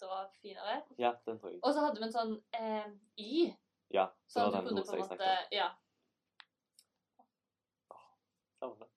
dra 0.00 0.24
finere. 0.40 0.80
Ja, 0.98 1.14
den 1.26 1.38
tror 1.38 1.54
jeg. 1.54 1.62
Og 1.62 1.74
så 1.74 1.84
hadde 1.86 2.02
vi 2.02 2.08
en 2.08 2.14
sånn 2.14 2.34
eh, 2.58 2.90
i. 3.22 3.46
Ja, 3.94 4.08
det 4.10 4.34
sånn 4.34 4.50
var 4.50 4.66
den 4.66 4.80
rosa 4.80 4.98
jeg 4.98 5.06
snakket 5.06 5.28
om. 5.28 5.54
Ja, 5.54 5.70
Savner. 8.64 8.93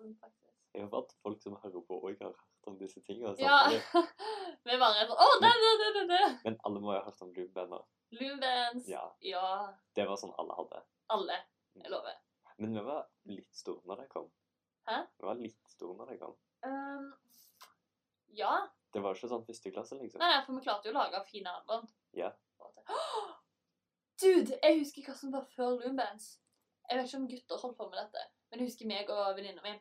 Savn 0.00 0.16
faktisk. 0.20 0.56
Jeg 0.74 0.84
har 0.84 0.90
vært 0.92 1.12
folk 1.24 1.42
som 1.42 1.56
hører 1.62 1.82
på, 1.86 1.98
òg 1.98 2.20
har 2.22 2.32
hørt 2.32 2.68
om 2.70 2.76
disse 2.78 3.00
tingene. 3.06 3.34
Ja, 3.40 3.66
vi 4.66 4.76
bare 4.78 5.06
sånn 5.08 5.16
Å, 5.24 5.28
det, 5.42 5.50
det, 5.62 5.70
det, 5.80 5.88
det, 5.96 6.04
det! 6.12 6.26
Men 6.44 6.58
alle 6.68 6.82
må 6.82 6.92
jo 6.94 6.98
ha 7.00 7.06
hørt 7.08 7.24
om 7.24 7.32
loombander. 7.36 7.86
Loombands. 8.16 8.88
Ja. 8.90 9.02
ja. 9.24 9.46
Det 9.96 10.06
var 10.08 10.20
sånn 10.20 10.34
alle 10.38 10.56
hadde. 10.58 10.82
Alle. 11.14 11.38
Jeg 11.78 11.92
lover. 11.92 12.20
Men 12.60 12.76
vi 12.76 12.84
var 12.86 13.08
litt 13.30 13.50
store 13.56 13.82
når 13.88 14.04
det 14.04 14.08
kom. 14.12 14.28
Hæ? 14.88 15.02
Vi 15.18 15.26
var 15.26 15.40
litt 15.40 15.74
store 15.74 15.96
når 15.98 16.12
det 16.12 16.20
kom. 16.22 16.36
Um, 16.66 17.10
ja. 18.36 18.54
Det 18.94 19.02
var 19.02 19.16
ikke 19.16 19.30
sånn 19.30 19.46
første 19.46 19.74
klasse, 19.74 19.98
liksom. 19.98 20.22
Nei, 20.22 20.32
nei, 20.34 20.42
for 20.46 20.58
vi 20.58 20.64
klarte 20.66 20.90
jo 20.90 20.94
å 20.94 20.98
lage 21.00 21.22
fine 21.30 21.50
armbånd. 21.50 21.90
Ja. 22.18 22.32
Dude, 24.20 24.58
jeg 24.60 24.82
husker 24.82 25.06
hva 25.06 25.16
som 25.16 25.34
var 25.34 25.46
før 25.56 25.78
Loombands. 25.80 26.34
Jeg 26.90 26.98
vet 26.98 27.06
ikke 27.06 27.20
om 27.22 27.30
gutter 27.30 27.62
holdt 27.62 27.78
på 27.78 27.86
med 27.88 28.02
dette, 28.02 28.26
men 28.50 28.60
jeg 28.60 28.72
husker 28.72 28.90
meg 28.90 29.10
og 29.14 29.36
venninna 29.38 29.62
mi. 29.64 29.76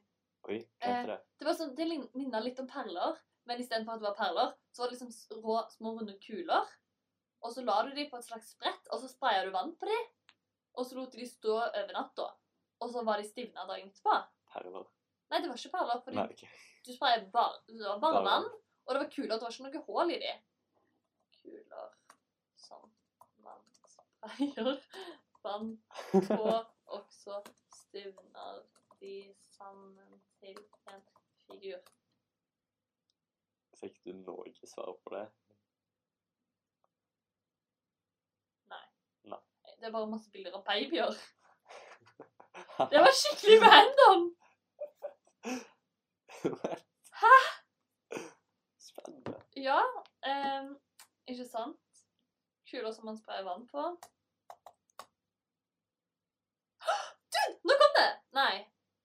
Oi, 0.48 0.60
hva 0.80 0.92
heter 0.94 1.10
det? 1.12 1.18
Det 1.40 1.48
var 1.48 1.58
sånn, 1.58 1.74
det 1.78 1.88
minna 2.18 2.42
litt 2.44 2.60
om 2.62 2.68
perler, 2.70 3.18
men 3.50 3.62
istedenfor 3.62 3.98
at 3.98 4.04
det 4.04 4.08
var 4.08 4.18
perler, 4.18 4.54
så 4.72 4.84
var 4.84 4.92
det 4.92 4.98
liksom 4.98 5.42
rå, 5.44 5.58
små, 5.74 5.94
runde 5.98 6.16
kuler. 6.24 6.72
Og 7.40 7.54
så 7.56 7.64
la 7.64 7.78
du 7.88 7.92
dem 7.96 8.10
på 8.12 8.20
et 8.20 8.28
slags 8.28 8.54
brett, 8.60 8.88
og 8.92 9.02
så 9.02 9.10
spraya 9.12 9.46
du 9.46 9.52
vann 9.56 9.76
på 9.80 9.90
dem. 9.90 10.08
Og 10.78 10.88
så 10.88 10.98
lot 10.98 11.12
du 11.14 11.20
de 11.20 11.28
stå 11.28 11.56
over 11.58 11.94
natta. 11.96 12.30
Og 12.80 12.92
så 12.94 13.04
var 13.08 13.20
de 13.20 13.28
stivna 13.28 13.66
dagen 13.68 13.92
etterpå. 13.92 14.16
Perler? 14.54 14.88
Nei, 15.30 15.42
det 15.42 15.52
var 15.52 15.62
ikke 15.62 15.76
perler, 15.76 16.02
fordi 16.06 16.20
Nei, 16.20 16.26
okay. 16.34 16.52
du 16.86 16.92
spraya 16.96 17.22
bare, 17.34 17.62
var 17.84 18.02
bare 18.04 18.22
vann. 18.24 18.30
vann. 18.30 18.50
Og 18.86 18.96
det 18.96 19.02
var 19.04 19.12
kuler, 19.14 19.34
det 19.36 19.46
var 19.46 19.56
ikke 19.56 19.68
noe 19.68 19.84
hull 19.88 20.14
i 20.14 20.20
dem. 20.24 20.46
Kuler 21.40 21.92
som 22.58 22.88
man 23.46 23.62
sprayer 23.76 24.72
vann 25.46 25.76
på, 26.12 26.40
og 26.96 27.04
så 27.14 27.42
stivner 27.76 28.64
de 29.00 29.36
sammen 29.54 29.94
til 30.50 30.94
en 30.94 31.02
figur. 31.48 31.80
Fikk 33.80 34.00
du 34.06 34.12
noe 34.14 34.52
svar 34.68 34.92
på 35.04 35.14
det? 35.16 35.26
Nei. 38.74 38.82
Det 39.80 39.88
er 39.88 39.94
bare 39.96 40.10
masse 40.12 40.32
bilder 40.34 40.58
av 40.60 40.66
babyer. 40.68 41.14
Det 42.92 43.00
var 43.04 43.12
skikkelig 43.16 43.58
random! 43.64 44.26
Hæ? 47.22 47.34
Spennende. 48.90 49.36
Ja, 49.56 49.80
Um, 50.30 50.74
ikke 51.32 51.46
sant? 51.48 51.80
Kuler 52.72 52.92
som 52.92 53.06
man 53.08 53.18
sprayer 53.18 53.44
vann 53.48 53.64
på. 53.72 53.84
Du, 57.32 57.40
nå 57.70 57.78
kom 57.82 57.94
det! 58.00 58.10
Nei, 58.36 58.56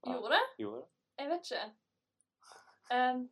Ja. 0.07 0.12
gjorde 0.16 0.33
det? 0.35 0.42
Gjorde 0.59 0.80
det? 0.80 0.88
Jeg 1.18 1.28
vet 1.44 1.50
ikke. 1.50 1.74
Ehm, 2.94 3.30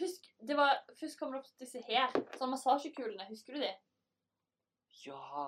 husk, 0.00 0.34
det 0.48 0.56
var, 0.56 0.84
først 1.00 1.18
kommer 1.18 1.38
det 1.38 1.44
opp 1.44 1.60
disse 1.60 1.82
her, 1.86 2.10
sånne 2.36 2.54
massasjekulene, 2.54 3.28
husker 3.30 3.56
du 3.56 3.62
de? 3.62 3.72
Ja! 5.06 5.46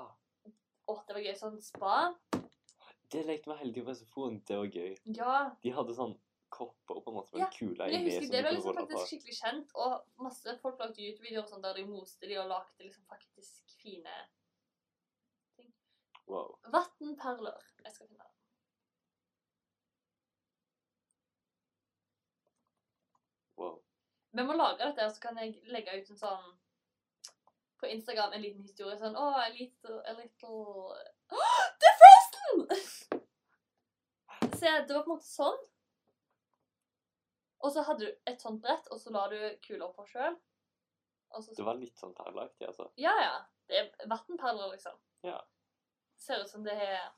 Åh, 0.88 1.02
det 1.06 1.16
var 1.16 1.24
gøy, 1.24 1.34
sånn 1.36 1.58
spa. 1.62 1.96
Det 3.12 3.24
lekte 3.26 3.50
vi 3.50 3.58
hele 3.60 3.74
tiden 3.74 3.88
på 3.88 3.94
SFO-en. 3.96 4.40
Det 4.48 4.56
var 4.56 4.72
gøy. 4.72 4.96
Ja, 5.16 5.34
De 5.62 5.72
hadde 5.72 5.96
sånn 5.96 6.16
kopper 6.52 7.02
på 7.04 7.12
en 7.12 7.16
måte 7.18 7.34
med 7.34 7.42
Ja, 7.42 7.46
en 7.50 7.52
kule 7.52 7.76
men 7.76 7.92
jeg 7.92 8.00
inni 8.00 8.14
husker 8.14 8.32
det 8.32 8.40
var 8.46 8.54
liksom 8.56 8.76
faktisk 8.78 9.10
skikkelig 9.10 9.36
kjent, 9.36 9.74
og 9.76 10.24
masse 10.24 10.54
folk 10.62 10.80
lagde 10.80 11.04
YouTube-videoer 11.04 11.50
sånn 11.50 11.64
der 11.64 11.76
de 11.76 11.84
moste 11.88 12.30
de 12.30 12.38
og 12.40 12.48
lagde 12.48 12.86
liksom 12.86 13.04
faktisk 13.10 13.76
fine 13.82 14.16
ting. 15.58 15.68
Wow. 16.24 16.56
Vatnperler. 16.72 17.68
Jeg 17.84 17.92
skal 17.92 18.08
finne 18.08 18.24
det. 18.24 18.38
wow. 23.58 23.82
Vi 24.38 24.44
må 24.46 24.54
lage 24.54 24.84
dette, 24.84 25.10
så 25.10 25.20
kan 25.20 25.38
jeg 25.42 25.56
legge 25.66 25.96
ut 25.98 26.10
en 26.12 26.18
sånn 26.20 26.50
på 27.80 27.88
Instagram 27.90 28.36
en 28.36 28.42
liten 28.42 28.62
historie 28.62 28.94
sånn 28.98 29.16
Å, 29.18 29.24
a 29.34 29.48
little, 29.54 29.96
a 30.06 30.12
little 30.14 30.58
oh, 31.34 31.64
Det 31.82 31.88
er 31.90 31.96
Frosten! 32.02 32.62
Se, 34.60 34.70
det 34.86 34.94
var 34.94 35.02
på 35.02 35.10
en 35.10 35.16
måte 35.16 35.26
sånn. 35.26 35.58
Og 37.62 37.74
så 37.74 37.82
hadde 37.86 38.06
du 38.06 38.30
et 38.30 38.42
sånt 38.42 38.62
brett, 38.62 38.86
og 38.94 38.98
så 39.02 39.12
la 39.14 39.24
du 39.30 39.36
kula 39.62 39.90
på 39.94 40.06
sjøl. 40.10 40.38
Det 41.54 41.66
var 41.66 41.78
litt 41.78 41.98
sånn 41.98 42.14
perleaktig, 42.18 42.66
altså. 42.66 42.88
Ja, 42.98 43.14
ja. 43.22 43.36
Det 43.70 43.82
er 43.82 44.10
vannperler, 44.10 44.72
liksom. 44.74 44.98
Ja. 45.26 45.38
Ser 46.18 46.42
ut 46.42 46.50
som 46.50 46.66
det 46.66 46.74
er 46.74 47.10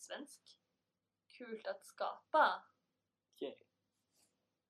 svensk. 0.00 0.56
Kult 1.36 1.68
at 1.72 1.84
skapa. 1.88 2.46
Yeah. 3.40 3.56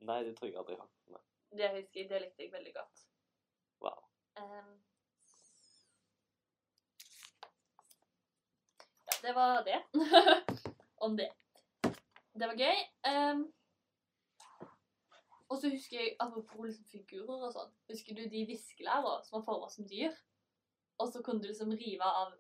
Nei, 0.07 0.22
det 0.27 0.37
tror 0.38 0.51
jeg 0.51 0.59
aldri 0.62 0.77
jeg 0.77 0.83
har 0.83 0.90
hørt 0.90 1.36
Det 1.50 1.68
husker 1.76 2.00
jeg, 2.00 2.11
det 2.11 2.20
likte 2.22 2.42
jeg 2.42 2.52
veldig 2.52 2.72
godt. 2.74 3.02
Wow. 3.85 4.00
Um, 4.40 4.72
ja, 9.06 9.18
det 9.22 9.35
var 9.35 9.62
det. 9.64 9.82
Om 11.06 11.16
det. 11.16 11.30
Det 12.35 12.48
var 12.48 12.56
gøy. 12.56 12.78
Um, 13.12 13.46
og 15.48 15.61
så 15.61 15.70
husker 15.70 16.00
jeg, 16.00 16.16
apropos 16.20 16.66
liksom 16.66 16.88
figurer 16.90 17.46
og 17.46 17.52
sånn, 17.54 17.70
husker 17.90 18.16
du 18.18 18.24
de 18.30 18.42
viskelæra 18.48 19.20
som 19.24 19.38
var 19.38 19.46
formet 19.46 19.72
som 19.72 19.87
dyr? 19.88 20.14
Og 20.98 21.12
så 21.12 21.22
kunne 21.22 21.42
du 21.44 21.48
liksom 21.50 21.72
rive 21.76 22.04
av 22.22 22.35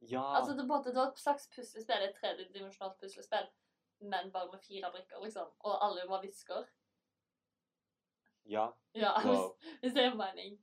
Ja! 0.00 0.24
Altså, 0.38 0.54
det, 0.56 0.64
var, 0.68 0.82
det 0.86 0.94
var 0.96 1.10
et 1.10 1.20
slags 1.20 1.48
puslespill, 1.52 2.04
et 2.06 2.16
tredimensjonalt 2.16 2.98
puslespill, 3.02 3.48
men 4.00 4.32
bare 4.32 4.50
med 4.52 4.62
fire 4.64 4.90
brikker, 4.94 5.20
liksom. 5.24 5.50
Og 5.66 5.84
alle 5.84 6.06
var 6.08 6.22
visker. 6.22 6.64
Ja. 8.48 8.66
Ja, 8.98 9.12
Wow. 9.24 9.52
hvis, 9.82 9.94
det 9.94 10.04
er 10.04 10.14
mening. 10.18 10.58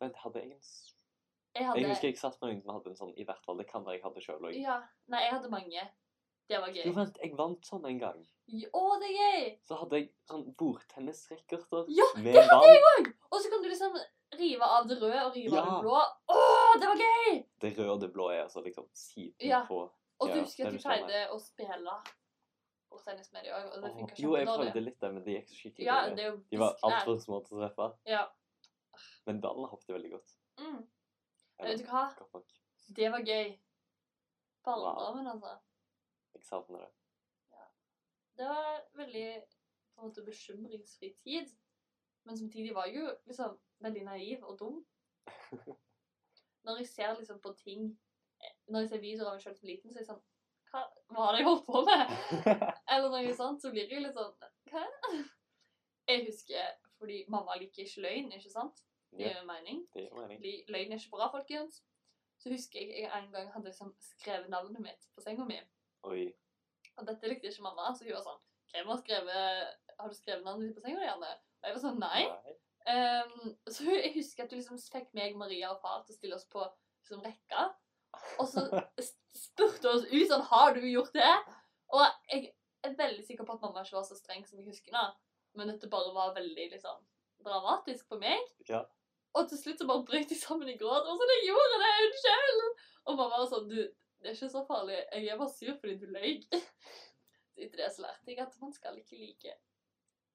Vent, 0.00 0.16
hadde 0.24 0.40
jeg 0.42 0.50
en 0.52 0.58
jeg, 0.58 1.64
Jeg 1.64 1.80
Jeg 1.82 1.88
husker 1.90 2.08
jeg 2.08 2.18
satt 2.20 2.36
med 2.42 2.50
noen 2.52 2.60
som 2.62 2.74
hadde 2.76 2.90
en 2.92 2.96
sånn, 2.98 3.14
i 3.18 3.24
hvert 3.26 3.42
fall. 3.44 3.56
Det 3.58 3.66
kan 3.70 3.84
være 3.86 3.96
jeg 3.98 4.02
hadde 4.04 4.20
sjøl 4.22 4.44
òg. 4.50 4.58
Ja. 4.60 4.76
Nei, 5.08 5.22
jeg 5.24 5.32
hadde 5.32 5.48
mange. 5.50 5.86
Det 6.48 6.60
var 6.60 6.68
Jo, 6.72 6.82
gøy. 6.84 6.94
vent, 6.96 7.18
jeg 7.22 7.32
vant 7.36 7.66
sånn 7.66 7.86
en 7.88 7.98
gang. 7.98 8.20
Å, 8.72 8.82
det 9.00 9.08
er 9.10 9.16
gøy! 9.18 9.48
Så 9.68 9.76
hadde 9.80 9.98
jeg 9.98 10.06
sånn 10.30 10.44
bordtennisracketer 10.56 11.84
Ja, 11.92 12.06
med 12.16 12.34
det 12.34 12.44
hadde 12.44 12.60
vann. 12.60 12.74
jeg 12.74 12.84
òg! 12.92 13.10
Og 13.32 13.42
så 13.42 13.50
kan 13.52 13.62
du 13.62 13.68
liksom 13.68 13.98
rive 14.38 14.64
av 14.64 14.86
det 14.88 14.96
røde 15.02 15.24
og 15.26 15.34
rive 15.36 15.58
av 15.60 15.66
det 15.68 15.80
blå. 15.84 15.98
Å, 16.32 16.38
det 16.80 16.88
var 16.88 17.02
gøy! 17.02 17.44
Det 17.60 17.72
røde 17.78 17.92
og 17.92 18.00
det 18.00 18.10
blå 18.14 18.30
er 18.32 18.44
altså 18.46 18.62
liksom 18.64 18.88
siden 18.96 19.48
Ja. 19.50 19.64
på 19.68 19.82
Og 20.20 20.28
du 20.32 20.40
husker 20.40 20.66
at 20.66 20.72
du 20.72 20.78
de 20.78 20.82
pleide 20.82 21.28
å 21.30 21.38
spille 21.40 21.98
bordtennis 22.90 23.32
med 23.32 23.46
de 23.46 23.54
òg, 23.54 23.70
og 23.74 23.82
det 23.84 23.92
funka 23.96 24.18
Jo, 24.22 24.34
jeg 24.36 24.48
prøvde 24.48 24.82
litt 24.84 25.00
det, 25.02 25.10
men 25.14 25.24
det 25.24 25.36
gikk 25.36 25.48
så 25.52 25.58
skikkelig 25.60 25.88
Ja, 25.88 25.98
dårlig. 26.08 26.28
De 26.52 26.60
var 26.62 26.76
altfor 26.88 27.20
små 27.24 27.40
til 27.46 27.58
å 27.58 27.62
treffe. 27.62 27.88
Ja. 28.08 28.24
Men 29.28 29.40
ballen 29.44 29.70
hoppet 29.70 29.94
veldig 29.94 30.12
godt. 30.16 30.36
Mm. 30.58 30.80
Eller, 31.58 31.72
vet 31.72 31.84
du 31.84 31.90
hva? 31.92 32.04
godt. 32.32 32.54
Det 32.96 33.10
var 33.14 33.24
gøy. 33.26 33.50
Wow. 34.66 34.84
Barndommen, 34.84 35.26
altså. 35.32 35.54
Jeg 36.34 36.42
savner 36.44 36.84
det. 36.84 36.90
Det 38.38 38.48
var 38.48 38.82
veldig 38.94 39.28
på 39.94 40.00
en 40.00 40.08
måte 40.08 40.24
bekymringsfri 40.24 41.14
tid. 41.24 41.52
Men 42.24 42.38
samtidig 42.38 42.74
var 42.74 42.86
jeg 42.86 43.00
jo 43.00 43.12
liksom 43.26 43.58
veldig 43.78 44.04
naiv 44.04 44.44
og 44.44 44.58
dum. 44.58 44.86
Når 46.64 46.76
jeg 46.76 46.88
ser 46.88 47.14
liksom 47.18 47.40
på 47.40 47.52
ting 47.52 47.98
eh, 48.42 48.54
Når 48.68 48.80
jeg 48.80 48.88
ser 48.88 49.00
videoer 49.00 49.28
av 49.28 49.34
meg 49.34 49.42
selv 49.42 49.56
som 49.56 49.68
liten, 49.68 49.92
så 49.92 49.98
er 49.98 50.02
jeg 50.02 50.10
sånn 50.10 50.24
Hva, 50.68 50.82
hva 51.14 51.28
har 51.28 51.38
jeg 51.38 51.46
holdt 51.48 51.64
på 51.66 51.82
med? 51.86 52.12
Eller 52.92 53.08
noe 53.12 53.34
sånt, 53.36 53.62
så 53.62 53.72
blir 53.72 53.88
det 53.88 53.96
jo 53.96 54.04
litt 54.04 54.16
sånn 54.16 54.34
Hva? 54.72 54.84
Jeg 56.08 56.26
husker 56.28 56.76
fordi 56.98 57.22
mamma 57.30 57.54
liker 57.60 57.84
ikke 57.84 58.02
løgn, 58.04 58.32
ikke 58.34 58.50
sant? 58.50 58.80
Det 59.12 59.24
gir 59.24 59.36
jo 59.38 59.44
mening. 59.48 59.84
det 59.94 60.04
gir 60.04 60.16
mening. 60.18 60.40
Løgn 60.72 60.92
er 60.92 61.00
ikke 61.00 61.14
bra, 61.14 61.28
folkens. 61.32 61.80
Så 62.42 62.50
husker 62.52 62.80
jeg 62.80 63.04
jeg 63.04 63.10
en 63.14 63.30
gang 63.32 63.50
hadde 63.54 63.70
liksom 63.70 63.92
skrevet 64.02 64.50
navnet 64.50 64.82
mitt 64.82 65.08
på 65.14 65.22
senga 65.22 65.46
mi. 65.46 65.58
Oi. 66.10 66.28
Og 66.98 67.06
dette 67.06 67.30
likte 67.30 67.50
ikke 67.50 67.66
mamma, 67.66 67.92
så 67.94 68.06
hun 68.06 68.16
var 68.16 68.24
sånn 68.26 68.44
Hvem 68.72 68.90
har 68.90 68.98
skrevet 69.00 69.94
Har 69.98 70.10
du 70.10 70.16
skrevet 70.16 70.44
navnet 70.46 70.68
ditt 70.68 70.78
på 70.78 70.84
senga 70.84 71.02
di, 71.02 71.10
Anne? 71.10 71.30
Og 71.62 71.68
jeg 71.68 71.76
var 71.76 71.84
sånn 71.84 72.02
Nei. 72.02 72.22
Ehm, 72.88 73.54
så 73.68 73.86
jeg 73.90 74.14
husker 74.14 74.44
at 74.44 74.52
du 74.52 74.56
liksom 74.56 74.78
fikk 74.80 75.10
meg, 75.18 75.36
Maria 75.38 75.72
og 75.74 75.82
far 75.82 76.04
til 76.06 76.14
å 76.14 76.18
stille 76.18 76.38
oss 76.38 76.46
på 76.50 76.62
liksom, 76.62 77.24
rekka. 77.26 77.66
Og 78.38 78.46
så 78.48 78.64
spurte 79.34 79.88
hun 79.88 79.96
oss 79.96 80.06
ut 80.08 80.30
sånn 80.30 80.44
Har 80.50 80.74
du 80.76 80.84
gjort 80.86 81.14
det? 81.16 81.32
Og 81.94 82.04
jeg 82.30 82.52
er 82.86 82.98
veldig 82.98 83.24
sikker 83.26 83.46
på 83.48 83.56
at 83.56 83.64
mamma 83.64 83.82
ikke 83.84 83.98
var 83.98 84.06
så 84.06 84.18
streng 84.18 84.44
som 84.46 84.60
jeg 84.60 84.68
husker 84.70 84.94
nå. 84.94 85.04
Men 85.58 85.72
dette 85.72 85.90
bare 85.90 86.12
var 86.14 86.36
veldig 86.36 86.68
liksom 86.74 87.00
dramatisk 87.44 88.08
for 88.10 88.20
meg. 88.22 88.42
Ja. 88.68 88.84
Og 89.36 89.48
til 89.50 89.60
slutt 89.60 89.80
så 89.82 89.88
bare 89.88 90.06
brøt 90.08 90.32
jeg 90.32 90.40
sammen 90.40 90.70
i 90.70 90.76
gråt. 90.80 91.06
Og 91.06 91.20
sånn, 91.20 91.34
jeg 91.36 91.48
gjorde 91.50 91.80
det! 91.84 91.94
Unnskyld! 92.08 92.62
Og 93.08 93.16
mamma 93.16 93.40
var 93.40 93.50
sånn 93.50 93.68
Du, 93.70 93.78
det 93.78 94.30
er 94.30 94.36
ikke 94.36 94.52
så 94.52 94.64
farlig. 94.68 95.00
Jeg 95.14 95.32
er 95.32 95.40
bare 95.40 95.54
sur 95.54 95.74
fordi 95.80 95.96
du 96.00 96.06
løy. 96.14 96.38
Etter 97.58 97.82
det 97.82 97.90
så 97.94 98.04
lærte 98.04 98.30
jeg 98.32 98.40
at 98.44 98.56
man 98.62 98.72
skal 98.74 98.98
ikke 99.00 99.18
like. 99.18 99.56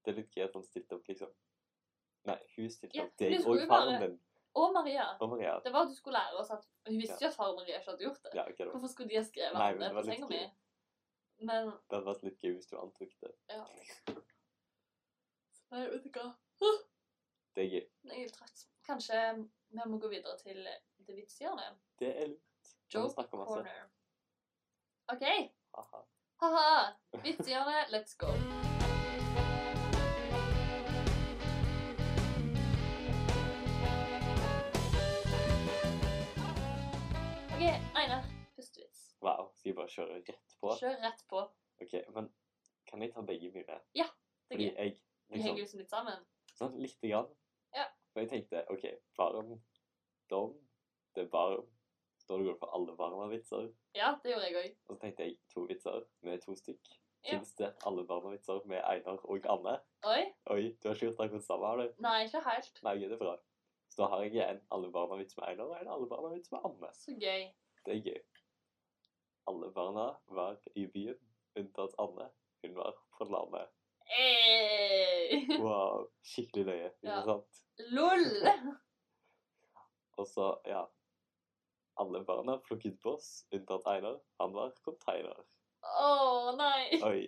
Det 0.04 0.12
er 0.12 0.20
litt 0.20 0.36
gøy 0.36 0.44
at 0.44 0.56
han 0.58 0.66
stilte 0.66 0.98
opp, 0.98 1.06
liksom. 1.08 1.30
Nei, 2.28 2.38
hun 2.56 2.70
stilte 2.72 2.98
Ja, 2.98 3.06
opp 3.06 3.20
deg 3.20 3.36
og 3.40 3.62
faren 3.68 4.02
din. 4.02 4.18
Og 4.54 4.72
Maria. 4.72 5.06
Og 5.18 5.28
Maria. 5.28 5.54
Det 5.64 5.72
var 5.72 5.86
at 5.86 5.90
du 5.90 5.96
skulle 5.96 6.18
lære 6.18 6.38
oss 6.40 6.50
at 6.54 6.66
Hun 6.86 6.98
visste 7.00 7.18
jo 7.20 7.26
at 7.28 7.34
far 7.34 7.48
og 7.52 7.56
Maria 7.58 7.78
ikke 7.78 7.90
hadde 7.90 8.04
gjort 8.04 8.20
det. 8.22 8.34
Ja, 8.34 8.44
okay. 8.50 8.66
Hvorfor 8.70 8.92
skulle 8.92 9.10
de 9.10 9.16
ha 9.16 9.24
skrevet 9.26 9.58
Nei, 9.58 9.72
det 9.80 9.90
på 9.96 10.04
senga 10.06 10.28
mi? 10.30 10.42
Men 11.48 11.66
Det 11.66 11.96
hadde 11.96 12.06
vært 12.06 12.22
litt 12.28 12.44
gøy 12.44 12.52
hvis 12.54 12.70
du 12.70 12.76
antok 12.78 13.16
det. 13.24 13.32
ja. 13.50 13.64
Nei, 15.74 15.88
vet 15.90 16.04
du 16.04 16.10
hva. 16.14 16.28
Det 17.56 17.64
er 17.64 17.70
gøy. 17.72 17.84
Jeg 18.12 18.24
er 18.28 18.34
trøtt. 18.34 18.66
Kanskje 18.86 19.20
vi 19.74 19.86
må 19.90 19.98
gå 19.98 20.08
videre 20.12 20.36
til 20.38 20.60
det 21.06 21.16
vitsgjørende? 21.16 21.74
Det 21.98 22.12
er 22.22 22.26
lurt. 22.28 22.74
Joke 22.94 23.26
corner. 23.30 23.88
OK. 25.08 25.24
Haha. 26.40 26.92
Vitsehjørnet, 27.22 27.90
let's 27.90 28.16
go. 28.18 28.73
Einar. 37.94 38.24
pustevits. 38.56 39.16
Wow, 39.22 39.50
skal 39.56 39.70
jeg 39.70 39.76
bare 39.76 39.88
kjøre 39.90 40.16
rett 40.20 40.54
på? 40.60 40.72
Kjør 40.80 40.96
rett 41.02 41.22
på. 41.30 41.40
Ok, 41.82 41.94
men 42.14 42.28
kan 42.86 43.02
jeg 43.02 43.12
ta 43.14 43.22
begge 43.26 43.50
mine? 43.54 43.78
Det 43.94 44.04
er 44.04 44.10
Fordi 44.50 44.68
gøy. 44.68 44.74
jeg, 44.76 44.96
Vi 45.28 45.38
henger 45.40 45.54
liksom, 45.54 45.60
liksom 45.60 45.78
litt 45.82 45.90
sammen. 45.90 46.26
sånn 46.58 46.76
lite 46.78 47.08
grann. 47.10 47.30
Ja. 47.74 47.86
For 48.12 48.20
jeg 48.22 48.30
tenkte, 48.30 48.64
ok, 48.70 48.84
varm, 49.18 49.54
dom, 50.30 50.52
det 51.14 51.24
er 51.24 51.30
varm. 51.32 51.64
Så 52.18 52.28
da 52.36 52.42
går 52.44 52.52
det 52.54 52.58
for 52.60 52.74
alle 52.76 52.94
barna-vitser. 52.96 53.72
Ja, 53.98 54.12
det 54.22 54.30
gjorde 54.32 54.46
jeg 54.50 54.54
òg. 54.60 54.76
Og 54.88 54.94
så 54.96 55.00
tenkte 55.02 55.26
jeg 55.26 55.38
to 55.52 55.64
vitser 55.68 56.04
med 56.22 56.40
to 56.44 56.54
stykk. 56.56 56.92
Ja. 57.24 57.30
Finnes 57.34 57.54
det 57.58 57.72
alle 57.88 58.04
barna-vitser 58.08 58.62
med 58.70 58.80
Einar 58.84 59.18
og 59.24 59.46
Anne? 59.50 59.74
Oi. 60.04 60.22
Oi, 60.52 60.62
du 60.80 60.88
har 60.88 60.94
ikke 60.94 61.08
gjort 61.10 61.20
akkurat 61.26 61.44
samme, 61.44 61.66
har 61.66 61.82
du? 61.82 61.92
Nei, 62.04 62.24
ikke 62.28 62.40
helt. 62.46 62.80
Nei, 62.86 62.94
det 63.02 63.12
er 63.12 63.20
bra. 63.20 63.34
Så 63.88 64.02
da 64.02 64.08
har 64.14 64.22
jeg 64.24 64.40
en 64.48 64.62
alle 64.72 64.90
barna-vits 64.94 65.36
med 65.36 65.48
Einar 65.48 65.68
og 65.72 65.76
en 65.80 65.88
alle 65.96 66.08
barna-vits 66.08 66.52
med 66.52 66.64
Anne. 66.64 66.90
Så 66.94 67.12
gøy. 67.20 67.44
Det 67.84 67.96
er 67.96 68.02
gøy. 68.06 68.20
Alle 69.50 69.68
barna 69.76 70.06
var 70.32 70.56
i 70.74 70.86
byen, 70.88 71.18
unntatt 71.60 71.94
Anne. 72.00 72.30
Hun 72.64 72.76
var 72.78 72.94
på 73.18 73.24
landet. 73.28 73.68
Hey. 74.08 75.42
Wow, 75.60 76.06
skikkelig 76.24 76.64
løye, 76.68 76.86
ikke 76.94 77.08
Ja. 77.10 77.22
sant? 77.24 77.60
LOL! 77.92 78.24
Og 80.18 80.26
så, 80.30 80.48
ja. 80.66 80.84
Alle 82.00 82.24
barna 82.26 82.56
plukket 82.64 82.96
boss, 83.02 83.44
unntatt 83.54 83.86
Einar. 83.86 84.20
Han 84.40 84.54
var 84.54 84.72
container. 84.84 85.44
Å 85.84 86.54
nei. 86.56 87.00
Oi. 87.04 87.26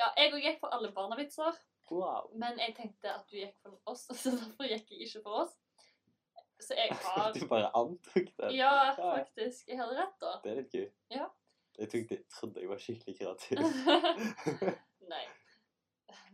Ja, 0.00 0.08
jeg 0.16 0.32
òg 0.32 0.40
gikk 0.42 0.60
for 0.62 0.72
alle 0.74 0.90
barna-vitser. 0.96 1.58
Wow. 1.92 2.30
men 2.40 2.56
jeg 2.56 2.72
tenkte 2.76 3.10
at 3.12 3.26
du 3.28 3.34
gikk 3.36 3.56
for 3.60 3.74
oss, 3.90 4.06
så 4.22 4.30
derfor 4.32 4.64
gikk 4.64 4.88
jeg 4.94 5.08
ikke 5.10 5.20
for 5.26 5.42
oss. 5.42 5.58
Så 6.62 6.76
jeg 6.78 6.94
har 7.02 7.32
Du 7.34 7.40
bare 7.50 7.70
antok 7.76 8.28
det. 8.38 8.50
Ja, 8.56 8.72
faktisk. 8.98 9.68
Jeg 9.68 9.78
hadde 9.80 9.96
rett, 9.98 10.16
da. 10.22 10.32
Det 10.44 10.52
er 10.52 10.60
litt 10.60 10.74
gøy. 10.76 10.86
Ja. 11.10 11.26
Jeg 11.78 11.88
tok 11.90 12.08
det, 12.12 12.18
trodde 12.30 12.60
jeg 12.60 12.68
var 12.70 12.80
skikkelig 12.84 13.14
kreativ. 13.18 13.62
Nei. 15.12 15.22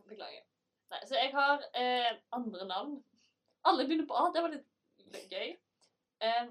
Beklager. 0.08 0.44
Nei, 0.90 1.00
så 1.06 1.18
jeg 1.20 1.30
har 1.34 1.62
eh, 1.76 2.10
andre 2.32 2.66
navn. 2.68 2.94
Alle 3.68 3.84
begynner 3.86 4.06
på 4.08 4.16
A. 4.18 4.28
Det 4.34 4.42
var 4.44 4.54
litt, 4.54 4.66
gøy. 5.30 5.50
Eh, 6.24 6.48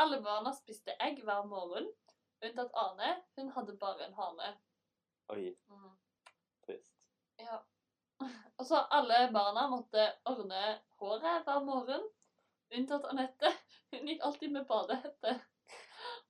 alle 0.00 0.18
barna 0.24 0.52
spiste 0.56 0.96
egg 1.04 1.20
hver 1.24 1.44
morgen, 1.46 1.86
unntatt 2.44 2.72
Ane. 2.80 3.10
Hun 3.38 3.52
hadde 3.54 3.76
bare 3.80 4.08
en 4.08 4.16
hane. 4.18 4.50
Oi, 5.32 5.52
Mm. 5.70 5.92
trist. 6.66 6.90
Ja. 7.40 7.60
Og 8.58 8.66
så 8.68 8.82
alle 8.92 9.28
barna 9.32 9.68
måtte 9.72 10.08
ordne 10.28 10.64
håret 11.00 11.44
hver 11.46 11.62
morgen, 11.64 12.04
unntatt 12.78 13.08
Anette. 13.10 13.50
Hun 13.94 14.08
gikk 14.10 14.22
alltid 14.26 14.54
med 14.54 14.66
badehette. 14.70 15.34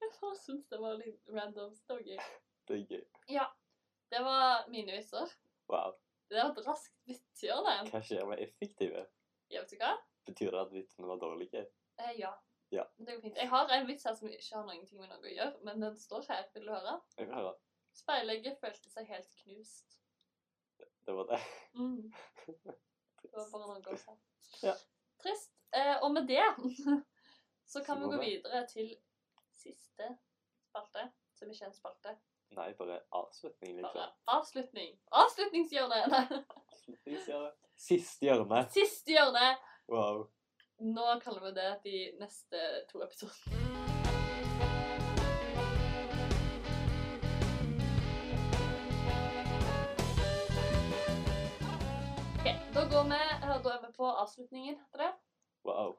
Jeg 0.01 0.11
bare 0.20 0.38
syns 0.38 0.66
det 0.70 0.78
var 0.80 0.97
litt 1.01 1.28
random. 1.32 1.74
så 1.74 1.84
Det 1.86 1.95
var 1.97 2.09
gøy. 2.09 2.24
Det 2.68 2.76
er 2.76 2.86
gøy. 2.95 3.05
Ja. 3.32 3.47
Det 4.12 4.20
var 4.24 4.68
mine 4.70 4.92
vitser. 4.92 5.30
Wow. 5.72 5.95
Det 6.28 6.38
var 6.38 6.53
et 6.53 6.66
raskt 6.66 6.97
vitsehjørne. 7.09 7.76
Hva 7.90 8.01
skjer 8.05 8.26
med 8.28 8.42
effektive? 8.45 9.07
Ja, 9.53 9.62
vet 9.62 9.72
du 9.72 9.78
hva? 9.80 9.95
Betyr 10.28 10.53
det 10.55 10.61
at 10.61 10.72
vitsene 10.74 11.09
var 11.09 11.20
dårlige? 11.20 11.64
Eh, 12.01 12.12
ja. 12.18 12.32
Ja. 12.74 12.84
Det 12.97 13.14
går 13.14 13.20
fint. 13.22 13.36
Jeg 13.36 13.51
har 13.51 13.72
en 13.74 13.86
vits 13.88 14.07
her 14.09 14.14
som 14.18 14.30
ikke 14.30 14.57
har 14.57 14.64
noen 14.66 14.86
ting 14.88 15.01
med 15.01 15.12
noe 15.12 15.20
å 15.20 15.34
gjøre, 15.34 15.61
men 15.66 15.84
den 15.84 15.99
står 16.01 16.24
her. 16.30 16.47
Vil 16.55 16.66
du 16.66 16.72
høre? 16.72 16.97
Jeg 17.18 17.28
vil 17.28 17.36
høre. 17.38 17.53
Speilegget 17.95 18.59
følte 18.62 18.90
seg 18.90 19.11
helt 19.12 19.30
knust. 19.45 19.99
Det 21.05 21.14
var 21.14 21.28
det. 21.30 21.40
Mm. 21.76 22.12
Det 23.24 23.32
var 23.34 23.51
bare 23.53 23.78
noe 23.80 23.95
å 23.95 23.99
si. 23.99 24.16
Ja. 24.64 24.74
Trist. 25.22 25.53
Eh, 25.75 25.97
og 26.03 26.12
med 26.12 26.29
det 26.29 26.45
så 27.72 27.83
kan 27.85 27.97
Så 27.97 28.01
vi 28.01 28.14
gå 28.14 28.20
videre 28.22 28.66
til 28.66 28.95
siste 29.51 30.07
spalte, 30.68 31.09
som 31.35 31.51
ikke 31.51 31.64
er 31.64 31.68
en 31.72 31.75
spalte. 31.75 32.14
Nei, 32.55 32.68
bare 32.79 33.01
avslutning, 33.12 33.81
Bare 33.83 33.93
liksom. 33.93 34.11
avslutning. 34.27 34.91
Avslutningshjørnet! 35.22 36.07
Nei. 36.12 36.43
Avslutningshjørne. 36.57 37.51
Siste 37.77 38.29
hjørne. 38.29 38.61
Siste 38.70 39.11
hjørne. 39.16 39.49
Wow. 39.91 40.27
Nå 40.79 41.09
kaller 41.25 41.49
vi 41.49 41.55
det 41.59 41.70
de 41.85 41.99
neste 42.20 42.62
to 42.93 43.03
episodene. 43.03 43.62
Ok, 52.39 52.47
da 52.75 52.81
går 52.93 53.05
vi, 53.11 53.20
da 53.64 53.70
er 53.75 53.87
vi 53.87 53.93
på 53.97 54.07
avslutningen, 54.22 54.77
heter 54.81 54.99
det. 55.05 55.12
Wow. 55.65 55.97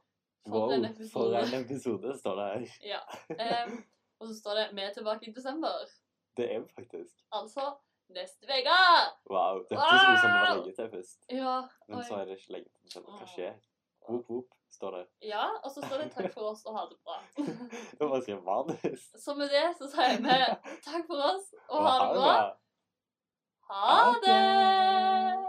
For 0.47 0.59
wow. 0.59 0.71
en 0.71 0.85
episode. 0.85 1.11
For 1.11 1.55
en 1.55 1.65
episode, 1.65 2.17
står 2.19 2.35
det 2.35 2.45
her. 2.53 2.67
Ja. 2.93 3.01
Um, 3.65 3.83
og 4.19 4.27
så 4.27 4.33
står 4.39 4.53
det 4.59 4.65
'Vi 4.75 4.81
er 4.81 4.93
tilbake 4.93 5.25
i 5.29 5.33
desember'. 5.33 5.87
Det 6.37 6.45
er 6.55 6.59
vi 6.59 6.67
faktisk. 6.75 7.13
Altså 7.31 7.63
neste 8.09 8.43
uke! 8.45 8.79
Wow. 9.29 9.55
Det 9.69 9.77
hørtes 9.77 10.03
ut 10.11 10.19
som 10.21 10.29
det 10.29 10.39
var 10.41 10.49
Wow! 10.49 10.57
lenge 10.63 10.75
til 10.75 10.89
først. 10.95 11.19
Ja, 11.31 11.55
Men 11.89 12.03
så 12.03 12.13
er 12.15 12.25
det 12.25 12.31
ikke 12.37 12.51
lenge 12.51 12.69
til 12.69 12.83
desember. 12.87 13.11
Hva 13.19 13.25
skjer? 13.35 13.53
Whoop, 14.09 14.25
whoop, 14.29 14.49
står 14.71 14.91
det. 14.97 15.05
ja, 15.21 15.45
og 15.63 15.71
så 15.71 15.79
står 15.87 15.97
det 16.01 16.11
'takk 16.13 16.31
for 16.33 16.41
oss 16.51 16.65
og 16.65 16.77
ha 16.77 16.83
det 16.91 16.97
bra'. 17.05 17.21
Det 17.91 17.99
var 17.99 18.13
ganske 18.13 18.35
vanlig. 18.45 18.97
Så 19.23 19.33
med 19.33 19.47
det 19.55 19.65
så 19.79 19.85
sier 19.95 20.17
vi 20.27 20.37
takk 20.89 21.03
for 21.09 21.17
oss 21.31 21.45
Og 21.69 21.79
ha 21.87 21.95
det 22.05 22.15
bra. 22.19 22.57
Ha 23.69 24.13
det! 24.25 25.44